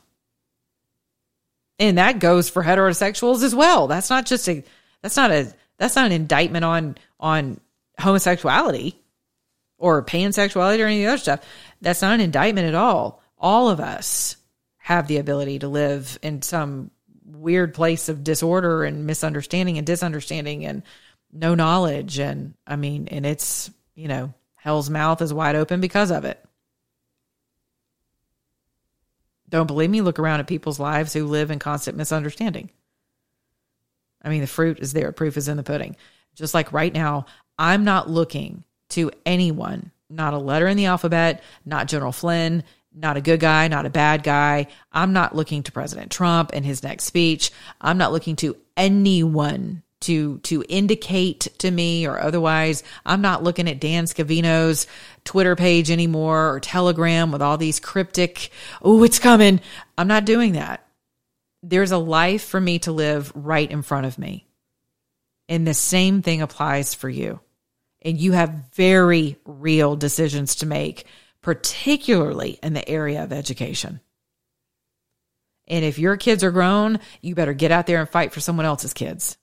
And 1.79 1.97
that 1.97 2.19
goes 2.19 2.49
for 2.49 2.61
heterosexuals 2.61 3.41
as 3.41 3.55
well. 3.55 3.87
That's 3.87 4.09
not 4.09 4.25
just 4.25 4.47
a 4.49 4.63
that's 5.01 5.15
not 5.15 5.31
a 5.31 5.53
that's 5.77 5.95
not 5.95 6.07
an 6.07 6.11
indictment 6.11 6.65
on 6.65 6.97
on 7.19 7.59
homosexuality 7.97 8.95
or 9.77 10.03
pansexuality 10.03 10.79
or 10.79 10.87
any 10.87 11.03
of 11.03 11.07
the 11.07 11.13
other 11.13 11.17
stuff. 11.17 11.45
That's 11.81 12.01
not 12.01 12.13
an 12.13 12.21
indictment 12.21 12.67
at 12.67 12.75
all. 12.75 13.23
All 13.37 13.69
of 13.69 13.79
us 13.79 14.35
have 14.77 15.07
the 15.07 15.17
ability 15.17 15.59
to 15.59 15.67
live 15.67 16.19
in 16.21 16.41
some 16.41 16.91
weird 17.25 17.73
place 17.73 18.09
of 18.09 18.23
disorder 18.23 18.83
and 18.83 19.05
misunderstanding 19.05 19.77
and 19.77 19.87
disunderstanding 19.87 20.65
and 20.65 20.83
no 21.31 21.55
knowledge. 21.55 22.19
And 22.19 22.55
I 22.67 22.75
mean, 22.75 23.07
and 23.09 23.25
it's, 23.25 23.71
you 23.95 24.07
know, 24.07 24.33
hell's 24.57 24.89
mouth 24.89 25.21
is 25.21 25.33
wide 25.33 25.55
open 25.55 25.79
because 25.79 26.11
of 26.11 26.25
it. 26.25 26.43
Don't 29.49 29.67
believe 29.67 29.89
me? 29.89 30.01
Look 30.01 30.19
around 30.19 30.39
at 30.39 30.47
people's 30.47 30.79
lives 30.79 31.13
who 31.13 31.25
live 31.25 31.51
in 31.51 31.59
constant 31.59 31.97
misunderstanding. 31.97 32.69
I 34.23 34.29
mean, 34.29 34.41
the 34.41 34.47
fruit 34.47 34.79
is 34.79 34.93
there, 34.93 35.11
proof 35.11 35.37
is 35.37 35.47
in 35.47 35.57
the 35.57 35.63
pudding. 35.63 35.95
Just 36.35 36.53
like 36.53 36.71
right 36.71 36.93
now, 36.93 37.25
I'm 37.57 37.83
not 37.83 38.09
looking 38.09 38.63
to 38.89 39.11
anyone, 39.25 39.91
not 40.09 40.33
a 40.33 40.37
letter 40.37 40.67
in 40.67 40.77
the 40.77 40.85
alphabet, 40.85 41.43
not 41.65 41.87
General 41.87 42.11
Flynn, 42.11 42.63
not 42.93 43.17
a 43.17 43.21
good 43.21 43.39
guy, 43.39 43.67
not 43.67 43.85
a 43.85 43.89
bad 43.89 44.23
guy. 44.23 44.67
I'm 44.91 45.13
not 45.13 45.35
looking 45.35 45.63
to 45.63 45.71
President 45.71 46.11
Trump 46.11 46.53
in 46.53 46.63
his 46.63 46.83
next 46.83 47.05
speech. 47.05 47.51
I'm 47.79 47.97
not 47.97 48.11
looking 48.11 48.35
to 48.37 48.57
anyone 48.75 49.83
to 50.01 50.37
to 50.39 50.63
indicate 50.69 51.47
to 51.59 51.69
me 51.69 52.07
or 52.07 52.19
otherwise. 52.19 52.83
I'm 53.05 53.21
not 53.21 53.43
looking 53.43 53.67
at 53.67 53.81
Dan 53.81 54.05
Scavino's 54.05 54.87
Twitter 55.25 55.55
page 55.55 55.91
anymore 55.91 56.53
or 56.53 56.59
Telegram 56.59 57.31
with 57.31 57.41
all 57.41 57.57
these 57.57 57.79
cryptic, 57.79 58.51
oh, 58.81 59.03
it's 59.03 59.19
coming. 59.19 59.59
I'm 59.97 60.07
not 60.07 60.25
doing 60.25 60.53
that. 60.53 60.85
There's 61.61 61.91
a 61.91 61.97
life 61.97 62.43
for 62.43 62.59
me 62.59 62.79
to 62.79 62.91
live 62.91 63.31
right 63.35 63.69
in 63.69 63.81
front 63.81 64.05
of 64.05 64.17
me. 64.17 64.47
And 65.49 65.67
the 65.67 65.73
same 65.73 66.21
thing 66.21 66.41
applies 66.41 66.93
for 66.93 67.09
you 67.09 67.41
and 68.01 68.17
you 68.17 68.31
have 68.31 68.63
very 68.73 69.37
real 69.45 69.95
decisions 69.95 70.55
to 70.55 70.65
make, 70.65 71.05
particularly 71.41 72.59
in 72.63 72.73
the 72.73 72.87
area 72.87 73.23
of 73.23 73.33
education. 73.33 73.99
And 75.67 75.85
if 75.85 75.99
your 75.99 76.17
kids 76.17 76.43
are 76.43 76.51
grown, 76.51 76.99
you 77.21 77.35
better 77.35 77.53
get 77.53 77.71
out 77.71 77.85
there 77.85 77.99
and 77.99 78.09
fight 78.09 78.31
for 78.31 78.39
someone 78.39 78.65
else's 78.65 78.93
kids 78.93 79.37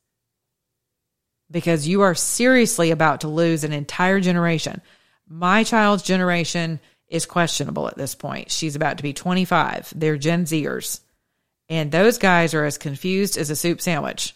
because 1.51 1.87
you 1.87 2.03
are 2.03 2.15
seriously 2.15 2.91
about 2.91 3.21
to 3.21 3.29
lose 3.29 3.65
an 3.65 3.73
entire 3.73 4.21
generation. 4.21 4.81
My 5.29 5.65
child's 5.65 6.03
generation 6.03 6.81
is 7.09 7.27
questionable 7.27 7.89
at 7.89 7.97
this 7.97 8.15
point. 8.15 8.51
She's 8.51 8.77
about 8.77 8.97
to 8.97 9.03
be 9.03 9.13
25. 9.13 9.93
They're 9.95 10.17
Gen 10.17 10.45
Zers. 10.45 11.01
And 11.69 11.91
those 11.91 12.19
guys 12.19 12.55
are 12.55 12.65
as 12.65 12.79
confused 12.79 13.37
as 13.37 13.51
a 13.51 13.57
soup 13.57 13.81
sandwich. 13.81 14.35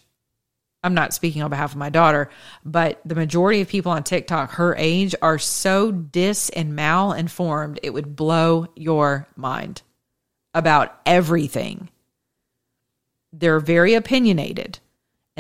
I'm 0.82 0.94
not 0.94 1.12
speaking 1.12 1.42
on 1.42 1.50
behalf 1.50 1.72
of 1.72 1.78
my 1.78 1.90
daughter, 1.90 2.30
but 2.64 3.00
the 3.04 3.14
majority 3.14 3.60
of 3.60 3.68
people 3.68 3.92
on 3.92 4.02
TikTok 4.02 4.52
her 4.52 4.74
age 4.76 5.14
are 5.20 5.38
so 5.38 5.92
dis 5.92 6.48
and 6.48 6.74
mal-informed, 6.74 7.80
it 7.82 7.90
would 7.90 8.16
blow 8.16 8.66
your 8.74 9.28
mind 9.36 9.82
about 10.54 10.98
everything. 11.04 11.90
They're 13.32 13.60
very 13.60 13.94
opinionated 13.94 14.78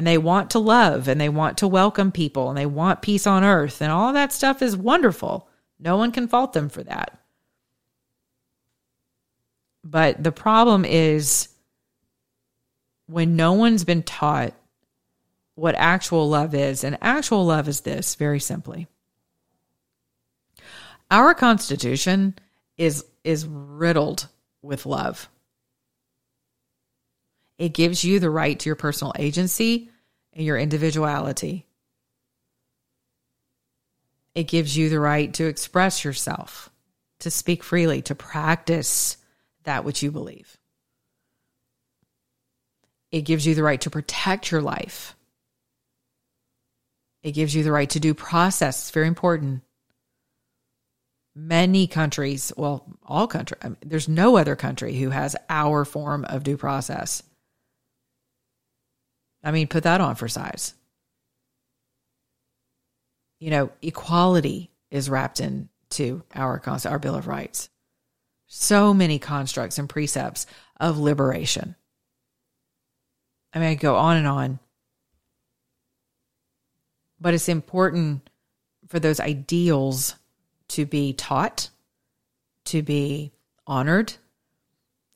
and 0.00 0.06
they 0.06 0.16
want 0.16 0.48
to 0.48 0.58
love 0.58 1.08
and 1.08 1.20
they 1.20 1.28
want 1.28 1.58
to 1.58 1.68
welcome 1.68 2.10
people 2.10 2.48
and 2.48 2.56
they 2.56 2.64
want 2.64 3.02
peace 3.02 3.26
on 3.26 3.44
earth 3.44 3.82
and 3.82 3.92
all 3.92 4.14
that 4.14 4.32
stuff 4.32 4.62
is 4.62 4.74
wonderful. 4.74 5.46
No 5.78 5.98
one 5.98 6.10
can 6.10 6.26
fault 6.26 6.54
them 6.54 6.70
for 6.70 6.82
that. 6.84 7.20
But 9.84 10.24
the 10.24 10.32
problem 10.32 10.86
is 10.86 11.48
when 13.08 13.36
no 13.36 13.52
one's 13.52 13.84
been 13.84 14.02
taught 14.02 14.54
what 15.54 15.74
actual 15.74 16.30
love 16.30 16.54
is. 16.54 16.82
And 16.82 16.96
actual 17.02 17.44
love 17.44 17.68
is 17.68 17.82
this 17.82 18.14
very 18.14 18.40
simply. 18.40 18.86
Our 21.10 21.34
Constitution 21.34 22.38
is, 22.78 23.04
is 23.22 23.46
riddled 23.46 24.28
with 24.62 24.86
love. 24.86 25.28
It 27.60 27.74
gives 27.74 28.02
you 28.04 28.20
the 28.20 28.30
right 28.30 28.58
to 28.58 28.70
your 28.70 28.74
personal 28.74 29.12
agency 29.18 29.90
and 30.32 30.46
your 30.46 30.56
individuality. 30.56 31.66
It 34.34 34.44
gives 34.44 34.78
you 34.78 34.88
the 34.88 34.98
right 34.98 35.34
to 35.34 35.44
express 35.44 36.02
yourself, 36.02 36.70
to 37.18 37.30
speak 37.30 37.62
freely, 37.62 38.00
to 38.00 38.14
practice 38.14 39.18
that 39.64 39.84
which 39.84 40.02
you 40.02 40.10
believe. 40.10 40.56
It 43.12 43.26
gives 43.26 43.46
you 43.46 43.54
the 43.54 43.62
right 43.62 43.82
to 43.82 43.90
protect 43.90 44.50
your 44.50 44.62
life. 44.62 45.14
It 47.22 47.32
gives 47.32 47.54
you 47.54 47.62
the 47.62 47.72
right 47.72 47.90
to 47.90 48.00
due 48.00 48.14
process. 48.14 48.80
It's 48.80 48.90
very 48.90 49.06
important. 49.06 49.60
Many 51.34 51.86
countries, 51.86 52.54
well, 52.56 52.86
all 53.04 53.26
countries, 53.26 53.60
I 53.62 53.68
mean, 53.68 53.76
there's 53.84 54.08
no 54.08 54.38
other 54.38 54.56
country 54.56 54.94
who 54.94 55.10
has 55.10 55.36
our 55.50 55.84
form 55.84 56.24
of 56.24 56.42
due 56.42 56.56
process. 56.56 57.22
I 59.42 59.50
mean, 59.52 59.68
put 59.68 59.84
that 59.84 60.00
on 60.00 60.14
for 60.16 60.28
size. 60.28 60.74
You 63.38 63.50
know, 63.50 63.70
equality 63.80 64.70
is 64.90 65.08
wrapped 65.08 65.40
into 65.40 66.22
our 66.34 66.60
our 66.66 66.98
Bill 66.98 67.14
of 67.14 67.26
Rights. 67.26 67.70
So 68.46 68.92
many 68.92 69.18
constructs 69.18 69.78
and 69.78 69.88
precepts 69.88 70.46
of 70.78 70.98
liberation. 70.98 71.76
I 73.52 73.58
mean, 73.58 73.68
I 73.68 73.74
go 73.74 73.96
on 73.96 74.16
and 74.16 74.26
on. 74.26 74.58
But 77.20 77.34
it's 77.34 77.48
important 77.48 78.28
for 78.88 78.98
those 78.98 79.20
ideals 79.20 80.16
to 80.68 80.86
be 80.86 81.12
taught, 81.12 81.70
to 82.66 82.82
be 82.82 83.32
honored, 83.66 84.12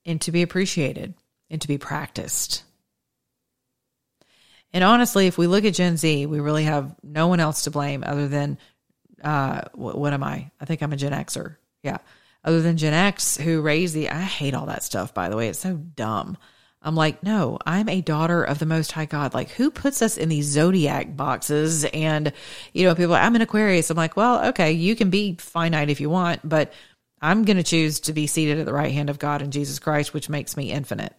and 0.07 0.21
to 0.21 0.33
be 0.33 0.43
appreciated 0.43 1.15
and 1.51 1.61
to 1.61 1.69
be 1.69 1.79
practiced. 1.79 2.63
And 4.75 4.83
honestly, 4.83 5.29
if 5.29 5.39
we 5.39 5.47
look 5.47 5.65
at 5.65 5.73
Gen 5.73 5.97
Z, 5.97 6.27
we 6.27 6.41
really 6.41 6.65
have 6.65 6.97
no 7.03 7.29
one 7.29 7.39
else 7.39 7.63
to 7.63 7.71
blame 7.71 8.03
other 8.05 8.27
than 8.27 8.59
uh, 9.23 9.63
what, 9.73 9.97
what 9.97 10.13
am 10.13 10.25
I? 10.25 10.51
I 10.61 10.65
think 10.65 10.83
I'm 10.83 10.93
a 10.93 10.97
Gen 10.97 11.13
Xer. 11.13 11.57
Yeah. 11.85 11.99
Other 12.45 12.61
than 12.61 12.77
Gen 12.77 12.93
X, 12.93 13.37
who 13.37 13.63
raised 13.63 13.95
the, 13.95 14.11
I 14.11 14.21
hate 14.21 14.53
all 14.53 14.67
that 14.67 14.83
stuff, 14.83 15.15
by 15.15 15.29
the 15.29 15.37
way. 15.37 15.49
It's 15.49 15.61
so 15.61 15.77
dumb. 15.77 16.37
I'm 16.83 16.97
like, 16.97 17.23
no, 17.23 17.59
I'm 17.65 17.89
a 17.89 18.03
daughter 18.03 18.43
of 18.43 18.59
the 18.59 18.67
Most 18.67 18.93
High 18.93 19.07
God. 19.07 19.33
Like, 19.33 19.51
who 19.51 19.71
puts 19.71 20.03
us 20.03 20.19
in 20.19 20.29
these 20.29 20.47
zodiac 20.47 21.17
boxes? 21.17 21.85
And, 21.85 22.33
you 22.73 22.85
know, 22.85 22.97
people, 22.97 23.15
I'm 23.15 23.37
an 23.37 23.43
Aquarius. 23.43 23.89
I'm 23.91 23.97
like, 23.97 24.17
well, 24.17 24.49
okay, 24.49 24.73
you 24.73 24.97
can 24.97 25.09
be 25.09 25.37
finite 25.39 25.89
if 25.89 26.01
you 26.01 26.11
want, 26.11 26.47
but 26.47 26.73
I'm 27.23 27.45
going 27.45 27.57
to 27.57 27.63
choose 27.63 28.01
to 28.01 28.13
be 28.13 28.27
seated 28.27 28.59
at 28.59 28.67
the 28.67 28.75
right 28.75 28.93
hand 28.93 29.09
of 29.09 29.21
God 29.21 29.41
in 29.41 29.53
Jesus 29.53 29.79
Christ, 29.79 30.13
which 30.13 30.29
makes 30.29 30.57
me 30.57 30.73
infinite. 30.73 31.15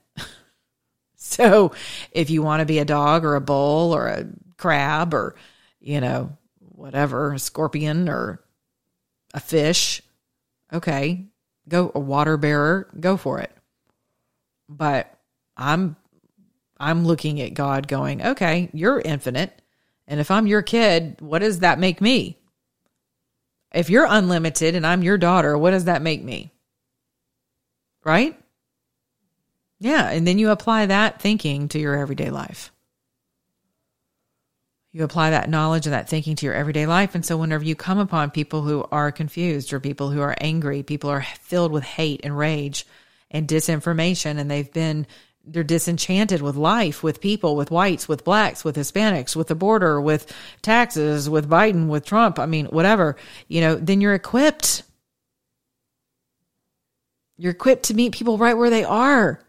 So 1.45 1.73
if 2.11 2.29
you 2.29 2.41
want 2.41 2.61
to 2.61 2.65
be 2.65 2.79
a 2.79 2.85
dog 2.85 3.25
or 3.25 3.35
a 3.35 3.41
bull 3.41 3.93
or 3.93 4.07
a 4.07 4.25
crab 4.57 5.13
or, 5.13 5.35
you 5.81 5.99
know, 5.99 6.37
whatever, 6.59 7.33
a 7.33 7.39
scorpion 7.39 8.07
or 8.07 8.41
a 9.33 9.41
fish, 9.41 10.01
okay, 10.71 11.25
go 11.67 11.91
a 11.93 11.99
water 11.99 12.37
bearer, 12.37 12.89
go 12.97 13.17
for 13.17 13.39
it. 13.39 13.51
But 14.69 15.13
I'm 15.57 15.97
I'm 16.79 17.05
looking 17.05 17.41
at 17.41 17.53
God 17.53 17.87
going, 17.87 18.21
okay, 18.21 18.69
you're 18.73 18.99
infinite. 18.99 19.61
And 20.07 20.19
if 20.19 20.31
I'm 20.31 20.47
your 20.47 20.61
kid, 20.61 21.17
what 21.19 21.39
does 21.39 21.59
that 21.59 21.79
make 21.79 21.99
me? 21.99 22.37
If 23.73 23.89
you're 23.89 24.07
unlimited 24.09 24.75
and 24.75 24.87
I'm 24.87 25.03
your 25.03 25.17
daughter, 25.17 25.57
what 25.57 25.71
does 25.71 25.85
that 25.85 26.01
make 26.01 26.23
me? 26.23 26.53
Right? 28.05 28.39
Yeah. 29.79 30.09
And 30.09 30.25
then 30.27 30.39
you 30.39 30.51
apply 30.51 30.87
that 30.87 31.21
thinking 31.21 31.67
to 31.69 31.79
your 31.79 31.95
everyday 31.95 32.29
life. 32.29 32.71
You 34.95 35.03
apply 35.03 35.31
that 35.31 35.49
knowledge 35.49 35.85
and 35.87 35.93
that 35.93 36.07
thinking 36.07 36.37
to 36.37 36.45
your 36.45 36.55
everyday 36.55 36.85
life. 36.85 37.15
And 37.15 37.25
so, 37.25 37.35
whenever 37.35 37.65
you 37.65 37.75
come 37.75 37.97
upon 37.97 38.31
people 38.31 38.61
who 38.61 38.85
are 38.93 39.11
confused 39.11 39.73
or 39.73 39.81
people 39.81 40.09
who 40.09 40.21
are 40.21 40.37
angry, 40.39 40.83
people 40.83 41.09
are 41.09 41.25
filled 41.41 41.73
with 41.73 41.83
hate 41.83 42.21
and 42.23 42.37
rage 42.37 42.85
and 43.29 43.45
disinformation, 43.45 44.39
and 44.39 44.49
they've 44.49 44.71
been, 44.71 45.05
they're 45.43 45.65
disenchanted 45.65 46.41
with 46.41 46.55
life, 46.55 47.03
with 47.03 47.19
people, 47.19 47.57
with 47.57 47.71
whites, 47.71 48.07
with 48.07 48.23
blacks, 48.23 48.63
with 48.63 48.77
Hispanics, 48.77 49.35
with 49.35 49.47
the 49.47 49.55
border, 49.55 49.99
with 49.99 50.33
taxes, 50.61 51.29
with 51.29 51.49
Biden, 51.49 51.87
with 51.87 52.05
Trump. 52.05 52.39
I 52.39 52.45
mean, 52.45 52.67
whatever, 52.67 53.17
you 53.49 53.59
know, 53.59 53.75
then 53.75 53.99
you're 53.99 54.13
equipped. 54.13 54.83
You're 57.37 57.51
equipped 57.51 57.83
to 57.87 57.93
meet 57.93 58.13
people 58.13 58.37
right 58.37 58.55
where 58.55 58.69
they 58.69 58.85
are. 58.85 59.41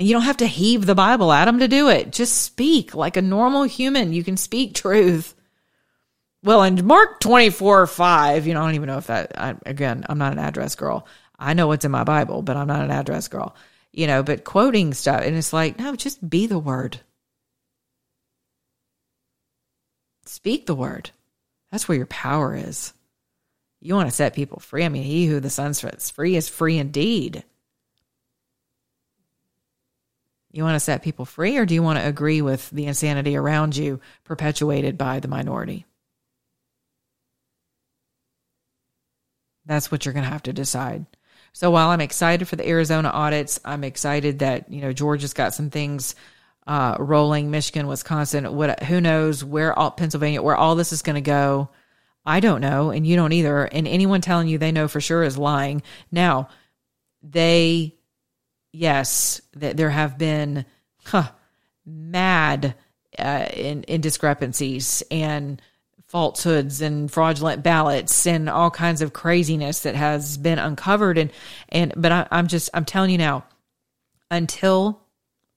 And 0.00 0.08
you 0.08 0.14
don't 0.14 0.22
have 0.22 0.38
to 0.38 0.46
heave 0.46 0.86
the 0.86 0.94
Bible 0.94 1.30
at 1.30 1.44
them 1.44 1.58
to 1.58 1.68
do 1.68 1.90
it. 1.90 2.10
Just 2.10 2.40
speak 2.40 2.94
like 2.94 3.18
a 3.18 3.22
normal 3.22 3.64
human. 3.64 4.14
You 4.14 4.24
can 4.24 4.38
speak 4.38 4.74
truth. 4.74 5.34
Well, 6.42 6.62
in 6.62 6.86
Mark 6.86 7.20
24 7.20 7.86
5, 7.86 8.46
you 8.46 8.54
know, 8.54 8.62
I 8.62 8.64
don't 8.64 8.76
even 8.76 8.86
know 8.86 8.96
if 8.96 9.08
that, 9.08 9.38
I, 9.38 9.56
again, 9.66 10.06
I'm 10.08 10.16
not 10.16 10.32
an 10.32 10.38
address 10.38 10.74
girl. 10.74 11.06
I 11.38 11.52
know 11.52 11.66
what's 11.66 11.84
in 11.84 11.90
my 11.90 12.04
Bible, 12.04 12.40
but 12.40 12.56
I'm 12.56 12.66
not 12.66 12.82
an 12.82 12.90
address 12.90 13.28
girl, 13.28 13.54
you 13.92 14.06
know, 14.06 14.22
but 14.22 14.44
quoting 14.44 14.94
stuff. 14.94 15.20
And 15.20 15.36
it's 15.36 15.52
like, 15.52 15.78
no, 15.78 15.94
just 15.94 16.26
be 16.26 16.46
the 16.46 16.58
word. 16.58 16.98
Speak 20.24 20.64
the 20.64 20.74
word. 20.74 21.10
That's 21.70 21.88
where 21.88 21.98
your 21.98 22.06
power 22.06 22.56
is. 22.56 22.94
You 23.82 23.96
want 23.96 24.08
to 24.08 24.16
set 24.16 24.32
people 24.32 24.60
free. 24.60 24.82
I 24.82 24.88
mean, 24.88 25.02
he 25.02 25.26
who 25.26 25.40
the 25.40 25.50
Son 25.50 25.74
sets 25.74 26.10
free 26.10 26.36
is 26.36 26.48
free 26.48 26.78
indeed. 26.78 27.44
You 30.52 30.64
want 30.64 30.74
to 30.74 30.80
set 30.80 31.02
people 31.02 31.24
free, 31.24 31.56
or 31.58 31.66
do 31.66 31.74
you 31.74 31.82
want 31.82 31.98
to 31.98 32.06
agree 32.06 32.42
with 32.42 32.68
the 32.70 32.86
insanity 32.86 33.36
around 33.36 33.76
you 33.76 34.00
perpetuated 34.24 34.98
by 34.98 35.20
the 35.20 35.28
minority? 35.28 35.86
That's 39.66 39.92
what 39.92 40.04
you're 40.04 40.14
going 40.14 40.24
to 40.24 40.30
have 40.30 40.42
to 40.44 40.52
decide. 40.52 41.06
So 41.52 41.70
while 41.70 41.90
I'm 41.90 42.00
excited 42.00 42.48
for 42.48 42.56
the 42.56 42.68
Arizona 42.68 43.08
audits, 43.08 43.60
I'm 43.64 43.84
excited 43.84 44.40
that 44.40 44.72
you 44.72 44.80
know 44.80 44.92
Georgia's 44.92 45.34
got 45.34 45.54
some 45.54 45.70
things 45.70 46.14
uh, 46.66 46.96
rolling. 46.98 47.50
Michigan, 47.50 47.86
Wisconsin, 47.86 48.54
what? 48.54 48.82
Who 48.84 49.00
knows 49.00 49.44
where 49.44 49.76
all 49.78 49.90
Pennsylvania, 49.90 50.42
where 50.42 50.56
all 50.56 50.74
this 50.74 50.92
is 50.92 51.02
going 51.02 51.14
to 51.14 51.20
go? 51.20 51.68
I 52.24 52.40
don't 52.40 52.60
know, 52.60 52.90
and 52.90 53.06
you 53.06 53.16
don't 53.16 53.32
either. 53.32 53.64
And 53.64 53.88
anyone 53.88 54.20
telling 54.20 54.48
you 54.48 54.58
they 54.58 54.72
know 54.72 54.88
for 54.88 55.00
sure 55.00 55.22
is 55.22 55.38
lying. 55.38 55.82
Now, 56.12 56.48
they 57.22 57.94
yes, 58.72 59.40
that 59.54 59.76
there 59.76 59.90
have 59.90 60.18
been 60.18 60.64
huh, 61.04 61.30
mad 61.84 62.74
uh, 63.18 63.46
in, 63.52 63.82
in 63.84 64.00
discrepancies 64.00 65.02
and 65.10 65.60
falsehoods 66.06 66.80
and 66.80 67.10
fraudulent 67.10 67.62
ballots 67.62 68.26
and 68.26 68.48
all 68.48 68.70
kinds 68.70 69.00
of 69.00 69.12
craziness 69.12 69.80
that 69.80 69.94
has 69.94 70.36
been 70.36 70.58
uncovered. 70.58 71.18
And 71.18 71.30
and 71.68 71.92
but 71.96 72.10
I, 72.10 72.26
I'm 72.30 72.48
just 72.48 72.70
I'm 72.74 72.84
telling 72.84 73.10
you 73.10 73.18
now 73.18 73.44
until 74.30 75.00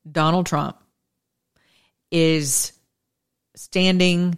Donald 0.10 0.46
Trump 0.46 0.78
is 2.12 2.72
standing 3.56 4.38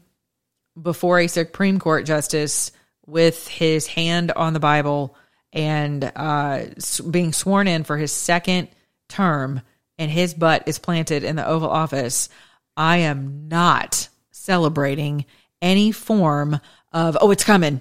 before 0.81 1.19
a 1.19 1.27
Supreme 1.27 1.79
Court 1.79 2.05
justice 2.05 2.71
with 3.05 3.47
his 3.47 3.87
hand 3.87 4.31
on 4.31 4.53
the 4.53 4.59
Bible 4.59 5.15
and 5.55 6.11
uh, 6.15 6.65
being 7.09 7.33
sworn 7.33 7.67
in 7.67 7.85
for 7.85 7.97
his 7.97 8.11
second 8.11 8.67
term, 9.07 9.61
and 9.97 10.11
his 10.11 10.33
butt 10.33 10.63
is 10.67 10.77
planted 10.77 11.23
in 11.23 11.37
the 11.37 11.47
Oval 11.47 11.69
Office, 11.69 12.27
I 12.75 12.97
am 12.97 13.47
not 13.47 14.09
celebrating 14.31 15.25
any 15.61 15.93
form 15.93 16.59
of, 16.91 17.17
oh, 17.21 17.31
it's 17.31 17.45
coming. 17.45 17.79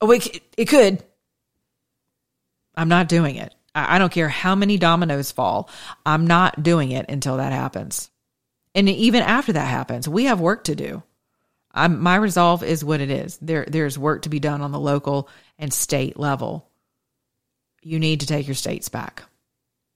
Oh, 0.00 0.10
it, 0.10 0.42
it 0.58 0.66
could. 0.66 1.02
I'm 2.74 2.88
not 2.88 3.08
doing 3.08 3.36
it. 3.36 3.54
I, 3.74 3.96
I 3.96 3.98
don't 3.98 4.12
care 4.12 4.28
how 4.28 4.54
many 4.54 4.76
dominoes 4.76 5.32
fall. 5.32 5.70
I'm 6.04 6.26
not 6.26 6.62
doing 6.62 6.90
it 6.90 7.06
until 7.08 7.38
that 7.38 7.52
happens. 7.52 8.10
And 8.74 8.90
even 8.90 9.22
after 9.22 9.54
that 9.54 9.66
happens, 9.66 10.06
we 10.06 10.24
have 10.24 10.38
work 10.38 10.64
to 10.64 10.76
do. 10.76 11.02
I'm, 11.76 12.02
my 12.02 12.16
resolve 12.16 12.62
is 12.62 12.84
what 12.84 13.00
it 13.00 13.10
is. 13.10 13.38
There, 13.38 13.66
there's 13.68 13.98
work 13.98 14.22
to 14.22 14.28
be 14.28 14.40
done 14.40 14.62
on 14.62 14.72
the 14.72 14.80
local 14.80 15.28
and 15.58 15.72
state 15.72 16.18
level. 16.18 16.68
You 17.82 17.98
need 17.98 18.20
to 18.20 18.26
take 18.26 18.48
your 18.48 18.54
states 18.54 18.88
back. 18.88 19.22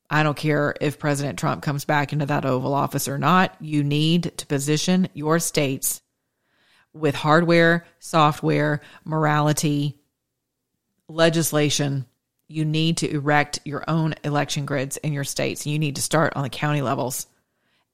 I 0.08 0.22
don't 0.22 0.36
care 0.36 0.74
if 0.80 0.98
President 0.98 1.38
Trump 1.38 1.62
comes 1.62 1.84
back 1.84 2.12
into 2.12 2.26
that 2.26 2.44
Oval 2.44 2.74
Office 2.74 3.08
or 3.08 3.16
not. 3.16 3.56
You 3.60 3.82
need 3.82 4.36
to 4.38 4.46
position 4.46 5.08
your 5.14 5.38
states 5.38 6.02
with 6.92 7.14
hardware, 7.14 7.86
software, 8.00 8.80
morality, 9.04 9.98
legislation. 11.08 12.06
You 12.48 12.64
need 12.64 12.98
to 12.98 13.10
erect 13.10 13.60
your 13.64 13.84
own 13.86 14.14
election 14.24 14.66
grids 14.66 14.96
in 14.96 15.12
your 15.12 15.24
states. 15.24 15.66
You 15.66 15.78
need 15.78 15.96
to 15.96 16.02
start 16.02 16.34
on 16.34 16.42
the 16.42 16.50
county 16.50 16.82
levels. 16.82 17.26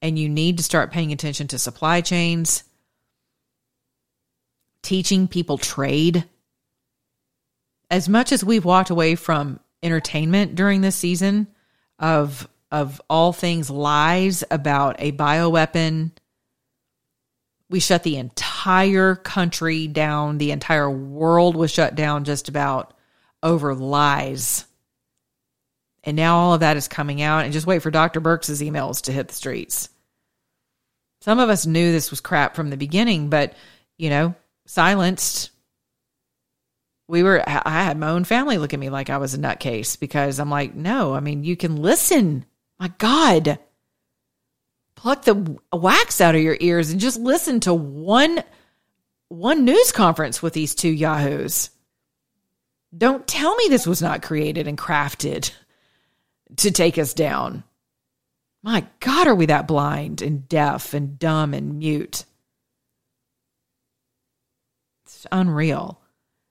And 0.00 0.18
you 0.18 0.28
need 0.28 0.56
to 0.58 0.64
start 0.64 0.92
paying 0.92 1.12
attention 1.12 1.48
to 1.48 1.58
supply 1.58 2.00
chains, 2.00 2.64
teaching 4.86 5.26
people 5.26 5.58
trade. 5.58 6.24
As 7.90 8.08
much 8.08 8.30
as 8.30 8.44
we've 8.44 8.64
walked 8.64 8.90
away 8.90 9.16
from 9.16 9.58
entertainment 9.82 10.54
during 10.54 10.80
this 10.80 10.96
season 10.96 11.48
of 11.98 12.48
of 12.70 13.00
all 13.08 13.32
things 13.32 13.70
lies 13.70 14.42
about 14.50 14.96
a 14.98 15.12
bioweapon. 15.12 16.10
We 17.68 17.80
shut 17.80 18.02
the 18.02 18.16
entire 18.16 19.14
country 19.14 19.86
down. 19.86 20.38
The 20.38 20.50
entire 20.50 20.90
world 20.90 21.56
was 21.56 21.70
shut 21.70 21.94
down 21.94 22.24
just 22.24 22.48
about 22.48 22.92
over 23.42 23.74
lies. 23.74 24.66
And 26.04 26.16
now 26.16 26.36
all 26.36 26.54
of 26.54 26.60
that 26.60 26.76
is 26.76 26.88
coming 26.88 27.22
out. 27.22 27.44
And 27.44 27.52
just 27.52 27.66
wait 27.66 27.82
for 27.82 27.90
Dr. 27.90 28.20
Birx's 28.20 28.60
emails 28.60 29.02
to 29.02 29.12
hit 29.12 29.28
the 29.28 29.34
streets. 29.34 29.88
Some 31.22 31.38
of 31.38 31.48
us 31.48 31.66
knew 31.66 31.92
this 31.92 32.10
was 32.10 32.20
crap 32.20 32.54
from 32.54 32.70
the 32.70 32.76
beginning, 32.76 33.30
but, 33.30 33.54
you 33.96 34.10
know, 34.10 34.34
silenced. 34.66 35.50
We 37.08 37.22
were, 37.22 37.42
I 37.46 37.84
had 37.84 37.98
my 37.98 38.10
own 38.10 38.24
family 38.24 38.58
look 38.58 38.74
at 38.74 38.80
me 38.80 38.90
like 38.90 39.10
I 39.10 39.18
was 39.18 39.34
a 39.34 39.38
nutcase 39.38 39.98
because 39.98 40.38
I'm 40.38 40.50
like, 40.50 40.74
no, 40.74 41.14
I 41.14 41.20
mean, 41.20 41.44
you 41.44 41.56
can 41.56 41.76
listen. 41.76 42.44
My 42.78 42.88
God. 42.98 43.58
Pluck 44.96 45.22
the 45.22 45.58
wax 45.72 46.20
out 46.20 46.34
of 46.34 46.40
your 46.40 46.56
ears 46.60 46.90
and 46.90 47.00
just 47.00 47.18
listen 47.18 47.60
to 47.60 47.74
one 47.74 48.42
one 49.28 49.64
news 49.64 49.92
conference 49.92 50.42
with 50.42 50.52
these 50.52 50.74
two 50.74 50.88
yahoos. 50.88 51.70
Don't 52.96 53.26
tell 53.26 53.54
me 53.56 53.66
this 53.68 53.86
was 53.86 54.00
not 54.00 54.22
created 54.22 54.66
and 54.68 54.78
crafted 54.78 55.50
to 56.58 56.70
take 56.70 56.96
us 56.96 57.12
down. 57.12 57.64
My 58.62 58.86
God, 59.00 59.26
are 59.26 59.34
we 59.34 59.46
that 59.46 59.68
blind 59.68 60.22
and 60.22 60.48
deaf 60.48 60.94
and 60.94 61.18
dumb 61.18 61.54
and 61.54 61.78
mute? 61.78 62.24
Unreal. 65.32 66.00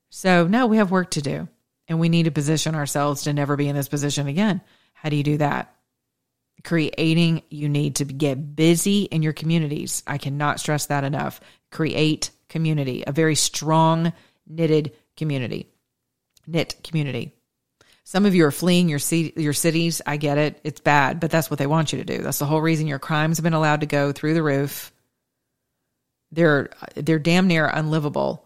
So, 0.10 0.48
no, 0.48 0.68
we 0.68 0.78
have 0.78 0.92
work 0.92 1.12
to 1.12 1.22
do 1.22 1.48
and 1.88 2.00
we 2.00 2.10
need 2.10 2.24
to 2.24 2.32
position 2.32 2.76
ourselves 2.76 3.24
to 3.24 3.34
never 3.34 3.56
be 3.56 3.68
in 3.68 3.76
this 3.76 3.88
position 3.88 4.28
again. 4.28 4.62
How 4.94 5.10
do 5.10 5.16
you 5.16 5.24
do 5.24 5.38
that? 5.38 5.74
Creating, 6.64 7.44
you 7.50 7.70
need 7.70 7.98
to 7.98 8.06
get 8.06 8.56
busy 8.56 9.04
in 9.04 9.22
your 9.22 9.34
communities. 9.34 10.04
I 10.08 10.18
cannot 10.18 10.60
stress 10.60 10.88
that 10.88 11.04
enough. 11.04 11.40
Create 11.72 12.32
community, 12.50 13.04
a 13.06 13.12
very 13.12 13.36
strong, 13.36 14.14
knitted 14.48 14.94
community. 15.16 15.70
Knit 16.48 16.76
community. 16.84 17.34
Some 18.04 18.26
of 18.26 18.36
you 18.36 18.46
are 18.46 18.52
fleeing 18.52 18.88
your 18.88 19.00
your 19.36 19.54
cities. 19.54 20.02
I 20.06 20.18
get 20.18 20.38
it. 20.38 20.60
It's 20.64 20.80
bad, 20.80 21.20
but 21.20 21.32
that's 21.32 21.50
what 21.50 21.58
they 21.58 21.66
want 21.66 21.92
you 21.92 22.00
to 22.00 22.06
do. 22.06 22.22
That's 22.22 22.38
the 22.38 22.46
whole 22.46 22.62
reason 22.62 22.86
your 22.86 23.00
crimes 23.00 23.38
have 23.38 23.44
been 23.44 23.54
allowed 23.54 23.82
to 23.82 23.88
go 23.88 24.12
through 24.12 24.36
the 24.36 24.44
roof. 24.44 24.92
They're 26.32 26.70
they're 26.96 27.20
damn 27.20 27.48
near 27.48 27.66
unlivable. 27.66 28.45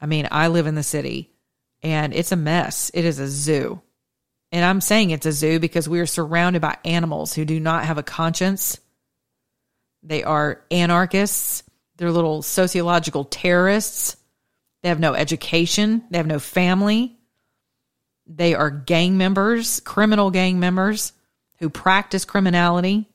I 0.00 0.06
mean, 0.06 0.28
I 0.30 0.48
live 0.48 0.66
in 0.66 0.74
the 0.74 0.82
city 0.82 1.30
and 1.82 2.14
it's 2.14 2.32
a 2.32 2.36
mess. 2.36 2.90
It 2.94 3.04
is 3.04 3.18
a 3.18 3.28
zoo. 3.28 3.80
And 4.52 4.64
I'm 4.64 4.80
saying 4.80 5.10
it's 5.10 5.26
a 5.26 5.32
zoo 5.32 5.60
because 5.60 5.88
we 5.88 6.00
are 6.00 6.06
surrounded 6.06 6.62
by 6.62 6.78
animals 6.84 7.32
who 7.34 7.44
do 7.44 7.60
not 7.60 7.84
have 7.84 7.98
a 7.98 8.02
conscience. 8.02 8.78
They 10.02 10.24
are 10.24 10.62
anarchists. 10.70 11.62
They're 11.96 12.10
little 12.10 12.42
sociological 12.42 13.24
terrorists. 13.24 14.16
They 14.82 14.88
have 14.88 15.00
no 15.00 15.14
education. 15.14 16.02
They 16.10 16.18
have 16.18 16.26
no 16.26 16.38
family. 16.38 17.16
They 18.26 18.54
are 18.54 18.70
gang 18.70 19.18
members, 19.18 19.80
criminal 19.80 20.30
gang 20.30 20.58
members 20.58 21.12
who 21.58 21.68
practice 21.68 22.24
criminality. 22.24 23.08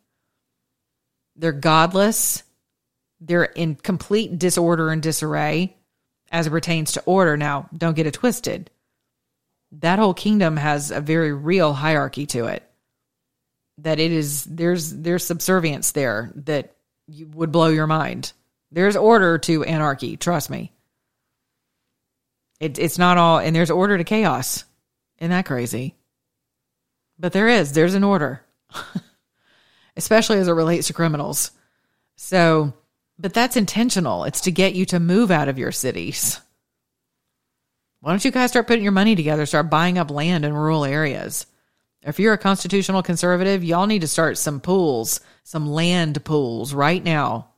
They're 1.36 1.52
godless. 1.52 2.44
They're 3.20 3.44
in 3.44 3.76
complete 3.76 4.38
disorder 4.38 4.90
and 4.90 5.02
disarray 5.02 5.75
as 6.36 6.48
it 6.48 6.50
pertains 6.50 6.92
to 6.92 7.04
order. 7.04 7.38
Now, 7.38 7.70
don't 7.76 7.96
get 7.96 8.08
it 8.08 8.14
twisted. 8.16 8.70
That 9.72 10.00
whole 10.00 10.14
kingdom 10.14 10.58
has 10.58 10.92
a 10.92 11.00
very 11.00 11.32
real 11.32 11.72
hierarchy 11.72 12.26
to 12.28 12.48
it. 12.48 12.70
That 13.78 14.00
it 14.00 14.12
is 14.12 14.44
there's 14.44 14.92
there's 14.92 15.26
subservience 15.26 15.94
there 15.94 16.32
that 16.36 16.76
you 17.08 17.28
would 17.28 17.54
blow 17.54 17.70
your 17.70 17.88
mind. 17.88 18.34
There's 18.70 18.98
order 18.98 19.38
to 19.40 19.64
anarchy, 19.64 20.18
trust 20.18 20.50
me. 20.50 20.74
It, 22.60 22.80
it's 22.80 22.98
not 22.98 23.18
all, 23.18 23.40
and 23.40 23.56
there's 23.56 23.72
order 23.72 23.98
to 23.98 24.04
chaos. 24.04 24.66
Isn't 25.20 25.32
that 25.32 25.46
crazy? 25.46 25.96
But 27.18 27.32
there 27.32 27.48
is, 27.48 27.72
there's 27.72 27.94
an 27.94 28.04
order, 28.04 28.42
especially 29.98 30.40
as 30.40 30.50
it 30.50 30.54
relates 30.54 30.88
to 30.88 30.94
criminals. 30.94 31.52
So, 32.18 32.74
but 33.18 33.34
that's 33.34 33.58
intentional. 33.58 34.26
It's 34.26 34.42
to 34.42 34.52
get 34.52 34.76
you 34.76 34.86
to 34.88 35.00
move 35.00 35.32
out 35.32 35.48
of 35.48 35.58
your 35.58 35.72
cities. 35.72 36.40
Why 38.02 38.12
don't 38.12 38.24
you 38.24 38.32
guys 38.32 38.52
start 38.52 38.68
putting 38.68 38.84
your 38.84 38.92
money 38.92 39.16
together, 39.16 39.46
start 39.46 39.70
buying 39.70 39.98
up 39.98 40.12
land 40.12 40.46
in 40.46 40.54
rural 40.54 40.86
areas? 40.86 41.48
If 42.04 42.20
you're 42.20 42.34
a 42.34 42.38
constitutional 42.38 43.02
conservative, 43.02 43.64
y'all 43.64 43.88
need 43.88 44.02
to 44.02 44.08
start 44.08 44.38
some 44.38 44.60
pools, 44.60 45.22
some 45.44 45.68
land 45.68 46.24
pools 46.24 46.74
right 46.74 47.04
now. 47.04 47.50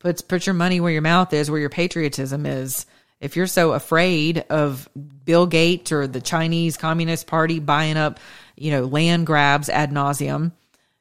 Put 0.00 0.26
put 0.26 0.46
your 0.46 0.54
money 0.54 0.80
where 0.80 0.92
your 0.92 1.02
mouth 1.02 1.32
is, 1.32 1.50
where 1.50 1.60
your 1.60 1.70
patriotism 1.70 2.44
is. 2.44 2.86
If 3.20 3.36
you're 3.36 3.46
so 3.46 3.72
afraid 3.72 4.44
of 4.50 4.88
Bill 5.24 5.46
Gates 5.46 5.92
or 5.92 6.06
the 6.06 6.20
Chinese 6.20 6.76
Communist 6.76 7.26
Party 7.26 7.58
buying 7.58 7.96
up, 7.96 8.20
you 8.56 8.70
know, 8.70 8.84
land 8.84 9.26
grabs 9.26 9.68
ad 9.68 9.90
nauseum, 9.90 10.52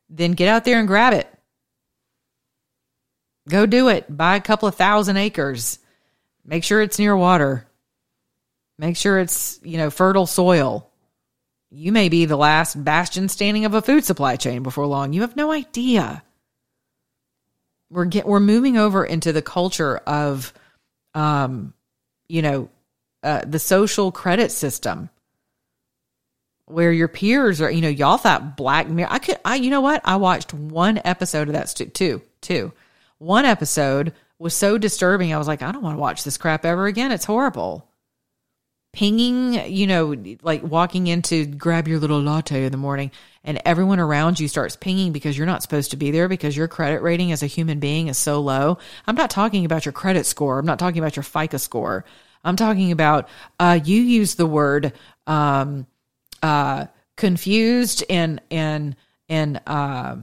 then 0.10 0.32
get 0.32 0.48
out 0.48 0.66
there 0.66 0.80
and 0.80 0.88
grab 0.88 1.14
it. 1.14 1.28
Go 3.48 3.66
do 3.66 3.90
it. 3.90 4.06
Buy 4.16 4.36
a 4.36 4.42
couple 4.42 4.68
of 4.68 4.76
thousand 4.76 5.18
acres. 5.18 5.80
Make 6.46 6.64
sure 6.64 6.82
it's 6.82 7.00
near 7.00 7.16
water. 7.16 7.66
Make 8.78 8.98
sure 8.98 9.20
it's, 9.20 9.60
you 9.64 9.78
know, 9.78 9.90
fertile 9.90 10.28
soil. 10.28 10.90
You 11.70 11.92
may 11.92 12.10
be 12.10 12.26
the 12.26 12.38
last 12.38 12.82
bastion 12.84 13.30
standing 13.30 13.66
of 13.66 13.74
a 13.74 13.82
food 13.82 14.06
supply 14.06 14.36
chain 14.36 14.64
before 14.64 14.86
long. 14.86 15.14
You 15.14 15.22
have 15.22 15.36
no 15.36 15.52
idea. 15.52 16.24
We're 17.90 18.06
get 18.06 18.28
we're 18.28 18.40
moving 18.40 18.78
over 18.78 19.06
into 19.06 19.34
the 19.34 19.42
culture 19.42 19.98
of 19.98 20.54
um 21.14 21.74
you 22.28 22.42
know, 22.42 22.70
uh, 23.24 23.42
the 23.46 23.60
social 23.60 24.12
credit 24.12 24.52
system 24.52 25.10
where 26.66 26.92
your 26.92 27.08
peers 27.08 27.62
are, 27.62 27.72
you 27.72 27.82
know, 27.82 27.88
y'all 27.88 28.18
thought 28.18 28.58
Black 28.58 28.90
Mirror. 28.90 29.10
I 29.12 29.20
could, 29.20 29.38
I, 29.46 29.56
you 29.56 29.70
know 29.70 29.82
what? 29.82 30.02
I 30.04 30.18
watched 30.18 30.54
one 30.54 31.00
episode 31.06 31.48
of 31.48 31.54
that, 31.54 31.70
stu- 31.70 31.86
two, 31.86 32.22
two. 32.42 32.74
One 33.20 33.46
episode 33.46 34.14
was 34.40 34.54
so 34.54 34.78
disturbing. 34.78 35.34
I 35.34 35.38
was 35.38 35.48
like, 35.48 35.62
I 35.62 35.72
don't 35.72 35.84
want 35.84 35.98
to 35.98 36.02
watch 36.02 36.24
this 36.24 36.38
crap 36.38 36.66
ever 36.66 36.86
again. 36.86 37.12
It's 37.12 37.26
horrible. 37.26 37.90
Pinging, 38.94 39.54
you 39.72 39.86
know, 39.86 40.16
like 40.42 40.64
walking 40.64 41.08
in 41.08 41.22
to 41.24 41.46
grab 41.46 41.88
your 41.88 42.00
little 42.00 42.22
latte 42.22 42.66
in 42.66 42.72
the 42.72 42.78
morning 42.78 43.12
and 43.44 43.62
everyone 43.66 44.00
around 44.00 44.40
you 44.40 44.48
starts 44.48 44.76
pinging 44.76 45.12
because 45.12 45.38
you're 45.38 45.48
not 45.48 45.62
supposed 45.62 45.92
to 45.92 45.98
be 45.98 46.12
there 46.12 46.28
because 46.28 46.58
your 46.58 46.68
credit 46.68 47.02
rating 47.02 47.32
as 47.32 47.44
a 47.44 47.48
human 47.48 47.80
being 47.80 48.08
is 48.08 48.18
so 48.18 48.42
low. 48.42 48.78
I'm 49.06 49.16
not 49.16 49.30
talking 49.30 49.66
about 49.66 49.86
your 49.86 49.94
credit 49.94 50.26
score. 50.26 50.58
I'm 50.58 50.66
not 50.66 50.80
talking 50.80 51.00
about 51.00 51.16
your 51.16 51.24
FICO 51.24 51.58
score. 51.58 52.06
I'm 52.44 52.56
talking 52.56 52.92
about 52.92 53.30
uh, 53.60 53.80
you 53.84 54.02
use 54.02 54.36
the 54.36 54.46
word 54.46 54.94
um, 55.28 55.86
uh, 56.42 56.88
confused 57.16 58.04
and 58.10 58.42
and 58.50 58.96
and 59.30 59.62
uh, 59.68 60.18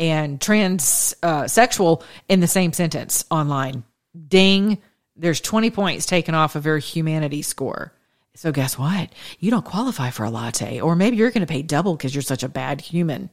and 0.00 0.40
transsexual 0.40 2.00
uh, 2.00 2.04
in 2.28 2.40
the 2.40 2.48
same 2.48 2.72
sentence 2.72 3.24
online. 3.30 3.84
Ding! 4.28 4.78
There's 5.14 5.40
20 5.42 5.70
points 5.70 6.06
taken 6.06 6.34
off 6.34 6.56
of 6.56 6.64
your 6.64 6.78
humanity 6.78 7.42
score. 7.42 7.92
So 8.34 8.50
guess 8.50 8.78
what? 8.78 9.10
You 9.38 9.50
don't 9.50 9.64
qualify 9.64 10.10
for 10.10 10.24
a 10.24 10.30
latte, 10.30 10.80
or 10.80 10.96
maybe 10.96 11.18
you're 11.18 11.30
going 11.30 11.46
to 11.46 11.52
pay 11.52 11.60
double 11.62 11.94
because 11.94 12.14
you're 12.14 12.22
such 12.22 12.42
a 12.42 12.48
bad 12.48 12.80
human. 12.80 13.28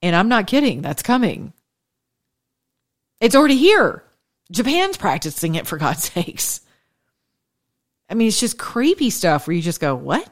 And 0.00 0.14
I'm 0.14 0.28
not 0.28 0.46
kidding. 0.46 0.80
That's 0.80 1.02
coming. 1.02 1.52
It's 3.20 3.34
already 3.34 3.56
here. 3.56 4.04
Japan's 4.52 4.96
practicing 4.96 5.56
it 5.56 5.66
for 5.66 5.76
God's 5.76 6.04
sakes. 6.12 6.60
I 8.08 8.14
mean, 8.14 8.28
it's 8.28 8.38
just 8.38 8.58
creepy 8.58 9.10
stuff 9.10 9.46
where 9.48 9.56
you 9.56 9.62
just 9.62 9.80
go, 9.80 9.96
what? 9.96 10.30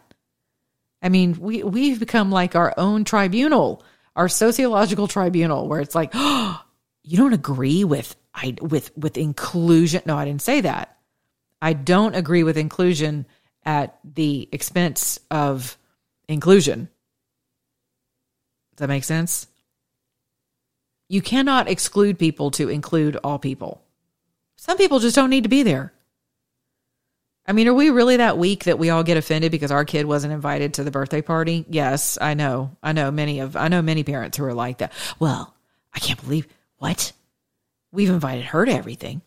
I 1.02 1.08
mean, 1.08 1.36
we, 1.40 1.64
we've 1.64 1.98
become 1.98 2.30
like 2.30 2.54
our 2.54 2.72
own 2.76 3.02
tribunal, 3.04 3.82
our 4.16 4.28
sociological 4.28 5.06
tribunal, 5.06 5.68
where 5.68 5.80
it's 5.80 5.94
like, 5.94 6.10
oh, 6.14 6.60
you 7.04 7.16
don't 7.16 7.34
agree 7.34 7.84
with, 7.84 8.16
I, 8.34 8.56
with, 8.60 8.96
with 8.96 9.16
inclusion. 9.16 10.02
No, 10.06 10.16
I 10.16 10.24
didn't 10.24 10.42
say 10.42 10.62
that. 10.62 10.96
I 11.62 11.72
don't 11.72 12.16
agree 12.16 12.42
with 12.42 12.56
inclusion 12.56 13.26
at 13.64 13.98
the 14.04 14.48
expense 14.50 15.20
of 15.30 15.78
inclusion. 16.28 16.88
Does 18.74 18.78
that 18.78 18.88
make 18.88 19.04
sense? 19.04 19.46
You 21.08 21.22
cannot 21.22 21.68
exclude 21.68 22.18
people 22.18 22.50
to 22.52 22.68
include 22.68 23.16
all 23.22 23.38
people. 23.38 23.82
Some 24.56 24.76
people 24.76 24.98
just 24.98 25.14
don't 25.14 25.30
need 25.30 25.44
to 25.44 25.48
be 25.48 25.62
there. 25.62 25.92
I 27.48 27.52
mean, 27.52 27.68
are 27.68 27.74
we 27.74 27.90
really 27.90 28.16
that 28.16 28.38
weak 28.38 28.64
that 28.64 28.78
we 28.78 28.90
all 28.90 29.04
get 29.04 29.16
offended 29.16 29.52
because 29.52 29.70
our 29.70 29.84
kid 29.84 30.06
wasn't 30.06 30.32
invited 30.32 30.74
to 30.74 30.84
the 30.84 30.90
birthday 30.90 31.22
party? 31.22 31.64
Yes, 31.68 32.18
I 32.20 32.34
know. 32.34 32.76
I 32.82 32.92
know 32.92 33.10
many 33.10 33.38
of 33.38 33.56
I 33.56 33.68
know 33.68 33.82
many 33.82 34.02
parents 34.02 34.36
who 34.36 34.44
are 34.44 34.54
like 34.54 34.78
that. 34.78 34.92
Well, 35.20 35.54
I 35.94 36.00
can't 36.00 36.20
believe 36.20 36.48
what? 36.78 37.12
We've 37.92 38.10
invited 38.10 38.46
her 38.46 38.66
to 38.66 38.72
everything. 38.72 39.22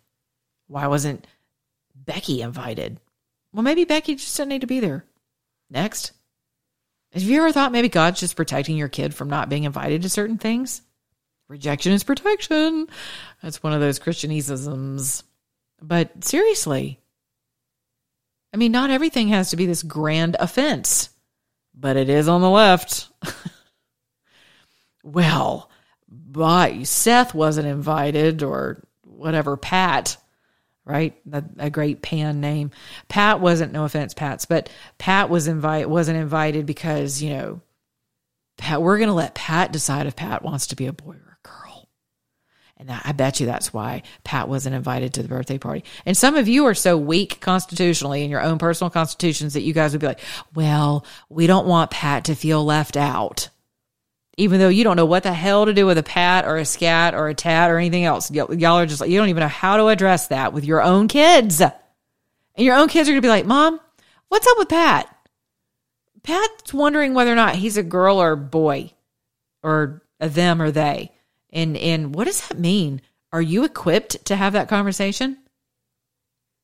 Why 0.68 0.88
wasn't 0.88 1.26
Becky 1.96 2.42
invited? 2.42 3.00
Well, 3.54 3.64
maybe 3.64 3.86
Becky 3.86 4.16
just 4.16 4.36
didn't 4.36 4.50
need 4.50 4.62
to 4.62 4.68
be 4.68 4.80
there. 4.80 5.06
Next. 5.70 6.12
Have 7.14 7.24
you 7.24 7.40
ever 7.40 7.52
thought 7.52 7.72
maybe 7.72 7.90
God's 7.90 8.20
just 8.20 8.36
protecting 8.36 8.78
your 8.78 8.90
kid 8.90 9.16
from 9.16 9.30
not 9.30 9.50
being 9.50 9.64
invited 9.64 10.04
to 10.04 10.10
certain 10.10 10.38
things? 10.38 10.84
Rejection 11.48 11.92
is 11.94 12.04
protection. 12.04 12.88
That's 13.42 13.64
one 13.64 13.74
of 13.74 13.82
those 13.82 13.98
Christianisms. 13.98 15.24
But 15.82 16.24
seriously, 16.24 16.99
I 18.54 18.58
mean, 18.58 18.72
not 18.72 18.90
everything 18.90 19.30
has 19.30 19.52
to 19.52 19.58
be 19.58 19.66
this 19.66 19.84
grand 19.84 20.36
offense, 20.40 21.10
but 21.74 21.98
it 21.98 22.10
is 22.10 22.28
on 22.28 22.42
the 22.42 22.50
left. 22.50 23.10
well, 25.04 25.70
but 26.08 26.86
Seth 26.88 27.34
wasn't 27.34 27.68
invited 27.68 28.42
or 28.42 28.84
whatever, 29.04 29.56
Pat, 29.56 30.18
right? 30.84 31.16
A, 31.32 31.44
a 31.58 31.70
great 31.70 32.02
pan 32.02 32.42
name. 32.42 32.72
Pat 33.08 33.40
wasn't, 33.40 33.72
no 33.72 33.86
offense, 33.86 34.14
Pat's, 34.14 34.46
but 34.46 34.70
Pat 34.98 35.30
was 35.30 35.48
invite 35.48 35.90
wasn't 35.90 36.18
invited 36.18 36.66
because, 36.66 37.22
you 37.22 37.30
know, 37.30 37.62
Pat, 38.58 38.82
we're 38.82 38.98
going 38.98 39.10
to 39.10 39.14
let 39.14 39.36
Pat 39.36 39.72
decide 39.72 40.08
if 40.08 40.16
Pat 40.16 40.44
wants 40.44 40.68
to 40.68 40.76
be 40.76 40.88
a 40.88 40.94
boy. 40.94 41.16
And 42.80 42.90
I 42.90 43.12
bet 43.12 43.42
you 43.42 43.46
that's 43.46 43.74
why 43.74 44.04
Pat 44.24 44.48
wasn't 44.48 44.76
invited 44.76 45.16
to 45.16 45.22
the 45.22 45.28
birthday 45.28 45.58
party. 45.58 45.84
And 46.06 46.16
some 46.16 46.38
of 46.38 46.48
you 46.48 46.66
are 46.66 46.74
so 46.74 46.96
weak 46.96 47.42
constitutionally 47.42 48.24
in 48.24 48.30
your 48.30 48.42
own 48.42 48.58
personal 48.58 48.90
constitutions 48.90 49.54
that 49.54 49.64
you 49.64 49.74
guys 49.74 49.92
would 49.92 50.00
be 50.00 50.08
like, 50.08 50.22
well, 50.56 51.06
we 51.28 51.46
don't 51.46 51.68
want 51.68 51.92
Pat 51.92 52.26
to 52.26 52.36
feel 52.36 52.64
left 52.64 52.96
out 52.96 53.50
even 54.40 54.62
though 54.62 54.70
you 54.70 54.86
don't 54.86 54.96
know 54.96 55.06
what 55.06 55.24
the 55.24 55.34
hell 55.34 55.66
to 55.66 55.74
do 55.74 55.86
with 55.86 55.98
a 55.98 56.04
pat 56.04 56.46
or 56.46 56.56
a 56.56 56.64
scat 56.64 57.14
or 57.14 57.28
a 57.28 57.34
tat 57.34 57.70
or 57.70 57.78
anything 57.78 58.06
else. 58.06 58.32
Y- 58.32 58.38
y'all 58.52 58.80
are 58.80 58.86
just 58.86 59.02
like, 59.02 59.10
you 59.10 59.20
don't 59.20 59.28
even 59.28 59.42
know 59.42 59.50
how 59.50 59.76
to 59.76 59.88
address 59.88 60.28
that 60.28 60.54
with 60.54 60.64
your 60.64 60.82
own 60.82 61.10
kids. 61.10 61.60
And 61.60 61.74
your 62.56 62.78
own 62.78 62.88
kids 62.88 63.10
are 63.10 63.12
going 63.12 63.22
to 63.22 63.26
be 63.26 63.30
like, 63.30 63.46
Mom, 63.46 63.82
what's 64.30 64.48
up 64.48 64.58
with 64.58 64.70
Pat? 64.70 65.14
Pat's 66.24 66.74
wondering 66.74 67.14
whether 67.14 67.34
or 67.34 67.36
not 67.36 67.56
he's 67.56 67.76
a 67.76 67.84
girl 67.84 68.22
or 68.22 68.32
a 68.32 68.38
boy 68.38 68.94
or 69.62 70.04
a 70.22 70.30
them 70.30 70.62
or 70.62 70.72
they. 70.72 71.12
And, 71.52 71.78
and 71.78 72.14
what 72.14 72.26
does 72.26 72.48
that 72.48 72.60
mean? 72.60 73.02
Are 73.32 73.42
you 73.42 73.64
equipped 73.64 74.26
to 74.26 74.36
have 74.36 74.54
that 74.54 74.70
conversation? 74.70 75.38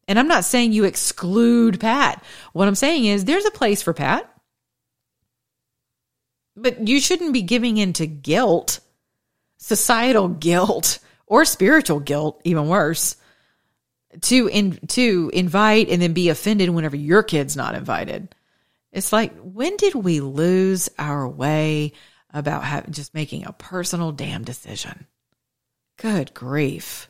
And 0.07 0.19
I'm 0.19 0.27
not 0.27 0.45
saying 0.45 0.73
you 0.73 0.83
exclude 0.83 1.79
Pat. 1.79 2.23
What 2.53 2.67
I'm 2.67 2.75
saying 2.75 3.05
is 3.05 3.25
there's 3.25 3.45
a 3.45 3.51
place 3.51 3.81
for 3.81 3.93
Pat. 3.93 4.31
But 6.55 6.87
you 6.87 6.99
shouldn't 7.01 7.33
be 7.33 7.41
giving 7.41 7.77
into 7.77 8.05
guilt, 8.05 8.79
societal 9.57 10.29
guilt, 10.29 10.99
or 11.27 11.43
spiritual 11.43 11.99
guilt, 11.99 12.39
even 12.43 12.67
worse, 12.67 13.17
to 14.21 14.47
in 14.47 14.79
to 14.87 15.29
invite 15.33 15.89
and 15.89 16.01
then 16.01 16.13
be 16.13 16.29
offended 16.29 16.69
whenever 16.69 16.95
your 16.95 17.23
kid's 17.23 17.57
not 17.57 17.75
invited. 17.75 18.33
It's 18.91 19.11
like 19.11 19.35
when 19.39 19.75
did 19.75 19.93
we 19.95 20.21
lose 20.21 20.89
our 20.97 21.27
way 21.27 21.93
about 22.35 22.91
just 22.91 23.13
making 23.13 23.45
a 23.45 23.53
personal 23.53 24.11
damn 24.11 24.43
decision? 24.43 25.07
Good 25.97 26.33
grief. 26.33 27.09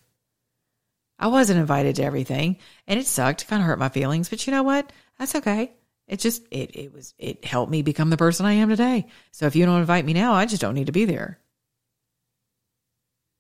I 1.18 1.28
wasn't 1.28 1.60
invited 1.60 1.96
to 1.98 2.04
everything 2.04 2.58
and 2.88 3.00
it 3.00 3.08
sucked, 3.08 3.48
kind 3.48 3.62
of 3.62 3.68
hurt 3.68 3.80
my 3.80 3.90
feelings, 3.90 4.30
but 4.30 4.46
you 4.46 4.52
know 4.52 4.64
what? 4.64 4.92
That's 5.18 5.36
okay. 5.36 5.74
It 6.08 6.20
just 6.20 6.44
it 6.52 6.76
it 6.76 6.94
was 6.94 7.16
it 7.18 7.44
helped 7.44 7.72
me 7.72 7.82
become 7.82 8.10
the 8.10 8.18
person 8.18 8.46
I 8.46 8.54
am 8.54 8.70
today. 8.70 9.08
So 9.32 9.48
if 9.48 9.56
you 9.56 9.66
don't 9.66 9.80
invite 9.80 10.06
me 10.06 10.14
now, 10.14 10.34
I 10.34 10.46
just 10.46 10.62
don't 10.62 10.76
need 10.76 10.86
to 10.86 10.92
be 10.92 11.06
there. 11.06 11.40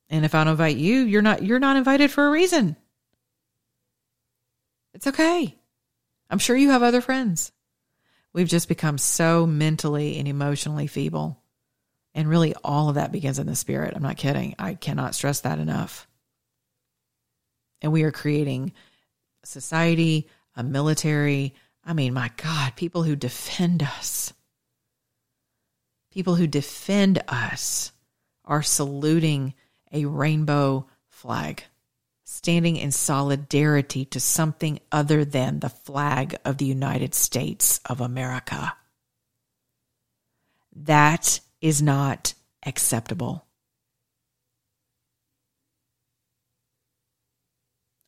And 0.09 0.25
if 0.25 0.33
I 0.33 0.43
don't 0.43 0.51
invite 0.51 0.77
you, 0.77 1.01
you're 1.01 1.21
not 1.21 1.43
you're 1.43 1.59
not 1.59 1.77
invited 1.77 2.09
for 2.09 2.25
a 2.25 2.31
reason. 2.31 2.75
It's 4.93 5.07
okay. 5.07 5.55
I'm 6.29 6.39
sure 6.39 6.55
you 6.55 6.71
have 6.71 6.81
other 6.81 7.01
friends. 7.01 7.51
We've 8.33 8.47
just 8.47 8.67
become 8.67 8.97
so 8.97 9.45
mentally 9.45 10.17
and 10.17 10.27
emotionally 10.27 10.87
feeble. 10.87 11.41
And 12.15 12.27
really 12.27 12.55
all 12.63 12.89
of 12.89 12.95
that 12.95 13.11
begins 13.11 13.37
in 13.37 13.45
the 13.45 13.55
spirit. 13.55 13.93
I'm 13.95 14.01
not 14.01 14.17
kidding. 14.17 14.55
I 14.57 14.73
cannot 14.73 15.13
stress 15.13 15.41
that 15.41 15.59
enough. 15.59 16.07
And 17.81 17.91
we 17.91 18.03
are 18.03 18.11
creating 18.11 18.71
society, 19.43 20.27
a 20.55 20.63
military, 20.63 21.53
I 21.85 21.93
mean, 21.93 22.13
my 22.13 22.31
God, 22.37 22.75
people 22.75 23.03
who 23.03 23.15
defend 23.15 23.83
us, 23.83 24.33
people 26.11 26.35
who 26.35 26.47
defend 26.47 27.21
us 27.27 27.91
are 28.43 28.63
saluting 28.63 29.53
a 29.91 30.05
rainbow 30.05 30.87
flag, 31.09 31.63
standing 32.23 32.75
in 32.77 32.91
solidarity 32.91 34.05
to 34.05 34.19
something 34.19 34.79
other 34.91 35.23
than 35.23 35.59
the 35.59 35.69
flag 35.69 36.35
of 36.43 36.57
the 36.57 36.65
United 36.65 37.13
States 37.13 37.79
of 37.85 38.01
America. 38.01 38.75
That 40.75 41.39
is 41.61 41.81
not 41.81 42.33
acceptable. 42.65 43.45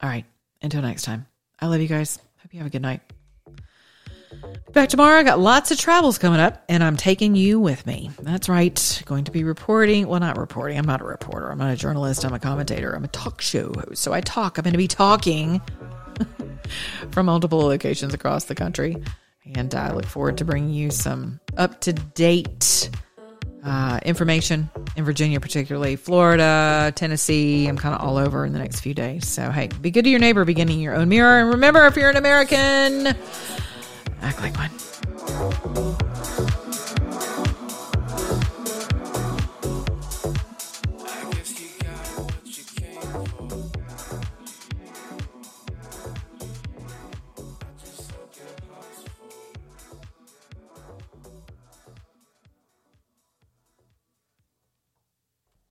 All 0.01 0.09
right. 0.09 0.25
Until 0.61 0.81
next 0.81 1.03
time. 1.03 1.27
I 1.59 1.67
love 1.67 1.81
you 1.81 1.87
guys. 1.87 2.19
Hope 2.41 2.53
you 2.53 2.59
have 2.59 2.67
a 2.67 2.71
good 2.71 2.81
night. 2.81 3.01
Back 4.73 4.89
tomorrow. 4.89 5.17
I 5.17 5.23
got 5.23 5.39
lots 5.39 5.71
of 5.71 5.79
travels 5.79 6.17
coming 6.17 6.39
up, 6.39 6.63
and 6.69 6.83
I'm 6.83 6.97
taking 6.97 7.35
you 7.35 7.59
with 7.59 7.85
me. 7.87 8.11
That's 8.21 8.49
right. 8.49 9.03
Going 9.05 9.23
to 9.23 9.31
be 9.31 9.43
reporting. 9.43 10.07
Well, 10.07 10.19
not 10.19 10.37
reporting. 10.37 10.77
I'm 10.77 10.85
not 10.85 11.01
a 11.01 11.05
reporter. 11.05 11.49
I'm 11.49 11.57
not 11.57 11.71
a 11.71 11.75
journalist. 11.75 12.25
I'm 12.25 12.33
a 12.33 12.39
commentator. 12.39 12.93
I'm 12.93 13.03
a 13.03 13.09
talk 13.09 13.41
show 13.41 13.73
host. 13.73 14.01
So 14.01 14.13
I 14.13 14.21
talk. 14.21 14.57
I'm 14.57 14.63
going 14.63 14.73
to 14.73 14.77
be 14.77 14.87
talking 14.87 15.61
from 17.11 17.25
multiple 17.27 17.59
locations 17.59 18.13
across 18.13 18.45
the 18.45 18.55
country. 18.55 19.01
And 19.55 19.73
I 19.73 19.93
look 19.93 20.05
forward 20.05 20.37
to 20.39 20.45
bringing 20.45 20.71
you 20.71 20.91
some 20.91 21.39
up 21.55 21.81
to 21.81 21.93
date 21.93 22.89
uh, 23.67 23.99
information 24.05 24.69
in 24.95 25.03
Virginia, 25.03 25.39
particularly 25.41 25.97
Florida, 25.97 26.93
Tennessee. 26.95 27.67
I'm 27.67 27.77
kind 27.77 27.93
of 27.93 28.01
all 28.01 28.17
over 28.17 28.45
in 28.45 28.53
the 28.53 28.59
next 28.59 28.79
few 28.79 28.93
days. 28.93 29.27
So, 29.27 29.51
hey, 29.51 29.67
be 29.67 29.91
good 29.91 30.05
to 30.05 30.09
your 30.09 30.19
neighbor, 30.19 30.45
beginning 30.45 30.79
your 30.79 30.95
own 30.95 31.09
mirror. 31.09 31.41
And 31.41 31.49
remember, 31.49 31.85
if 31.85 31.97
you're 31.97 32.09
an 32.09 32.15
American, 32.15 33.07
act 34.21 34.39
like 34.39 34.55
one. 34.57 34.71